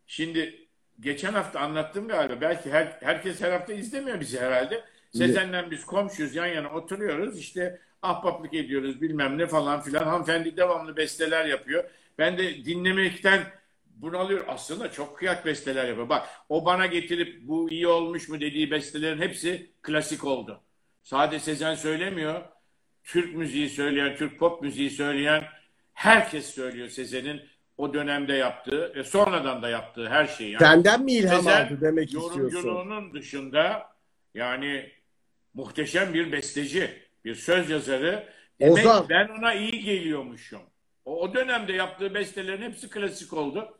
şimdi 0.08 0.68
geçen 1.00 1.32
hafta 1.32 1.60
anlattım 1.60 2.08
galiba. 2.08 2.40
Belki 2.40 2.70
her, 2.70 2.98
herkes 3.00 3.40
her 3.40 3.52
hafta 3.52 3.72
izlemiyor 3.72 4.20
bizi 4.20 4.40
herhalde. 4.40 4.84
Sezen'le 5.12 5.70
biz 5.70 5.84
komşuyuz 5.84 6.34
yan 6.34 6.46
yana 6.46 6.70
oturuyoruz. 6.70 7.38
İşte 7.38 7.80
ahbaplık 8.02 8.54
ediyoruz 8.54 9.00
bilmem 9.02 9.38
ne 9.38 9.46
falan 9.46 9.82
filan. 9.82 10.04
Hanımefendi 10.04 10.56
devamlı 10.56 10.96
besteler 10.96 11.44
yapıyor. 11.44 11.84
Ben 12.18 12.38
de 12.38 12.64
dinlemekten 12.64 13.42
bunalıyor. 13.86 14.44
Aslında 14.48 14.92
çok 14.92 15.18
kıyak 15.18 15.46
besteler 15.46 15.88
yapıyor. 15.88 16.08
Bak 16.08 16.28
o 16.48 16.64
bana 16.64 16.86
getirip 16.86 17.48
bu 17.48 17.70
iyi 17.70 17.86
olmuş 17.86 18.28
mu 18.28 18.40
dediği 18.40 18.70
bestelerin 18.70 19.20
hepsi 19.20 19.70
klasik 19.82 20.24
oldu. 20.24 20.60
Sade 21.02 21.38
Sezen 21.38 21.74
söylemiyor. 21.74 22.42
Türk 23.04 23.34
müziği 23.34 23.68
söyleyen, 23.68 24.16
Türk 24.16 24.38
pop 24.38 24.62
müziği 24.62 24.90
söyleyen 24.90 25.44
herkes 25.92 26.46
söylüyor 26.54 26.88
Sezen'in 26.88 27.42
o 27.78 27.94
dönemde 27.94 28.32
yaptığı 28.32 28.94
ve 28.94 29.04
sonradan 29.04 29.62
da 29.62 29.68
yaptığı 29.68 30.08
her 30.08 30.26
şeyi. 30.26 30.50
Yani 30.52 30.60
Senden 30.60 31.02
mi 31.02 31.12
ilham 31.12 31.36
Sezen 31.36 31.66
aldı 31.66 31.80
demek 31.80 32.04
istiyorsun? 32.04 32.40
yorumculuğunun 32.40 33.14
dışında 33.14 33.86
yani 34.34 34.90
muhteşem 35.54 36.14
bir 36.14 36.32
besteci, 36.32 36.90
bir 37.24 37.34
söz 37.34 37.70
yazarı. 37.70 38.28
Demek 38.60 38.86
Ozan. 38.86 39.06
ben 39.08 39.28
ona 39.28 39.54
iyi 39.54 39.84
geliyormuşum. 39.84 40.60
O, 41.04 41.20
o 41.20 41.34
dönemde 41.34 41.72
yaptığı 41.72 42.14
bestelerin 42.14 42.62
hepsi 42.62 42.90
klasik 42.90 43.32
oldu. 43.32 43.78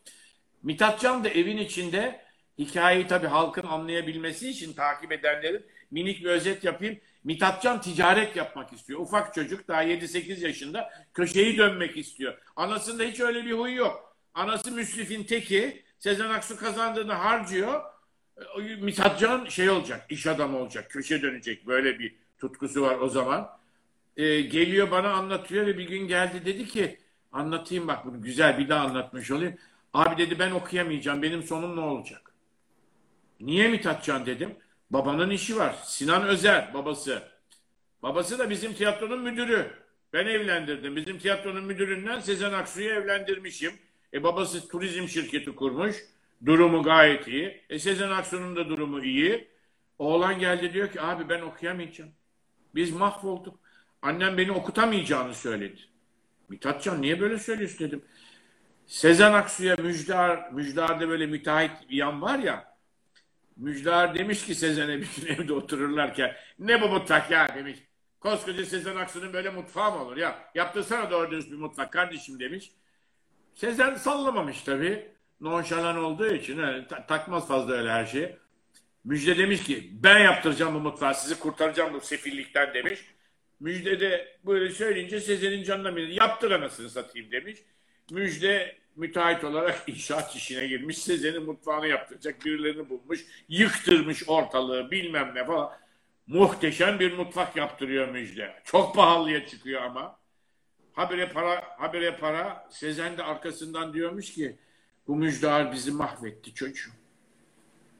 Mithat 0.62 1.00
Can 1.00 1.24
da 1.24 1.28
evin 1.28 1.56
içinde 1.56 2.20
hikayeyi 2.58 3.06
tabii 3.06 3.26
halkın 3.26 3.66
anlayabilmesi 3.66 4.50
için 4.50 4.72
takip 4.72 5.12
edenlerin 5.12 5.66
minik 5.90 6.24
bir 6.24 6.28
özet 6.28 6.64
yapayım. 6.64 6.98
Mithat 7.28 7.62
Can 7.62 7.80
ticaret 7.80 8.36
yapmak 8.36 8.72
istiyor. 8.72 9.00
Ufak 9.00 9.34
çocuk 9.34 9.68
daha 9.68 9.84
7-8 9.84 10.46
yaşında 10.46 10.90
köşeyi 11.14 11.58
dönmek 11.58 11.96
istiyor. 11.96 12.38
Anasında 12.56 13.02
hiç 13.02 13.20
öyle 13.20 13.44
bir 13.44 13.52
huy 13.52 13.74
yok. 13.74 14.16
Anası 14.34 14.72
müsrifin 14.72 15.24
teki. 15.24 15.82
Sezen 15.98 16.30
Aksu 16.30 16.56
kazandığını 16.56 17.12
harcıyor. 17.12 17.82
O 18.56 18.60
Mithat 18.60 19.20
Can 19.20 19.44
şey 19.44 19.70
olacak, 19.70 20.06
iş 20.08 20.26
adamı 20.26 20.58
olacak, 20.58 20.90
köşe 20.90 21.22
dönecek. 21.22 21.66
Böyle 21.66 21.98
bir 21.98 22.14
tutkusu 22.38 22.82
var 22.82 22.98
o 22.98 23.08
zaman. 23.08 23.50
Ee, 24.16 24.40
geliyor 24.40 24.90
bana 24.90 25.12
anlatıyor 25.12 25.66
ve 25.66 25.78
bir 25.78 25.88
gün 25.88 26.08
geldi 26.08 26.44
dedi 26.44 26.66
ki 26.66 26.98
anlatayım 27.32 27.88
bak 27.88 28.06
bunu 28.06 28.22
güzel 28.22 28.58
bir 28.58 28.68
daha 28.68 28.86
anlatmış 28.86 29.30
olayım. 29.30 29.56
Abi 29.94 30.18
dedi 30.18 30.38
ben 30.38 30.50
okuyamayacağım 30.50 31.22
benim 31.22 31.42
sonum 31.42 31.76
ne 31.76 31.80
olacak? 31.80 32.32
Niye 33.40 33.68
Mithat 33.68 34.04
Can 34.04 34.26
dedim. 34.26 34.56
Babanın 34.90 35.30
işi 35.30 35.56
var. 35.56 35.74
Sinan 35.84 36.26
Özer 36.26 36.74
babası. 36.74 37.22
Babası 38.02 38.38
da 38.38 38.50
bizim 38.50 38.74
tiyatronun 38.74 39.20
müdürü. 39.20 39.70
Ben 40.12 40.26
evlendirdim. 40.26 40.96
Bizim 40.96 41.18
tiyatronun 41.18 41.64
müdüründen 41.64 42.20
Sezen 42.20 42.52
Aksu'yu 42.52 42.88
evlendirmişim. 42.88 43.72
E 44.14 44.22
babası 44.22 44.68
turizm 44.68 45.08
şirketi 45.08 45.54
kurmuş. 45.54 45.96
Durumu 46.46 46.82
gayet 46.82 47.28
iyi. 47.28 47.64
E 47.70 47.78
Sezen 47.78 48.10
Aksu'nun 48.10 48.56
da 48.56 48.68
durumu 48.68 49.04
iyi. 49.04 49.48
Oğlan 49.98 50.38
geldi 50.38 50.72
diyor 50.72 50.92
ki 50.92 51.00
abi 51.00 51.28
ben 51.28 51.40
okuyamayacağım. 51.40 52.10
Biz 52.74 52.92
mahvolduk. 52.92 53.58
Annem 54.02 54.38
beni 54.38 54.52
okutamayacağını 54.52 55.34
söyledi. 55.34 55.80
Mithatcan 56.48 57.02
niye 57.02 57.20
böyle 57.20 57.38
söylüyorsun 57.38 57.86
dedim. 57.86 58.04
Sezen 58.86 59.32
Aksu'ya 59.32 59.76
Müjdar, 59.76 60.50
Müjdar'da 60.52 61.08
böyle 61.08 61.26
müteahhit 61.26 61.72
yan 61.90 62.22
var 62.22 62.38
ya. 62.38 62.67
Müjdar 63.58 64.14
demiş 64.14 64.46
ki 64.46 64.54
Sezen'e 64.54 64.98
bir 65.00 65.08
gün 65.16 65.26
evde 65.34 65.52
otururlarken 65.52 66.36
ne 66.58 66.82
bu 66.82 66.88
mutfak 66.88 67.30
ya 67.30 67.48
demiş. 67.54 67.78
Koskoca 68.20 68.66
Sezen 68.66 68.96
Aksu'nun 68.96 69.32
böyle 69.32 69.50
mutfağı 69.50 69.92
mı 69.92 70.04
olur 70.04 70.16
ya? 70.16 70.50
Yaptırsana 70.54 71.10
doğru 71.10 71.30
bir 71.30 71.52
mutfak 71.52 71.92
kardeşim 71.92 72.40
demiş. 72.40 72.72
Sezen 73.54 73.94
sallamamış 73.94 74.62
tabii. 74.62 75.08
Nonşalan 75.40 75.96
olduğu 75.96 76.34
için 76.34 76.58
he, 76.62 76.86
ta- 76.86 77.06
takmaz 77.06 77.48
fazla 77.48 77.72
öyle 77.72 77.90
her 77.90 78.06
şeyi. 78.06 78.36
Müjde 79.04 79.38
demiş 79.38 79.64
ki 79.64 79.90
ben 79.92 80.18
yaptıracağım 80.18 80.74
bu 80.74 80.80
mutfağı 80.80 81.14
sizi 81.14 81.38
kurtaracağım 81.38 81.94
bu 81.94 82.00
sefillikten 82.00 82.74
demiş. 82.74 83.00
Müjde 83.60 84.00
de 84.00 84.38
böyle 84.46 84.70
söyleyince 84.70 85.20
Sezen'in 85.20 85.62
canına 85.62 85.96
bindi. 85.96 86.14
Yaptır 86.14 86.50
anasını 86.50 86.90
satayım 86.90 87.30
demiş. 87.30 87.58
Müjde 88.10 88.78
müteahhit 88.98 89.44
olarak 89.44 89.84
inşaat 89.88 90.36
işine 90.36 90.66
girmiş. 90.66 90.98
Sezen'in 90.98 91.42
mutfağını 91.42 91.86
yaptıracak 91.86 92.44
birilerini 92.44 92.88
bulmuş. 92.88 93.24
Yıktırmış 93.48 94.28
ortalığı 94.28 94.90
bilmem 94.90 95.32
ne 95.34 95.44
falan. 95.44 95.70
Muhteşem 96.26 96.98
bir 96.98 97.12
mutfak 97.12 97.56
yaptırıyor 97.56 98.08
Müjde. 98.08 98.62
Çok 98.64 98.94
pahalıya 98.94 99.46
çıkıyor 99.46 99.82
ama. 99.82 100.18
Habire 100.92 101.28
para, 101.28 101.64
habire 101.78 102.16
para. 102.16 102.68
Sezen 102.70 103.18
de 103.18 103.22
arkasından 103.22 103.92
diyormuş 103.92 104.32
ki 104.32 104.56
bu 105.06 105.16
müjdar 105.16 105.72
bizi 105.72 105.90
mahvetti 105.90 106.54
çocuğum. 106.54 106.92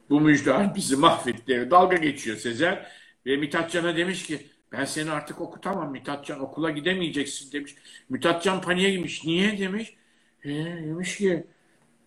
Bu 0.09 0.21
müjdar 0.21 0.75
bizi 0.75 0.95
mahvetti. 0.95 1.67
Dalga 1.71 1.95
geçiyor 1.95 2.37
Sezen. 2.37 2.85
Ve 3.25 3.37
Mithatcan'a 3.37 3.97
demiş 3.97 4.23
ki 4.23 4.47
ben 4.71 4.85
seni 4.85 5.11
artık 5.11 5.41
okutamam 5.41 5.91
Mithatcan 5.91 6.39
okula 6.39 6.69
gidemeyeceksin 6.69 7.51
demiş. 7.51 7.75
Mithatcan 8.09 8.61
paniğe 8.61 8.89
girmiş. 8.89 9.25
Niye 9.25 9.57
demiş. 9.59 9.95
E, 10.43 10.49
demiş 10.85 11.17
ki 11.17 11.47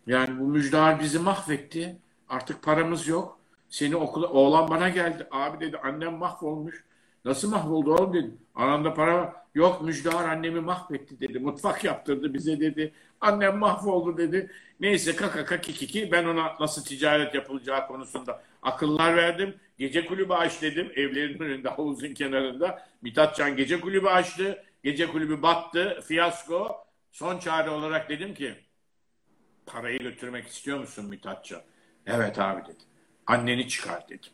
yani 0.07 0.39
bu 0.41 0.45
müjdar 0.45 1.01
bizi 1.01 1.19
mahvetti. 1.19 1.97
Artık 2.29 2.63
paramız 2.63 3.09
yok. 3.09 3.39
Seni 3.71 3.97
okula 3.97 4.29
oğlan 4.29 4.71
bana 4.71 4.89
geldi. 4.89 5.27
Abi 5.31 5.67
dedi 5.67 5.79
annem 5.79 6.15
mahvolmuş. 6.15 6.85
Nasıl 7.25 7.51
mahvoldu 7.51 7.95
oğlum 7.95 8.15
dedim. 8.15 8.39
Anamda 8.55 8.95
para. 8.95 9.43
Yok 9.55 9.83
Müjdar 9.83 10.29
annemi 10.29 10.61
mahvetti 10.61 11.21
dedi. 11.21 11.39
Mutfak 11.39 11.85
yaptırdı 11.85 12.35
bize 12.35 12.61
dedi. 12.61 12.93
Annem 13.21 13.59
mahvoldu 13.59 14.17
dedi. 14.19 14.51
Neyse 14.81 15.17
kaka 15.17 15.45
kaki 15.45 15.73
kiki 15.73 16.13
ben 16.13 16.25
ona 16.25 16.57
nasıl 16.61 16.85
ticaret 16.85 17.35
yapılacağı 17.35 17.87
konusunda 17.87 18.43
akıllar 18.63 19.17
verdim. 19.17 19.55
Gece 19.79 20.07
kulübü 20.07 20.33
aç 20.33 20.63
dedim. 20.63 20.93
Evlerin 20.97 21.39
önünde 21.41 21.69
havuzun 21.69 22.15
kenarında. 22.15 22.87
Mithatcan 23.03 23.57
gece 23.57 23.81
kulübü 23.81 24.07
açtı. 24.07 24.65
Gece 24.85 25.07
kulübü 25.07 25.43
battı. 25.43 26.01
Fiyasko. 26.09 26.85
Son 27.13 27.39
çare 27.39 27.71
olarak 27.71 28.09
dedim 28.09 28.35
ki 28.35 28.55
parayı 29.67 29.99
götürmek 29.99 30.47
istiyor 30.47 30.79
musun 30.79 31.05
Mithatcan? 31.05 31.63
Evet 32.07 32.39
abi 32.39 32.63
dedi. 32.65 32.85
Anneni 33.27 33.69
çıkar 33.69 34.09
dedim. 34.09 34.31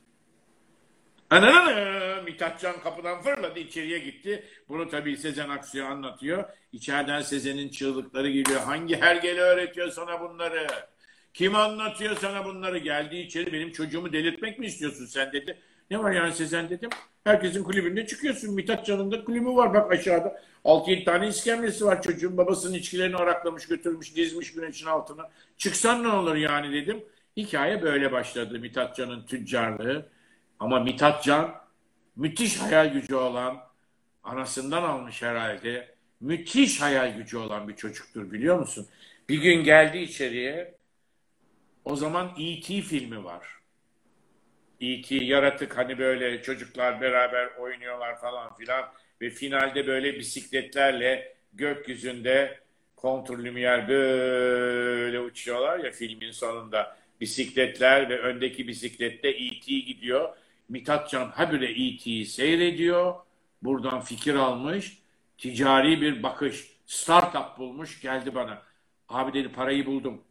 Ananı 1.30 2.22
Mithatcan 2.22 2.80
kapıdan 2.80 3.22
fırladı 3.22 3.58
içeriye 3.58 3.98
gitti. 3.98 4.44
Bunu 4.68 4.88
tabii 4.88 5.16
Sezen 5.16 5.48
Aksu'ya 5.48 5.86
anlatıyor. 5.86 6.44
İçeriden 6.72 7.22
Sezen'in 7.22 7.68
çığlıkları 7.68 8.30
geliyor. 8.30 8.60
Hangi 8.60 9.00
hergele 9.00 9.40
öğretiyor 9.40 9.90
sana 9.90 10.20
bunları? 10.20 10.66
Kim 11.34 11.54
anlatıyor 11.54 12.16
sana 12.16 12.44
bunları? 12.44 12.78
Geldi 12.78 13.16
içeri 13.16 13.52
benim 13.52 13.72
çocuğumu 13.72 14.12
delirtmek 14.12 14.58
mi 14.58 14.66
istiyorsun 14.66 15.06
sen 15.06 15.32
dedi. 15.32 15.58
Ne 15.90 15.98
var 15.98 16.12
yani 16.12 16.32
Sezen 16.32 16.70
dedim. 16.70 16.90
Herkesin 17.24 17.64
kulübünde 17.64 18.06
çıkıyorsun. 18.06 18.54
Mithatcan'ın 18.54 19.10
da 19.10 19.24
kulübü 19.24 19.48
var 19.48 19.74
bak 19.74 19.92
aşağıda. 19.92 20.42
6-7 20.64 21.04
tane 21.04 21.28
iskemlesi 21.28 21.84
var 21.84 22.02
çocuğun. 22.02 22.36
Babasının 22.36 22.74
içkilerini 22.74 23.16
araklamış 23.16 23.68
götürmüş 23.68 24.16
dizmiş 24.16 24.52
güneşin 24.52 24.86
altına. 24.86 25.30
Çıksan 25.56 26.02
ne 26.02 26.08
olur 26.08 26.34
yani 26.34 26.72
dedim. 26.72 27.04
Hikaye 27.36 27.82
böyle 27.82 28.12
başladı 28.12 28.58
Mithatcan'ın 28.58 29.26
tüccarlığı. 29.26 30.08
Ama 30.58 30.80
Mithatcan 30.80 31.54
müthiş 32.16 32.56
hayal 32.56 32.92
gücü 32.92 33.14
olan, 33.14 33.56
anasından 34.24 34.82
almış 34.82 35.22
herhalde, 35.22 35.94
müthiş 36.20 36.80
hayal 36.80 37.16
gücü 37.16 37.36
olan 37.36 37.68
bir 37.68 37.76
çocuktur 37.76 38.32
biliyor 38.32 38.58
musun? 38.58 38.86
Bir 39.28 39.42
gün 39.42 39.64
geldi 39.64 39.98
içeriye, 39.98 40.74
o 41.84 41.96
zaman 41.96 42.32
E.T. 42.38 42.80
filmi 42.80 43.24
var. 43.24 43.57
E.T. 44.80 45.14
yaratık 45.14 45.78
hani 45.78 45.98
böyle 45.98 46.42
çocuklar 46.42 47.00
beraber 47.00 47.46
oynuyorlar 47.46 48.20
falan 48.20 48.56
filan 48.56 48.84
ve 49.20 49.30
finalde 49.30 49.86
böyle 49.86 50.18
bisikletlerle 50.18 51.34
gökyüzünde 51.52 52.58
kontrlümiyer 52.96 53.78
yer 53.78 53.88
böyle 53.88 55.20
uçuyorlar 55.20 55.78
ya 55.78 55.90
filmin 55.90 56.30
sonunda 56.30 56.96
bisikletler 57.20 58.08
ve 58.08 58.18
öndeki 58.18 58.68
bisiklette 58.68 59.28
E.T. 59.28 59.78
gidiyor. 59.78 60.36
Mithatcan 60.68 61.26
habire 61.28 61.70
E.T.'yi 61.70 62.26
seyrediyor. 62.26 63.14
Buradan 63.62 64.00
fikir 64.00 64.34
almış. 64.34 64.98
Ticari 65.38 66.00
bir 66.00 66.22
bakış. 66.22 66.66
Startup 66.86 67.58
bulmuş 67.58 68.00
geldi 68.00 68.34
bana. 68.34 68.62
Abi 69.08 69.32
dedi 69.32 69.52
parayı 69.52 69.86
buldum. 69.86 70.22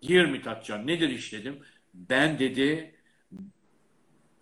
Gir 0.00 0.24
Mithatcan 0.24 0.86
nedir 0.86 1.08
iş 1.08 1.32
dedim. 1.32 1.58
Ben 1.94 2.38
dedi 2.38 2.93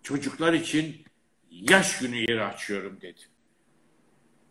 çocuklar 0.03 0.53
için 0.53 1.05
yaş 1.51 1.99
günü 1.99 2.15
yeri 2.15 2.43
açıyorum 2.43 3.01
dedi. 3.01 3.19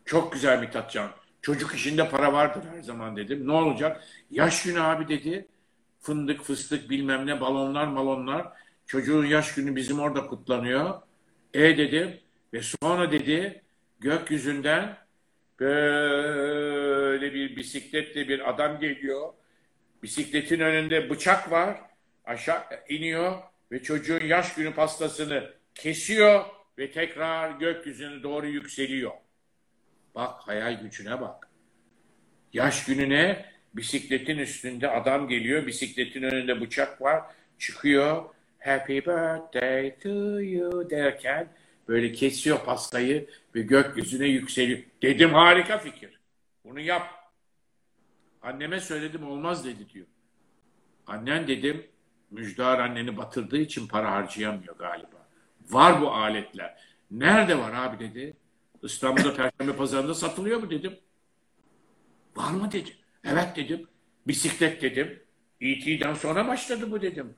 Çok 0.05 0.33
güzel 0.33 0.59
Mithatcan. 0.59 1.11
Çocuk 1.41 1.75
işinde 1.75 2.09
para 2.09 2.33
vardır 2.33 2.63
her 2.75 2.81
zaman 2.81 3.17
dedim. 3.17 3.47
Ne 3.47 3.51
olacak? 3.51 4.03
Yaş 4.31 4.63
günü 4.63 4.81
abi 4.81 5.07
dedi. 5.07 5.47
Fındık, 6.01 6.41
fıstık 6.41 6.89
bilmem 6.89 7.27
ne 7.27 7.41
balonlar 7.41 7.87
malonlar. 7.87 8.47
Çocuğun 8.85 9.25
yaş 9.25 9.55
günü 9.55 9.75
bizim 9.75 9.99
orada 9.99 10.27
kutlanıyor. 10.27 11.01
E 11.53 11.77
dedim 11.77 12.19
ve 12.53 12.61
sonra 12.61 13.11
dedi 13.11 13.63
gökyüzünden 13.99 14.97
böyle 15.59 17.33
bir 17.33 17.55
bisikletle 17.55 18.27
bir 18.27 18.49
adam 18.49 18.79
geliyor. 18.79 19.33
Bisikletin 20.03 20.59
önünde 20.59 21.09
bıçak 21.09 21.51
var. 21.51 21.81
Aşağı 22.25 22.63
iniyor 22.89 23.52
ve 23.73 23.83
çocuğun 23.83 24.25
yaş 24.25 24.53
günü 24.53 24.73
pastasını 24.73 25.53
kesiyor 25.75 26.45
ve 26.77 26.91
tekrar 26.91 27.51
gökyüzüne 27.51 28.23
doğru 28.23 28.47
yükseliyor. 28.47 29.11
Bak 30.15 30.39
hayal 30.39 30.81
gücüne 30.81 31.21
bak. 31.21 31.49
Yaş 32.53 32.85
gününe 32.85 33.45
bisikletin 33.73 34.37
üstünde 34.37 34.89
adam 34.89 35.27
geliyor. 35.27 35.67
Bisikletin 35.67 36.23
önünde 36.23 36.61
bıçak 36.61 37.01
var. 37.01 37.23
Çıkıyor. 37.59 38.23
Happy 38.59 38.97
birthday 38.97 39.99
to 39.99 40.41
you 40.41 40.89
derken 40.89 41.47
böyle 41.87 42.11
kesiyor 42.11 42.65
pastayı 42.65 43.27
ve 43.55 43.61
gökyüzüne 43.61 44.27
yükseliyor. 44.27 44.79
Dedim 45.01 45.33
harika 45.33 45.77
fikir. 45.77 46.19
Bunu 46.65 46.79
yap. 46.79 47.31
Anneme 48.41 48.79
söyledim 48.79 49.27
olmaz 49.27 49.65
dedi 49.65 49.89
diyor. 49.89 50.07
Annen 51.07 51.47
dedim 51.47 51.85
Müjdar 52.33 52.79
anneni 52.79 53.17
batırdığı 53.17 53.57
için 53.57 53.87
para 53.87 54.11
harcayamıyor 54.11 54.77
galiba. 54.77 55.27
Var 55.69 56.01
bu 56.01 56.11
aletler. 56.11 56.77
Nerede 57.11 57.57
var 57.57 57.73
abi 57.73 57.99
dedi. 57.99 58.37
İstanbul'da 58.83 59.33
Perşembe 59.33 59.75
Pazarı'nda 59.77 60.13
satılıyor 60.13 60.59
mu 60.59 60.69
dedim. 60.69 60.93
Var 62.35 62.51
mı 62.51 62.71
dedi. 62.71 62.89
Evet 63.23 63.55
dedim. 63.55 63.87
Bisiklet 64.27 64.81
dedim. 64.81 65.23
E.T.'den 65.61 66.13
sonra 66.13 66.47
başladı 66.47 66.91
bu 66.91 67.01
dedim. 67.01 67.35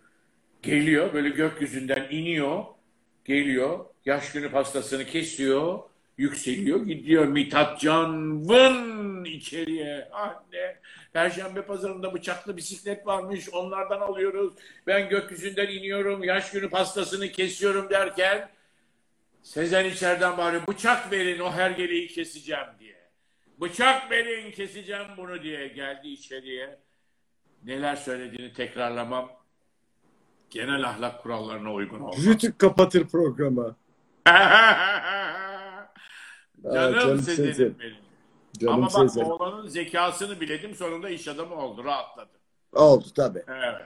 Geliyor 0.64 1.14
böyle 1.14 1.30
gökyüzünden 1.30 2.08
iniyor. 2.12 2.66
Geliyor. 3.26 3.86
Yaş 4.06 4.32
günü 4.32 4.52
pastasını 4.52 5.06
kesiyor. 5.06 5.80
Yükseliyor. 6.18 6.86
Gidiyor 6.86 7.26
Mithatcan 7.26 8.42
vın 8.50 9.24
içeriye. 9.26 10.10
Anne. 10.12 10.80
Perşembe 11.14 11.62
pazarında 11.62 12.14
bıçaklı 12.14 12.58
bisiklet 12.58 13.08
varmış. 13.08 13.50
Onlardan 13.50 14.02
alıyoruz. 14.02 14.54
Ben 14.88 15.10
gökyüzünden 15.10 15.68
iniyorum. 15.68 16.24
Yaş 16.24 16.52
günü 16.52 16.70
pastasını 16.70 17.28
kesiyorum 17.28 17.90
derken 17.90 18.50
Sezen 19.46 19.86
içeriden 19.86 20.38
bari 20.38 20.68
bıçak 20.68 21.12
verin 21.12 21.40
o 21.40 21.52
hergeleyi 21.52 22.08
keseceğim 22.08 22.68
diye. 22.80 23.10
Bıçak 23.62 24.12
verin 24.12 24.52
keseceğim 24.52 25.06
bunu 25.18 25.44
diye 25.44 25.68
geldi 25.68 26.08
içeriye. 26.08 26.80
Neler 27.64 27.96
söylediğini 27.96 28.54
tekrarlamam 28.54 29.32
genel 30.50 30.84
ahlak 30.84 31.24
kurallarına 31.24 31.74
uygun 31.74 32.00
olmaz. 32.00 32.26
Rütük 32.26 32.60
kapatır 32.60 33.08
programı. 33.08 33.76
Canım, 36.74 37.00
canım 37.00 37.20
Sezen'im 37.20 37.54
Sezen. 37.54 37.80
benim. 37.80 37.96
Canım 38.60 38.74
Ama 38.74 38.86
bak 38.86 38.92
Sezen. 38.92 39.24
oğlanın 39.26 39.68
zekasını 39.68 40.42
biledim 40.42 40.76
sonunda 40.76 41.10
iş 41.10 41.28
adamı 41.28 41.56
oldu. 41.56 41.84
Rahatladı. 41.84 42.30
Oldu 42.74 43.06
tabii. 43.16 43.44
Evet. 43.48 43.86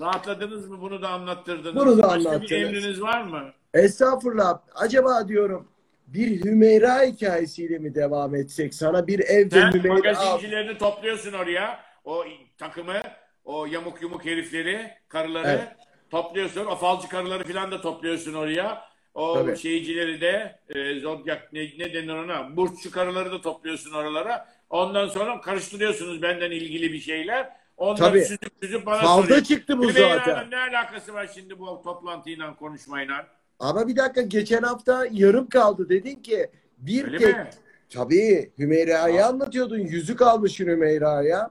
Rahatladınız 0.00 0.68
mı? 0.68 0.80
Bunu 0.80 1.02
da 1.02 1.08
anlattırdınız. 1.08 1.76
Bunu 1.76 1.98
da 1.98 2.02
Başka 2.02 2.42
bir 2.42 2.50
emriniz 2.50 3.00
var 3.02 3.22
mı? 3.22 3.52
Estağfurullah. 3.74 4.58
Acaba 4.74 5.28
diyorum 5.28 5.68
bir 6.06 6.44
Hümeyra 6.44 7.02
hikayesiyle 7.02 7.78
mi 7.78 7.94
devam 7.94 8.34
etsek? 8.34 8.74
Sana 8.74 9.06
bir 9.06 9.18
evde 9.20 9.60
Sen 9.60 9.72
Hümeyra... 9.72 9.94
magazincilerini 9.94 10.78
topluyorsun 10.78 11.32
oraya. 11.32 11.80
O 12.04 12.24
takımı, 12.58 13.00
o 13.44 13.66
yamuk 13.66 14.02
yumuk 14.02 14.24
herifleri, 14.24 14.90
karıları 15.08 15.48
Evet. 15.48 15.68
topluyorsun. 16.10 16.66
O 16.66 16.76
falcı 16.76 17.08
karıları 17.08 17.44
falan 17.44 17.70
da 17.70 17.80
topluyorsun 17.80 18.34
oraya. 18.34 18.87
O 19.18 19.34
Tabii. 19.34 19.56
şeycileri 19.56 20.20
de 20.20 20.58
e, 20.68 21.00
zodyak 21.00 21.52
ne, 21.52 21.60
ne 21.78 21.94
denir 21.94 22.14
ona? 22.14 22.56
Burççu 22.56 22.90
karıları 22.90 23.32
da 23.32 23.40
topluyorsun 23.40 23.92
oralara. 23.92 24.48
Ondan 24.70 25.08
sonra 25.08 25.40
karıştırıyorsunuz 25.40 26.22
benden 26.22 26.50
ilgili 26.50 26.92
bir 26.92 27.00
şeyler. 27.00 27.50
Onları 27.76 27.98
Tabii. 27.98 28.20
süzüp 28.22 28.50
süzüp 28.62 28.86
bana 28.86 29.00
Falda 29.02 29.22
soruyor. 29.22 29.42
çıktı 29.42 29.78
bu 29.78 29.82
Hümeyra'nın 29.90 30.18
zaten. 30.18 30.50
Ne 30.50 30.56
alakası 30.56 31.14
var 31.14 31.30
şimdi 31.34 31.58
bu 31.58 31.82
toplantıyla 31.84 32.56
konuşmayla? 32.56 33.26
Ama 33.58 33.88
bir 33.88 33.96
dakika 33.96 34.22
geçen 34.22 34.62
hafta 34.62 35.06
yarım 35.10 35.48
kaldı. 35.48 35.88
Dedin 35.88 36.14
ki 36.22 36.50
bir 36.78 37.04
Öyle 37.04 37.18
tek... 37.18 37.36
mi? 37.36 37.50
Tabii 37.90 38.52
Hümeyra'yı 38.58 39.26
anlatıyordun. 39.26 39.78
Yüzük 39.78 40.22
almışsın 40.22 40.66
Hümeyra'ya. 40.66 41.50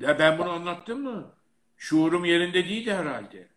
Ya 0.00 0.18
ben 0.18 0.38
bunu 0.38 0.50
anlattım 0.50 1.02
mı? 1.02 1.30
Şuurum 1.76 2.24
yerinde 2.24 2.64
değildi 2.64 2.94
herhalde. 2.94 3.51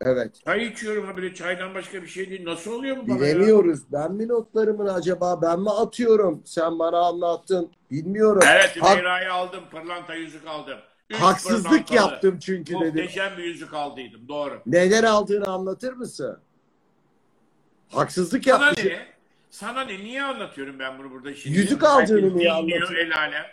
Evet. 0.00 0.32
Çay 0.44 0.66
içiyorum 0.66 1.06
ha 1.06 1.16
böyle 1.16 1.34
çaydan 1.34 1.74
başka 1.74 2.02
bir 2.02 2.06
şey 2.08 2.30
değil. 2.30 2.44
Nasıl 2.44 2.72
oluyor 2.72 2.96
bu 2.96 3.08
bana 3.08 3.26
ya? 3.26 3.36
Bilemiyoruz. 3.36 3.80
Ben 3.92 4.12
mi 4.12 4.28
notlarımı 4.28 4.94
acaba 4.94 5.42
ben 5.42 5.60
mi 5.60 5.70
atıyorum? 5.70 6.42
Sen 6.44 6.78
bana 6.78 6.98
anlattın. 6.98 7.70
Bilmiyorum. 7.90 8.42
Evet 8.52 8.76
Hak- 8.80 8.90
Hümeyra'yı 8.90 9.32
aldım. 9.32 9.60
Pırlanta 9.70 10.14
yüzük 10.14 10.46
aldım. 10.46 10.78
Üç 11.10 11.16
haksızlık 11.18 11.70
pırlantalı, 11.88 11.96
yaptım 11.96 12.38
çünkü 12.38 12.74
dedim. 12.74 12.86
Muhteşem 12.86 13.36
bir 13.38 13.44
yüzük 13.44 13.74
aldıydım. 13.74 14.28
Doğru. 14.28 14.62
Neden 14.66 15.02
aldığını 15.02 15.46
anlatır 15.48 15.92
mısın? 15.92 16.38
Haksızlık 17.88 18.44
Sana 18.44 18.64
yapmışsın. 18.64 18.88
ne? 18.90 19.06
Sana 19.50 19.80
ne? 19.80 19.98
Niye 19.98 20.22
anlatıyorum 20.22 20.78
ben 20.78 20.98
bunu 20.98 21.10
burada 21.10 21.34
şimdi? 21.34 21.58
Yüzük 21.58 21.84
aldığını 21.84 22.20
niye 22.20 22.30
dinliyor, 22.30 22.54
anlatıyorsun? 22.56 22.94
El 22.94 23.18
alem. 23.18 23.44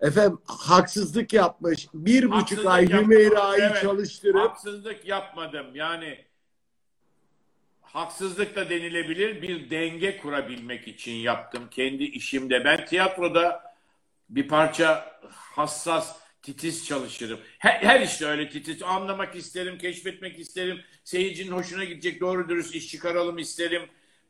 Efendim 0.00 0.38
haksızlık 0.44 1.32
yapmış. 1.32 1.88
Bir 1.94 2.24
buçuk 2.24 2.40
Haksızlık 2.40 2.66
ay 2.66 2.88
Hümeyra'yı 2.88 3.62
evet. 3.62 3.82
çalıştırıp 3.82 4.50
Haksızlık 4.50 5.08
yapmadım. 5.08 5.66
Yani 5.74 6.24
haksızlık 7.80 8.56
da 8.56 8.70
denilebilir 8.70 9.42
bir 9.42 9.70
denge 9.70 10.18
kurabilmek 10.18 10.88
için 10.88 11.12
yaptım 11.12 11.68
kendi 11.70 12.04
işimde. 12.04 12.64
Ben 12.64 12.86
tiyatroda 12.86 13.74
bir 14.28 14.48
parça 14.48 15.20
hassas, 15.30 16.16
titiz 16.42 16.86
çalışırım. 16.86 17.40
Her, 17.58 17.80
her 17.80 18.00
işte 18.00 18.26
öyle 18.26 18.48
titiz. 18.48 18.82
Anlamak 18.82 19.36
isterim, 19.36 19.78
keşfetmek 19.78 20.38
isterim. 20.38 20.80
Seyircinin 21.04 21.52
hoşuna 21.52 21.84
gidecek 21.84 22.20
doğru 22.20 22.48
dürüst 22.48 22.74
iş 22.74 22.88
çıkaralım 22.88 23.38
isterim. 23.38 23.82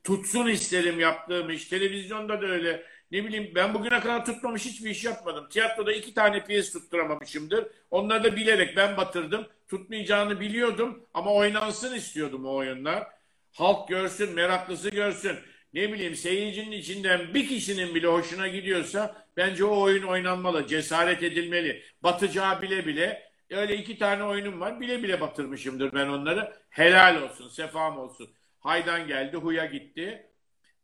Tutsun 0.03 0.47
isterim 0.47 0.99
yaptığım 0.99 1.49
iş. 1.49 1.65
Televizyonda 1.65 2.41
da 2.41 2.45
öyle. 2.45 2.83
Ne 3.11 3.25
bileyim 3.25 3.51
ben 3.55 3.73
bugüne 3.73 3.99
kadar 3.99 4.25
tutmamış 4.25 4.65
hiçbir 4.65 4.89
iş 4.89 5.03
yapmadım. 5.03 5.49
Tiyatroda 5.49 5.93
iki 5.93 6.13
tane 6.13 6.43
piyes 6.43 6.73
tutturamamışımdır. 6.73 7.67
Onları 7.91 8.23
da 8.23 8.35
bilerek 8.35 8.77
ben 8.77 8.97
batırdım. 8.97 9.47
Tutmayacağını 9.67 10.39
biliyordum 10.39 11.07
ama 11.13 11.33
oynansın 11.33 11.95
istiyordum 11.95 12.45
o 12.45 12.55
oyunlar. 12.55 13.07
Halk 13.53 13.87
görsün, 13.89 14.33
meraklısı 14.33 14.89
görsün. 14.89 15.37
Ne 15.73 15.93
bileyim 15.93 16.15
seyircinin 16.15 16.71
içinden 16.71 17.33
bir 17.33 17.47
kişinin 17.47 17.95
bile 17.95 18.07
hoşuna 18.07 18.47
gidiyorsa 18.47 19.25
bence 19.37 19.65
o 19.65 19.81
oyun 19.81 20.03
oynanmalı, 20.03 20.67
cesaret 20.67 21.23
edilmeli. 21.23 21.83
Batacağı 22.03 22.61
bile 22.61 22.85
bile 22.85 23.31
öyle 23.49 23.77
iki 23.77 23.97
tane 23.97 24.23
oyunum 24.23 24.59
var. 24.59 24.81
Bile 24.81 25.03
bile 25.03 25.21
batırmışımdır 25.21 25.93
ben 25.93 26.07
onları. 26.07 26.53
Helal 26.69 27.21
olsun, 27.21 27.49
sefam 27.49 27.97
olsun. 27.97 28.29
Haydan 28.59 29.07
geldi, 29.07 29.37
huya 29.37 29.65
gitti. 29.65 30.29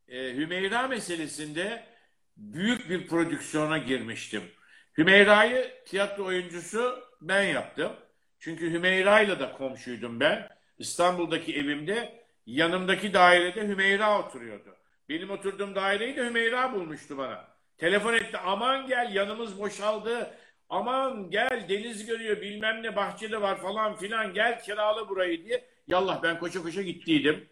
Ee, 0.08 0.34
Hümeyra 0.34 0.88
meselesinde 0.88 1.84
büyük 2.38 2.90
bir 2.90 3.08
prodüksiyona 3.08 3.78
girmiştim. 3.78 4.44
Hümeyra'yı 4.98 5.72
tiyatro 5.86 6.26
oyuncusu 6.26 7.04
ben 7.22 7.44
yaptım. 7.44 7.92
Çünkü 8.40 8.72
Hümeyra'yla 8.72 9.40
da 9.40 9.52
komşuydum 9.52 10.20
ben. 10.20 10.50
İstanbul'daki 10.78 11.56
evimde 11.56 12.24
yanımdaki 12.46 13.14
dairede 13.14 13.68
Hümeyra 13.68 14.20
oturuyordu. 14.20 14.76
Benim 15.10 15.30
oturduğum 15.30 15.76
daireyi 15.76 16.16
de 16.16 16.26
Hümeyra 16.26 16.74
bulmuştu 16.74 17.18
bana. 17.18 17.48
Telefon 17.78 18.14
etti 18.14 18.38
aman 18.38 18.88
gel 18.88 19.16
yanımız 19.16 19.60
boşaldı. 19.60 20.38
Aman 20.70 21.30
gel 21.30 21.66
deniz 21.70 22.06
görüyor 22.06 22.42
bilmem 22.42 22.84
ne 22.84 22.96
bahçede 22.96 23.42
var 23.42 23.62
falan 23.62 23.96
filan 23.96 24.34
gel 24.34 24.64
kirala 24.64 25.10
burayı 25.10 25.46
diye. 25.46 25.66
Yallah 25.88 26.24
ben 26.24 26.40
koşa 26.40 26.62
koşa 26.62 26.82
gittiydim. 26.82 27.50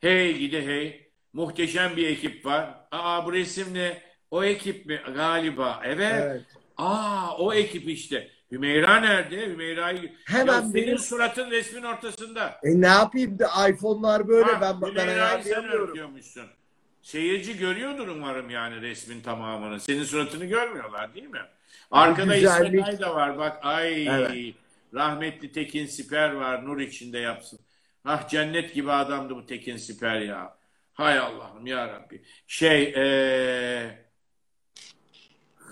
Hey 0.00 0.38
gide 0.38 0.66
hey. 0.66 1.08
Muhteşem 1.32 1.96
bir 1.96 2.06
ekip 2.06 2.46
var. 2.46 2.74
Aa 2.90 3.26
bu 3.26 3.32
resim 3.32 3.74
ne? 3.74 4.07
O 4.30 4.44
ekip 4.44 4.86
mi? 4.86 5.00
Galiba. 5.14 5.80
Evet. 5.84 6.12
Evet. 6.22 6.42
Aa 6.76 7.36
o 7.38 7.52
ekip 7.54 7.88
işte. 7.88 8.30
Hümeyra 8.52 9.00
nerede? 9.00 9.46
Hümeyra'yı... 9.46 10.12
Hemen 10.24 10.52
Ya 10.52 10.60
senin 10.60 10.74
benim- 10.74 10.98
suratın 10.98 11.50
resmin 11.50 11.82
ortasında. 11.82 12.60
E 12.62 12.80
ne 12.80 12.86
yapayım 12.86 13.38
da 13.38 13.68
iPhone'lar 13.68 14.28
böyle 14.28 14.52
Ha, 14.52 14.60
ben 14.60 14.82
ben 14.82 14.86
Hümeyra'yı 14.90 15.18
sen 15.18 15.26
ayarlayamıyorum. 15.50 15.88
örtüyormuşsun. 15.90 16.46
Seyirci 17.02 17.58
görüyordur 17.58 18.08
umarım 18.08 18.50
yani 18.50 18.80
resmin 18.80 19.20
tamamını. 19.20 19.80
Senin 19.80 20.04
suratını 20.04 20.44
görmüyorlar 20.44 21.14
değil 21.14 21.26
mi? 21.26 21.40
Arkada. 21.90 22.36
İsmet 22.36 22.84
Ay 22.88 23.00
da 23.00 23.14
var 23.14 23.38
bak. 23.38 23.58
Ay 23.62 24.06
Evet. 24.06 24.54
rahmetli 24.94 25.52
Tekin 25.52 25.86
Siper 25.86 26.30
var. 26.32 26.64
Nur 26.66 26.80
içinde 26.80 27.18
yapsın. 27.18 27.58
Ah 28.04 28.28
cennet 28.28 28.74
gibi 28.74 28.92
adamdı 28.92 29.36
bu 29.36 29.46
Tekin 29.46 29.76
Siper 29.76 30.20
ya. 30.20 30.56
Hay 30.94 31.18
Allah'ım 31.18 31.66
ya 31.66 31.88
Rabbi. 31.88 32.22
Şey 32.46 32.82
eee 32.82 34.07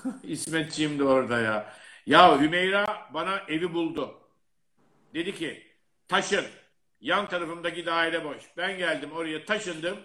İsmetciğim 0.22 0.98
de 0.98 1.04
orada 1.04 1.40
ya. 1.40 1.72
Ya 2.06 2.40
Hümeyra 2.40 3.08
bana 3.14 3.38
evi 3.48 3.74
buldu. 3.74 4.20
Dedi 5.14 5.34
ki 5.34 5.66
taşın. 6.08 6.44
Yan 7.00 7.28
tarafımdaki 7.28 7.86
daire 7.86 8.24
boş. 8.24 8.42
Ben 8.56 8.78
geldim 8.78 9.12
oraya 9.12 9.44
taşındım. 9.44 9.98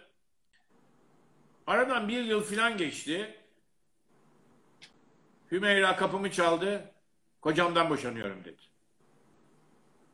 Aradan 1.67 2.07
bir 2.07 2.23
yıl 2.23 2.43
falan 2.43 2.77
geçti. 2.77 3.35
Hümeyra 5.51 5.95
kapımı 5.95 6.31
çaldı. 6.31 6.91
Kocamdan 7.41 7.89
boşanıyorum 7.89 8.43
dedi. 8.45 8.61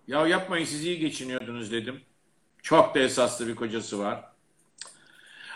Ya 0.07 0.27
yapmayın 0.27 0.65
siz 0.65 0.85
iyi 0.85 0.99
geçiniyordunuz 0.99 1.71
dedim. 1.71 2.01
Çok 2.61 2.95
da 2.95 2.99
esaslı 2.99 3.47
bir 3.47 3.55
kocası 3.55 3.99
var. 3.99 4.36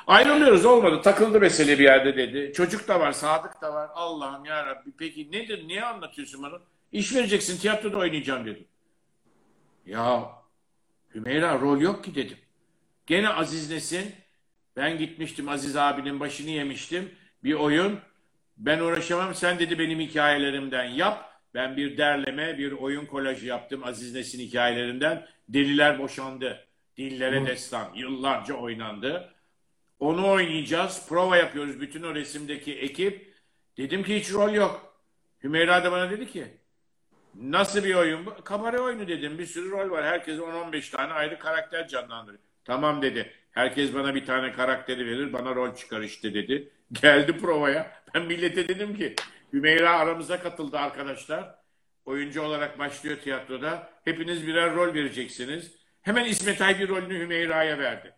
Ayrılıyoruz 0.08 0.66
olmadı. 0.66 1.02
Takıldı 1.02 1.40
mesele 1.40 1.80
bir 1.80 1.84
yerde 1.84 2.18
dedi. 2.18 2.54
Çocuk 2.54 2.88
da 2.88 3.00
var, 3.00 3.12
Sadık 3.12 3.62
da 3.62 3.74
var. 3.74 3.90
Allah'ım 3.96 4.46
ya 4.46 4.66
Rabbi. 4.66 4.90
Peki 4.98 5.32
nedir? 5.32 5.68
Niye 5.68 5.84
anlatıyorsun 5.86 6.44
bana? 6.44 6.60
İş 6.92 7.16
vereceksin, 7.16 7.58
tiyatroda 7.60 7.98
oynayacağım 7.98 8.46
dedim. 8.46 8.68
Ya 9.86 10.32
Hümeyra 11.16 11.60
rol 11.60 11.82
yok 11.82 12.04
ki 12.04 12.16
dedim. 12.16 12.38
Gene 13.08 13.30
Aziz 13.30 13.72
Nesin. 13.72 14.16
Ben 14.76 14.98
gitmiştim 14.98 15.50
Aziz 15.50 15.76
abinin 15.76 16.20
başını 16.20 16.50
yemiştim. 16.50 17.12
Bir 17.44 17.54
oyun. 17.54 18.00
Ben 18.58 18.80
uğraşamam. 18.80 19.36
Sen 19.36 19.60
dedi 19.60 19.80
benim 19.80 20.00
hikayelerimden 20.00 20.84
yap. 20.84 21.32
Ben 21.54 21.78
bir 21.78 21.98
derleme, 21.98 22.58
bir 22.58 22.72
oyun 22.72 23.06
kolajı 23.06 23.46
yaptım 23.46 23.84
Aziz 23.84 24.16
Nesin 24.16 24.40
hikayelerinden. 24.40 25.28
Deliler 25.50 26.00
boşandı. 26.00 26.68
Dillere 26.98 27.46
destan. 27.46 27.94
Yıllarca 27.96 28.54
oynandı. 28.54 29.31
Onu 30.02 30.30
oynayacağız. 30.30 31.08
Prova 31.10 31.38
yapıyoruz 31.38 31.82
bütün 31.82 32.04
o 32.04 32.16
resimdeki 32.16 32.80
ekip. 32.80 33.34
Dedim 33.78 34.04
ki 34.04 34.20
hiç 34.20 34.34
rol 34.34 34.54
yok. 34.54 34.96
Hümeyra 35.44 35.84
da 35.84 35.92
bana 35.92 36.12
dedi 36.12 36.32
ki 36.32 36.48
nasıl 37.36 37.84
bir 37.84 37.96
oyun 37.96 38.26
bu? 38.26 38.44
Kamera 38.44 38.80
oyunu 38.82 39.08
dedim. 39.08 39.38
Bir 39.40 39.46
sürü 39.46 39.72
rol 39.72 39.92
var. 39.92 40.06
Herkes 40.06 40.40
10-15 40.40 40.92
tane 40.92 41.14
ayrı 41.14 41.40
karakter 41.40 41.88
canlandırıyor. 41.88 42.44
Tamam 42.66 43.02
dedi. 43.02 43.34
Herkes 43.52 43.94
bana 43.94 44.16
bir 44.16 44.26
tane 44.26 44.52
karakteri 44.52 45.06
verir. 45.06 45.34
Bana 45.34 45.56
rol 45.56 45.76
çıkar 45.76 46.02
işte 46.02 46.34
dedi. 46.34 46.70
Geldi 47.02 47.38
provaya. 47.38 47.92
Ben 48.14 48.26
millete 48.26 48.68
dedim 48.68 48.98
ki 48.98 49.16
Hümeyra 49.54 50.00
aramıza 50.00 50.40
katıldı 50.40 50.78
arkadaşlar. 50.78 51.56
Oyuncu 52.06 52.42
olarak 52.42 52.80
başlıyor 52.80 53.18
tiyatroda. 53.18 53.90
Hepiniz 54.06 54.48
birer 54.48 54.76
rol 54.76 54.94
vereceksiniz. 54.94 55.76
Hemen 56.02 56.26
İsmet 56.26 56.62
Ay 56.62 56.80
bir 56.80 56.90
rolünü 56.90 57.20
Hümeyra'ya 57.20 57.80
verdi. 57.80 58.14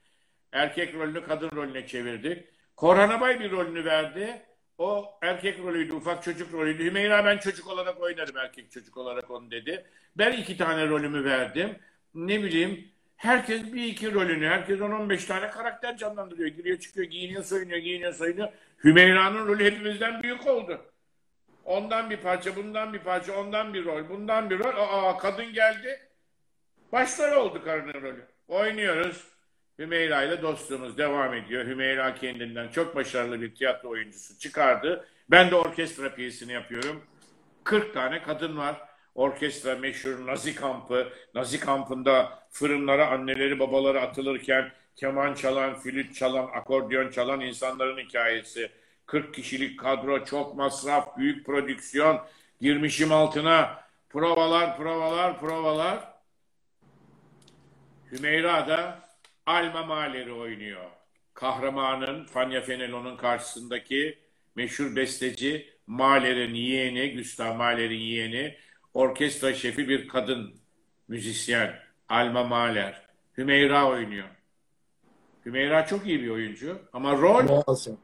Erkek 0.53 0.93
rolünü 0.93 1.23
kadın 1.23 1.51
rolüne 1.55 1.87
çevirdik. 1.87 2.45
Korhan 2.75 3.09
Abay 3.09 3.39
bir 3.39 3.51
rolünü 3.51 3.85
verdi. 3.85 4.41
O 4.77 5.19
erkek 5.21 5.59
rolüydü, 5.59 5.93
ufak 5.93 6.23
çocuk 6.23 6.53
rolüydü. 6.53 6.83
Hümeyra 6.85 7.25
ben 7.25 7.37
çocuk 7.37 7.67
olarak 7.67 8.01
oynarım 8.01 8.37
erkek 8.37 8.71
çocuk 8.71 8.97
olarak 8.97 9.31
onu 9.31 9.51
dedi. 9.51 9.85
Ben 10.17 10.31
iki 10.31 10.57
tane 10.57 10.87
rolümü 10.87 11.23
verdim. 11.23 11.79
Ne 12.15 12.43
bileyim 12.43 12.87
herkes 13.15 13.73
bir 13.73 13.83
iki 13.83 14.13
rolünü, 14.13 14.47
herkes 14.47 14.79
10-15 14.79 15.27
tane 15.27 15.49
karakter 15.49 15.97
canlandırıyor. 15.97 16.49
Giriyor 16.49 16.79
çıkıyor, 16.79 17.07
giyiniyor 17.07 17.43
soyunuyor, 17.43 17.79
giyiniyor 17.79 18.13
soyunuyor. 18.13 18.49
Hümeyra'nın 18.83 19.47
rolü 19.47 19.65
hepimizden 19.65 20.23
büyük 20.23 20.47
oldu. 20.47 20.81
Ondan 21.65 22.09
bir 22.09 22.17
parça, 22.17 22.55
bundan 22.55 22.93
bir 22.93 22.99
parça, 22.99 23.39
ondan 23.39 23.73
bir 23.73 23.85
rol, 23.85 24.09
bundan 24.09 24.49
bir 24.49 24.59
rol. 24.59 24.73
Aa 24.77 25.17
kadın 25.17 25.53
geldi. 25.53 25.99
Başrol 26.91 27.45
oldu 27.45 27.63
karının 27.63 28.01
rolü. 28.01 28.25
Oynuyoruz. 28.47 29.32
Hümeyra 29.79 30.23
ile 30.23 30.41
dostluğumuz 30.41 30.97
devam 30.97 31.33
ediyor. 31.33 31.65
Hümeyra 31.65 32.15
kendinden 32.15 32.67
çok 32.67 32.95
başarılı 32.95 33.41
bir 33.41 33.55
tiyatro 33.55 33.89
oyuncusu 33.89 34.39
çıkardı. 34.39 35.07
Ben 35.31 35.51
de 35.51 35.55
orkestra 35.55 36.15
piyesini 36.15 36.51
yapıyorum. 36.51 37.03
40 37.63 37.93
tane 37.93 38.21
kadın 38.23 38.57
var. 38.57 38.81
Orkestra 39.15 39.75
meşhur 39.75 40.27
Nazi 40.27 40.55
kampı. 40.55 41.07
Nazi 41.33 41.59
kampında 41.59 42.39
fırınlara 42.51 43.07
anneleri 43.07 43.59
babaları 43.59 44.01
atılırken 44.01 44.71
keman 44.95 45.33
çalan, 45.33 45.79
flüt 45.79 46.15
çalan, 46.15 46.49
akordeon 46.53 47.09
çalan 47.09 47.41
insanların 47.41 47.97
hikayesi. 47.97 48.71
40 49.05 49.33
kişilik 49.33 49.79
kadro, 49.79 50.25
çok 50.25 50.55
masraf, 50.55 51.17
büyük 51.17 51.45
prodüksiyon. 51.45 52.21
Girmişim 52.61 53.11
altına. 53.11 53.83
Provalar, 54.09 54.77
provalar, 54.77 55.39
provalar. 55.39 56.13
Hümeyra 58.11 58.67
da 58.67 59.02
Alma 59.45 59.83
Mahler'i 59.83 60.33
oynuyor. 60.33 60.89
Kahramanın 61.33 62.25
Fanya 62.25 62.61
Fenelon'un 62.61 63.17
karşısındaki 63.17 64.19
meşhur 64.55 64.95
besteci 64.95 65.73
Mahler'in 65.87 66.53
yeğeni, 66.53 67.15
Gustav 67.15 67.55
Mahler'in 67.55 67.99
yeğeni, 67.99 68.57
orkestra 68.93 69.53
şefi 69.53 69.89
bir 69.89 70.07
kadın 70.07 70.55
müzisyen 71.07 71.79
Alma 72.09 72.43
Mahler. 72.43 73.01
Hümeyra 73.37 73.89
oynuyor. 73.89 74.27
Hümeyra 75.45 75.85
çok 75.85 76.07
iyi 76.07 76.21
bir 76.21 76.29
oyuncu 76.29 76.81
ama 76.93 77.11
rol 77.11 77.43
Muazzam. 77.43 77.97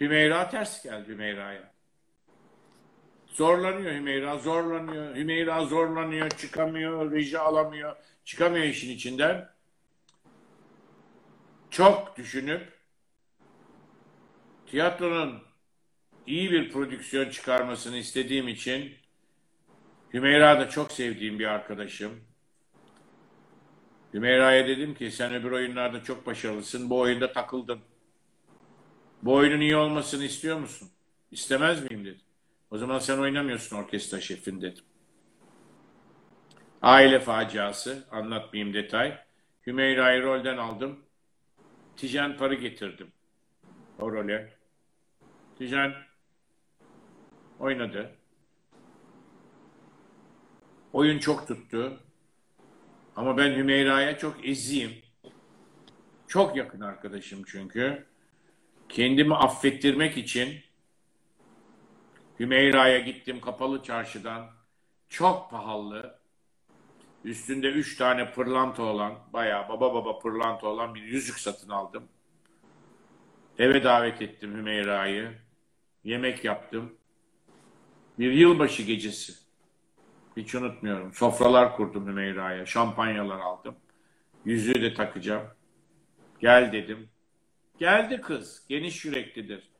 Hümeyra 0.00 0.48
ters 0.48 0.82
geldi 0.82 1.08
Hümeyra'ya. 1.08 1.72
Zorlanıyor 3.26 3.94
Hümeyra, 3.94 4.38
zorlanıyor. 4.38 5.16
Hümeyra 5.16 5.64
zorlanıyor, 5.64 6.30
çıkamıyor, 6.30 7.12
reji 7.12 7.38
alamıyor. 7.38 7.96
Çıkamıyor 8.24 8.64
işin 8.64 8.90
içinden. 8.90 9.51
Çok 11.72 12.16
düşünüp 12.16 12.72
tiyatronun 14.66 15.42
iyi 16.26 16.50
bir 16.50 16.72
prodüksiyon 16.72 17.30
çıkarmasını 17.30 17.96
istediğim 17.96 18.48
için 18.48 18.92
Hümeyra 20.14 20.60
da 20.60 20.68
çok 20.68 20.92
sevdiğim 20.92 21.38
bir 21.38 21.46
arkadaşım. 21.46 22.20
Hümeyra'ya 24.14 24.68
dedim 24.68 24.94
ki 24.94 25.10
sen 25.10 25.34
öbür 25.34 25.50
oyunlarda 25.50 26.02
çok 26.02 26.26
başarılısın. 26.26 26.90
Bu 26.90 27.00
oyunda 27.00 27.32
takıldın. 27.32 27.80
Bu 29.22 29.34
oyunun 29.34 29.60
iyi 29.60 29.76
olmasını 29.76 30.24
istiyor 30.24 30.58
musun? 30.58 30.88
İstemez 31.30 31.90
miyim 31.90 32.04
dedi. 32.04 32.20
O 32.70 32.78
zaman 32.78 32.98
sen 32.98 33.18
oynamıyorsun 33.18 33.76
orkestra 33.76 34.20
şefin 34.20 34.62
dedim. 34.62 34.84
Aile 36.82 37.20
faciası. 37.20 38.04
Anlatmayayım 38.10 38.74
detay. 38.74 39.18
Hümeyra'yı 39.66 40.22
rolden 40.22 40.56
aldım. 40.56 40.98
Tijen 41.96 42.36
Par'ı 42.36 42.54
getirdim. 42.54 43.12
O 43.98 44.12
role. 44.12 44.52
Tijen 45.58 45.94
oynadı. 47.58 48.16
Oyun 50.92 51.18
çok 51.18 51.48
tuttu. 51.48 52.00
Ama 53.16 53.36
ben 53.36 53.56
Hümeyra'ya 53.56 54.18
çok 54.18 54.48
eziyim. 54.48 54.92
Çok 56.26 56.56
yakın 56.56 56.80
arkadaşım 56.80 57.42
çünkü. 57.46 58.06
Kendimi 58.88 59.34
affettirmek 59.34 60.18
için 60.18 60.60
Hümeyra'ya 62.40 62.98
gittim 62.98 63.40
kapalı 63.40 63.82
çarşıdan. 63.82 64.50
Çok 65.08 65.50
pahalı. 65.50 66.21
Üstünde 67.24 67.70
üç 67.70 67.96
tane 67.96 68.32
pırlanta 68.32 68.82
olan, 68.82 69.14
bayağı 69.32 69.68
baba 69.68 69.94
baba 69.94 70.18
pırlanta 70.18 70.66
olan 70.66 70.94
bir 70.94 71.02
yüzük 71.02 71.38
satın 71.38 71.68
aldım. 71.68 72.08
Eve 73.58 73.84
davet 73.84 74.22
ettim 74.22 74.56
Hümeyra'yı. 74.56 75.32
Yemek 76.04 76.44
yaptım. 76.44 76.94
Bir 78.18 78.32
yılbaşı 78.32 78.82
gecesi. 78.82 79.32
Hiç 80.36 80.54
unutmuyorum. 80.54 81.14
Sofralar 81.14 81.76
kurdum 81.76 82.06
Hümeyra'ya. 82.06 82.66
Şampanyalar 82.66 83.40
aldım. 83.40 83.74
Yüzüğü 84.44 84.82
de 84.82 84.94
takacağım. 84.94 85.46
Gel 86.40 86.72
dedim. 86.72 87.08
Geldi 87.78 88.20
kız. 88.20 88.64
Geniş 88.68 89.04
yüreklidir. 89.04 89.70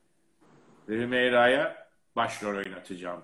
Ve 0.89 1.03
Hümeyra'ya 1.03 1.89
başrol 2.17 2.57
oynatacağım. 2.57 3.21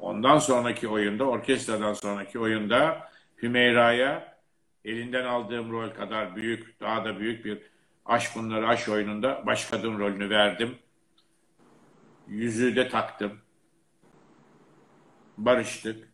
Ondan 0.00 0.38
sonraki 0.38 0.88
oyunda, 0.88 1.24
orkestradan 1.24 1.92
sonraki 1.92 2.38
oyunda 2.38 3.10
Hümeyra'ya 3.42 4.38
elinden 4.84 5.24
aldığım 5.24 5.72
rol 5.72 5.90
kadar 5.90 6.36
büyük, 6.36 6.80
daha 6.80 7.04
da 7.04 7.20
büyük 7.20 7.44
bir 7.44 7.62
aşk 8.06 8.36
bunları 8.36 8.68
aşk 8.68 8.88
oyununda 8.88 9.42
baş 9.46 9.64
kadın 9.64 9.98
rolünü 9.98 10.30
verdim. 10.30 10.78
Yüzüğü 12.28 12.76
de 12.76 12.88
taktım. 12.88 13.40
Barıştık. 15.38 16.08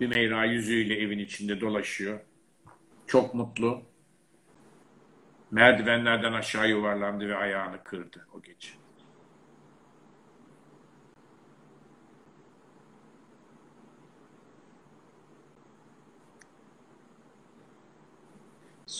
Hümeyra 0.00 0.44
yüzüğüyle 0.44 0.94
evin 1.00 1.18
içinde 1.18 1.60
dolaşıyor. 1.60 2.20
Çok 3.06 3.34
mutlu. 3.34 3.82
Merdivenlerden 5.50 6.32
aşağı 6.32 6.68
yuvarlandı 6.68 7.28
ve 7.28 7.36
ayağını 7.36 7.84
kırdı 7.84 8.26
o 8.34 8.42
gece. 8.42 8.79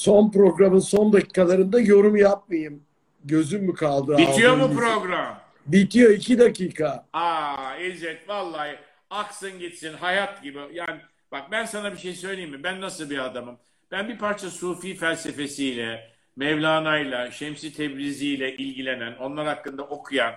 Son 0.01 0.30
programın 0.30 0.78
son 0.78 1.12
dakikalarında 1.12 1.80
yorum 1.80 2.16
yapmayayım. 2.16 2.82
Gözüm 3.24 3.64
mü 3.64 3.74
kaldı? 3.74 4.18
Bitiyor 4.18 4.57
mu 4.57 4.74
program? 4.76 5.40
Bitiyor 5.66 6.11
iki 6.11 6.38
dakika. 6.38 7.07
Aa 7.12 7.76
İzzet 7.76 8.28
vallahi 8.28 8.76
aksın 9.11 9.59
gitsin 9.59 9.92
hayat 9.92 10.42
gibi. 10.42 10.59
Yani 10.72 11.01
bak 11.32 11.51
ben 11.51 11.64
sana 11.64 11.92
bir 11.92 11.98
şey 11.98 12.14
söyleyeyim 12.14 12.51
mi? 12.51 12.62
Ben 12.62 12.80
nasıl 12.80 13.11
bir 13.11 13.18
adamım? 13.18 13.57
Ben 13.90 14.09
bir 14.09 14.18
parça 14.18 14.51
Sufi 14.51 14.94
felsefesiyle, 14.94 16.11
Mevlana'yla, 16.36 17.30
Şemsi 17.30 17.74
Tebrizi'yle 17.74 18.57
ilgilenen, 18.57 19.16
onlar 19.16 19.46
hakkında 19.46 19.82
okuyan, 19.82 20.34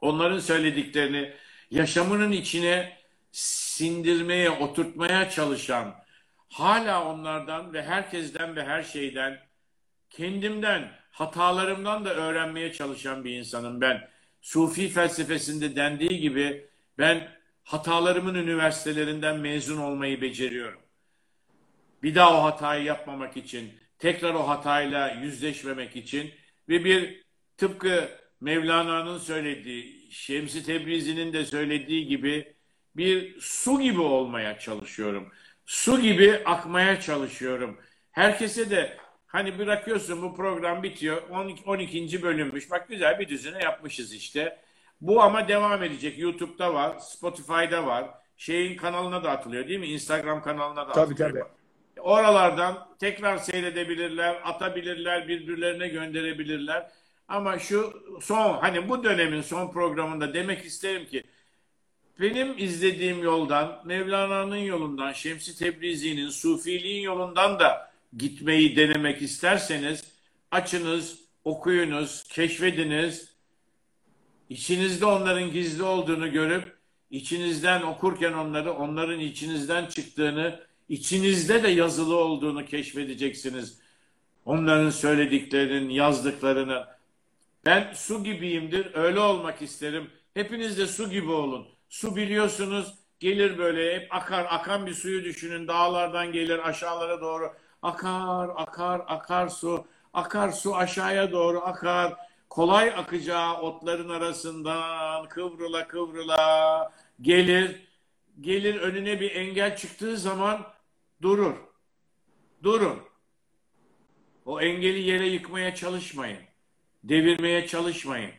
onların 0.00 0.38
söylediklerini 0.38 1.32
yaşamının 1.70 2.32
içine 2.32 2.92
sindirmeye, 3.32 4.50
oturtmaya 4.50 5.30
çalışan, 5.30 5.94
hala 6.50 7.12
onlardan 7.12 7.72
ve 7.72 7.82
herkesten 7.82 8.56
ve 8.56 8.64
her 8.64 8.82
şeyden, 8.82 9.38
kendimden, 10.10 10.92
hatalarımdan 11.10 12.04
da 12.04 12.14
öğrenmeye 12.14 12.72
çalışan 12.72 13.24
bir 13.24 13.38
insanım 13.38 13.80
ben. 13.80 14.08
Sufi 14.40 14.88
felsefesinde 14.88 15.76
dendiği 15.76 16.20
gibi 16.20 16.68
ben 16.98 17.28
hatalarımın 17.64 18.34
üniversitelerinden 18.34 19.38
mezun 19.38 19.76
olmayı 19.76 20.20
beceriyorum. 20.20 20.80
Bir 22.02 22.14
daha 22.14 22.40
o 22.40 22.44
hatayı 22.44 22.84
yapmamak 22.84 23.36
için, 23.36 23.72
tekrar 23.98 24.34
o 24.34 24.48
hatayla 24.48 25.10
yüzleşmemek 25.10 25.96
için 25.96 26.30
ve 26.68 26.84
bir 26.84 27.24
tıpkı 27.56 28.08
Mevlana'nın 28.40 29.18
söylediği, 29.18 30.12
Şemsi 30.12 30.64
Tebrizi'nin 30.64 31.32
de 31.32 31.44
söylediği 31.44 32.06
gibi 32.06 32.54
bir 32.96 33.40
su 33.40 33.80
gibi 33.80 34.00
olmaya 34.00 34.58
çalışıyorum. 34.58 35.32
Su 35.70 36.00
gibi 36.00 36.42
akmaya 36.44 37.00
çalışıyorum. 37.00 37.78
Herkese 38.12 38.70
de 38.70 38.96
hani 39.26 39.58
bırakıyorsun 39.58 40.22
bu 40.22 40.34
program 40.36 40.82
bitiyor. 40.82 41.22
12, 41.30 41.64
12. 41.64 42.22
bölümmüş. 42.22 42.70
Bak 42.70 42.88
güzel 42.88 43.18
bir 43.18 43.28
düzine 43.28 43.62
yapmışız 43.62 44.12
işte. 44.12 44.58
Bu 45.00 45.22
ama 45.22 45.48
devam 45.48 45.82
edecek. 45.82 46.18
YouTube'da 46.18 46.74
var, 46.74 46.98
Spotify'da 46.98 47.86
var. 47.86 48.10
Şeyin 48.36 48.76
kanalına 48.76 49.24
da 49.24 49.30
atılıyor 49.30 49.68
değil 49.68 49.80
mi? 49.80 49.86
Instagram 49.86 50.42
kanalına 50.42 50.88
da 50.88 50.92
Tabii, 50.92 51.12
atılıyor. 51.12 51.30
tabii. 51.30 52.00
Oralardan 52.00 52.88
tekrar 53.00 53.36
seyredebilirler, 53.36 54.40
atabilirler, 54.44 55.28
birbirlerine 55.28 55.88
gönderebilirler. 55.88 56.90
Ama 57.28 57.58
şu 57.58 58.02
son 58.20 58.58
hani 58.58 58.88
bu 58.88 59.04
dönemin 59.04 59.42
son 59.42 59.72
programında 59.72 60.34
demek 60.34 60.64
isterim 60.64 61.06
ki 61.06 61.22
benim 62.20 62.58
izlediğim 62.58 63.22
yoldan, 63.22 63.82
Mevlana'nın 63.84 64.56
yolundan, 64.56 65.12
Şemsi 65.12 65.58
Tebrizi'nin, 65.58 66.28
Sufiliğin 66.28 67.02
yolundan 67.02 67.58
da 67.58 67.92
gitmeyi 68.16 68.76
denemek 68.76 69.22
isterseniz 69.22 70.04
açınız, 70.50 71.18
okuyunuz, 71.44 72.22
keşfediniz. 72.22 73.30
İçinizde 74.48 75.06
onların 75.06 75.52
gizli 75.52 75.82
olduğunu 75.82 76.32
görüp 76.32 76.76
içinizden 77.10 77.82
okurken 77.82 78.32
onları, 78.32 78.72
onların 78.72 79.20
içinizden 79.20 79.86
çıktığını, 79.86 80.60
içinizde 80.88 81.62
de 81.62 81.68
yazılı 81.68 82.16
olduğunu 82.16 82.66
keşfedeceksiniz. 82.66 83.78
Onların 84.44 84.90
söylediklerinin, 84.90 85.90
yazdıklarını. 85.90 86.86
Ben 87.64 87.92
su 87.94 88.24
gibiyimdir, 88.24 88.94
öyle 88.94 89.20
olmak 89.20 89.62
isterim. 89.62 90.10
Hepiniz 90.34 90.78
de 90.78 90.86
su 90.86 91.10
gibi 91.10 91.30
olun. 91.30 91.66
Su 91.90 92.16
biliyorsunuz 92.16 92.94
gelir 93.20 93.58
böyle 93.58 93.94
hep 93.94 94.14
akar, 94.14 94.46
akan 94.50 94.86
bir 94.86 94.94
suyu 94.94 95.24
düşünün. 95.24 95.68
Dağlardan 95.68 96.32
gelir 96.32 96.68
aşağılara 96.68 97.20
doğru. 97.20 97.52
Akar, 97.82 98.50
akar, 98.56 99.02
akar 99.06 99.48
su. 99.48 99.86
Akar 100.12 100.50
su 100.50 100.76
aşağıya 100.76 101.32
doğru 101.32 101.60
akar. 101.60 102.14
Kolay 102.48 102.88
akacağı 102.90 103.60
otların 103.60 104.08
arasından 104.08 105.28
kıvrıla 105.28 105.88
kıvrıla 105.88 106.92
gelir. 107.20 107.88
Gelir 108.40 108.76
önüne 108.76 109.20
bir 109.20 109.30
engel 109.30 109.76
çıktığı 109.76 110.16
zaman 110.16 110.66
durur. 111.22 111.54
Durun. 112.62 112.98
O 114.44 114.60
engeli 114.60 115.00
yere 115.00 115.26
yıkmaya 115.26 115.74
çalışmayın. 115.74 116.40
Devirmeye 117.04 117.66
çalışmayın. 117.66 118.32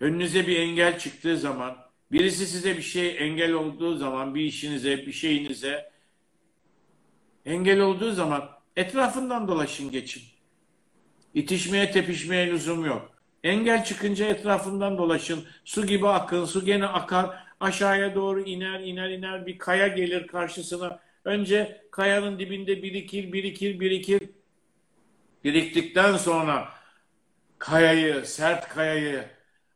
Önünüze 0.00 0.46
bir 0.46 0.60
engel 0.60 0.98
çıktığı 0.98 1.36
zaman, 1.36 1.89
birisi 2.12 2.46
size 2.46 2.76
bir 2.76 2.82
şey 2.82 3.16
engel 3.18 3.52
olduğu 3.52 3.96
zaman, 3.96 4.34
bir 4.34 4.40
işinize, 4.40 4.96
bir 5.06 5.12
şeyinize 5.12 5.90
engel 7.46 7.80
olduğu 7.80 8.12
zaman 8.12 8.50
etrafından 8.76 9.48
dolaşın 9.48 9.90
geçin. 9.90 10.22
İtişmeye, 11.34 11.90
tepişmeye 11.90 12.46
lüzum 12.46 12.84
yok. 12.84 13.12
Engel 13.44 13.84
çıkınca 13.84 14.26
etrafından 14.26 14.98
dolaşın. 14.98 15.44
Su 15.64 15.86
gibi 15.86 16.08
akın, 16.08 16.44
su 16.44 16.64
gene 16.64 16.86
akar. 16.86 17.44
Aşağıya 17.60 18.14
doğru 18.14 18.40
iner, 18.40 18.80
iner, 18.80 19.10
iner. 19.10 19.46
Bir 19.46 19.58
kaya 19.58 19.88
gelir 19.88 20.26
karşısına. 20.26 21.00
Önce 21.24 21.86
kayanın 21.90 22.38
dibinde 22.38 22.82
birikir, 22.82 23.32
birikir, 23.32 23.80
birikir. 23.80 24.22
Biriktikten 25.44 26.16
sonra 26.16 26.68
kayayı, 27.58 28.26
sert 28.26 28.68
kayayı 28.68 29.24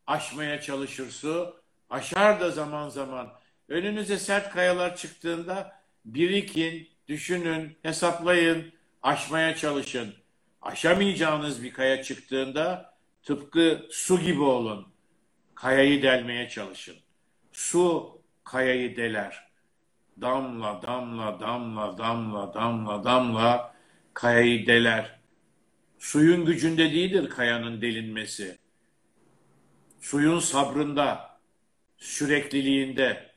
aşmaya 0.06 0.60
çalışır 0.60 1.10
su. 1.10 1.63
Aşar 1.94 2.40
da 2.40 2.50
zaman 2.50 2.88
zaman. 2.88 3.32
Önünüze 3.68 4.18
sert 4.18 4.50
kayalar 4.50 4.96
çıktığında 4.96 5.80
birikin, 6.04 6.88
düşünün, 7.08 7.78
hesaplayın, 7.82 8.72
aşmaya 9.02 9.56
çalışın. 9.56 10.14
Aşamayacağınız 10.62 11.62
bir 11.62 11.72
kaya 11.72 12.02
çıktığında 12.02 12.94
tıpkı 13.22 13.86
su 13.90 14.20
gibi 14.20 14.42
olun. 14.42 14.88
Kayayı 15.54 16.02
delmeye 16.02 16.48
çalışın. 16.48 16.96
Su 17.52 18.18
kayayı 18.44 18.96
deler. 18.96 19.48
damla 20.20 20.82
damla 20.82 21.40
damla 21.40 21.98
damla 21.98 22.54
damla 22.54 23.04
damla 23.04 23.74
kayayı 24.14 24.66
deler. 24.66 25.20
Suyun 25.98 26.44
gücünde 26.44 26.92
değildir 26.92 27.30
kayanın 27.30 27.80
delinmesi. 27.80 28.58
Suyun 30.00 30.38
sabrında, 30.38 31.33
sürekliliğinde, 31.98 33.30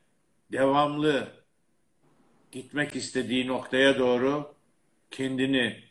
devamlı 0.51 1.27
gitmek 2.51 2.95
istediği 2.95 3.47
noktaya 3.47 3.99
doğru 3.99 4.55
kendini, 5.11 5.83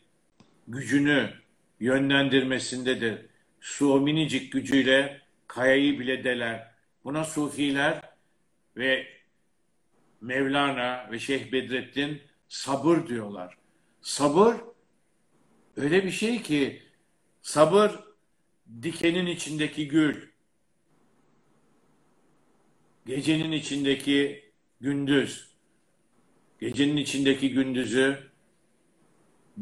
gücünü 0.67 1.33
yönlendirmesindedir. 1.79 3.25
Su 3.61 3.93
o 3.93 3.99
minicik 3.99 4.51
gücüyle 4.51 5.21
kayayı 5.47 5.99
bile 5.99 6.23
deler. 6.23 6.71
Buna 7.03 7.23
sufiler 7.23 8.01
ve 8.77 9.07
Mevlana 10.21 11.07
ve 11.11 11.19
Şeyh 11.19 11.51
Bedrettin 11.51 12.21
sabır 12.47 13.07
diyorlar. 13.07 13.57
Sabır 14.01 14.55
öyle 15.77 16.05
bir 16.05 16.11
şey 16.11 16.41
ki 16.41 16.83
sabır 17.41 17.91
dikenin 18.81 19.25
içindeki 19.25 19.87
gül. 19.87 20.29
Gecenin 23.07 23.51
içindeki 23.51 24.43
gündüz. 24.81 25.47
Gecenin 26.59 26.97
içindeki 26.97 27.49
gündüzü 27.49 28.17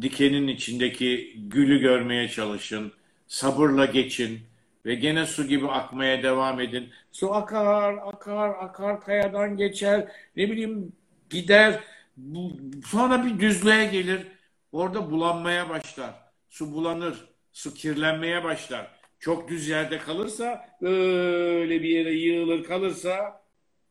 dikenin 0.02 0.48
içindeki 0.48 1.34
gülü 1.38 1.80
görmeye 1.80 2.30
çalışın. 2.30 2.93
Sabırla 3.28 3.86
geçin 3.86 4.39
ve 4.86 4.96
gene 4.96 5.26
su 5.26 5.48
gibi 5.48 5.68
akmaya 5.68 6.24
devam 6.24 6.62
edin. 6.62 6.89
Su 7.12 7.34
akar, 7.34 7.98
akar, 8.06 8.50
akar, 8.50 9.02
kayadan 9.02 9.58
geçer, 9.58 10.12
ne 10.36 10.52
bileyim 10.52 10.91
gider. 11.30 11.84
Sonra 12.86 13.26
bir 13.26 13.39
düzlüğe 13.39 13.86
gelir. 13.86 14.22
Orada 14.72 15.12
bulanmaya 15.12 15.70
başlar. 15.70 16.14
Su 16.50 16.72
bulanır, 16.72 17.16
su 17.54 17.74
kirlenmeye 17.74 18.43
başlar. 18.43 18.95
Çok 19.20 19.49
düz 19.49 19.68
yerde 19.68 19.97
kalırsa, 19.97 20.70
böyle 20.82 21.84
bir 21.84 21.89
yere 21.89 22.13
yığılır 22.13 22.63
kalırsa, 22.63 23.41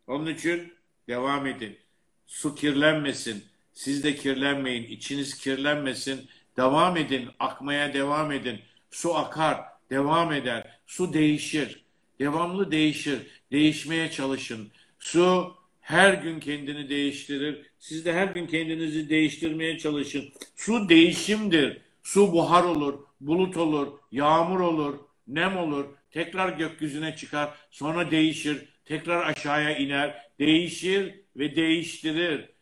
onun 0.06 0.26
için 0.26 0.72
devam 1.08 1.46
edin. 1.46 1.78
Su 2.26 2.54
kirlenmesin. 2.54 3.44
Siz 3.72 4.04
de 4.04 4.14
kirlenmeyin. 4.14 4.84
içiniz 4.84 5.38
kirlenmesin. 5.38 6.28
Devam 6.56 6.96
edin. 6.96 7.28
Akmaya 7.38 7.94
devam 7.94 8.32
edin. 8.32 8.60
Su 8.90 9.16
akar. 9.16 9.60
Devam 9.90 10.32
eder. 10.32 10.78
Su 10.86 11.12
değişir. 11.12 11.84
Devamlı 12.20 12.70
değişir. 12.70 13.18
Değişmeye 13.52 14.10
çalışın. 14.10 14.72
Su 14.98 15.54
her 15.80 16.14
gün 16.14 16.40
kendini 16.40 16.88
değiştirir. 16.88 17.66
Siz 17.78 18.04
de 18.04 18.12
her 18.12 18.26
gün 18.26 18.46
kendinizi 18.46 19.08
değiştirmeye 19.08 19.78
çalışın. 19.78 20.24
Su 20.56 20.88
değişimdir. 20.88 21.80
Su 22.02 22.32
buhar 22.32 22.64
olur, 22.64 22.98
bulut 23.20 23.56
olur, 23.56 23.98
yağmur 24.12 24.60
olur, 24.60 24.98
nem 25.26 25.56
olur. 25.56 25.86
Tekrar 26.10 26.48
gökyüzüne 26.48 27.16
çıkar. 27.16 27.50
Sonra 27.70 28.10
değişir. 28.10 28.68
Tekrar 28.84 29.26
aşağıya 29.26 29.76
iner. 29.76 30.28
Değişir 30.38 31.20
ve 31.36 31.56
değiştirir 31.56 32.54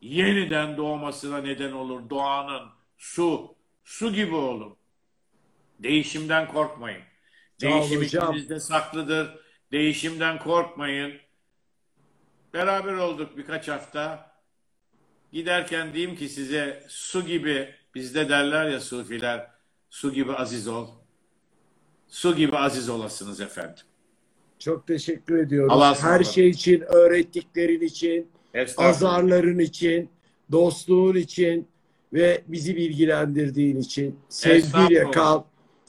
yeniden 0.00 0.76
doğmasına 0.76 1.38
neden 1.38 1.72
olur 1.72 2.10
doğanın. 2.10 2.68
Su, 2.98 3.56
su 3.84 4.12
gibi 4.12 4.34
olun. 4.34 4.76
Değişimden 5.78 6.48
korkmayın. 6.48 7.02
Değişim 7.60 8.02
içinizde 8.02 8.60
saklıdır. 8.60 9.38
Değişimden 9.72 10.38
korkmayın. 10.38 11.12
Beraber 12.54 12.92
olduk 12.92 13.36
birkaç 13.36 13.68
hafta. 13.68 14.32
Giderken 15.32 15.94
diyeyim 15.94 16.16
ki 16.16 16.28
size 16.28 16.86
su 16.88 17.26
gibi 17.26 17.74
bizde 17.94 18.28
derler 18.28 18.70
ya 18.70 18.80
sufiler 18.80 19.50
su 19.90 20.12
gibi 20.12 20.32
aziz 20.32 20.68
ol. 20.68 20.88
Su 22.08 22.36
gibi 22.36 22.56
aziz 22.56 22.88
olasınız 22.88 23.40
efendim. 23.40 23.84
Çok 24.58 24.86
teşekkür 24.86 25.38
ediyoruz. 25.38 25.72
Allah'a 25.72 26.02
Her 26.02 26.24
şey 26.24 26.48
için, 26.48 26.80
öğrettiklerin 26.80 27.80
için, 27.80 28.30
azarların 28.76 29.58
için, 29.58 30.10
dostluğun 30.52 31.14
için 31.14 31.68
ve 32.12 32.42
bizi 32.48 32.76
bilgilendirdiğin 32.76 33.76
için 33.76 34.18
sevgiyle 34.28 35.10
kal. 35.10 35.42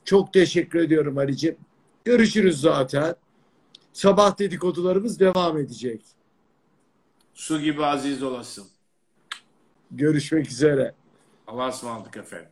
Çok 0.05 0.33
teşekkür 0.33 0.79
ediyorum 0.79 1.17
Ali'ciğim. 1.17 1.57
Görüşürüz 2.05 2.61
zaten. 2.61 3.15
Sabah 3.93 4.39
dedikodularımız 4.39 5.19
devam 5.19 5.57
edecek. 5.57 6.01
Su 7.33 7.61
gibi 7.61 7.85
aziz 7.85 8.23
olasın. 8.23 8.67
Görüşmek 9.91 10.51
üzere. 10.51 10.93
Allah'a 11.47 11.69
ısmarladık 11.69 12.17
efendim. 12.17 12.49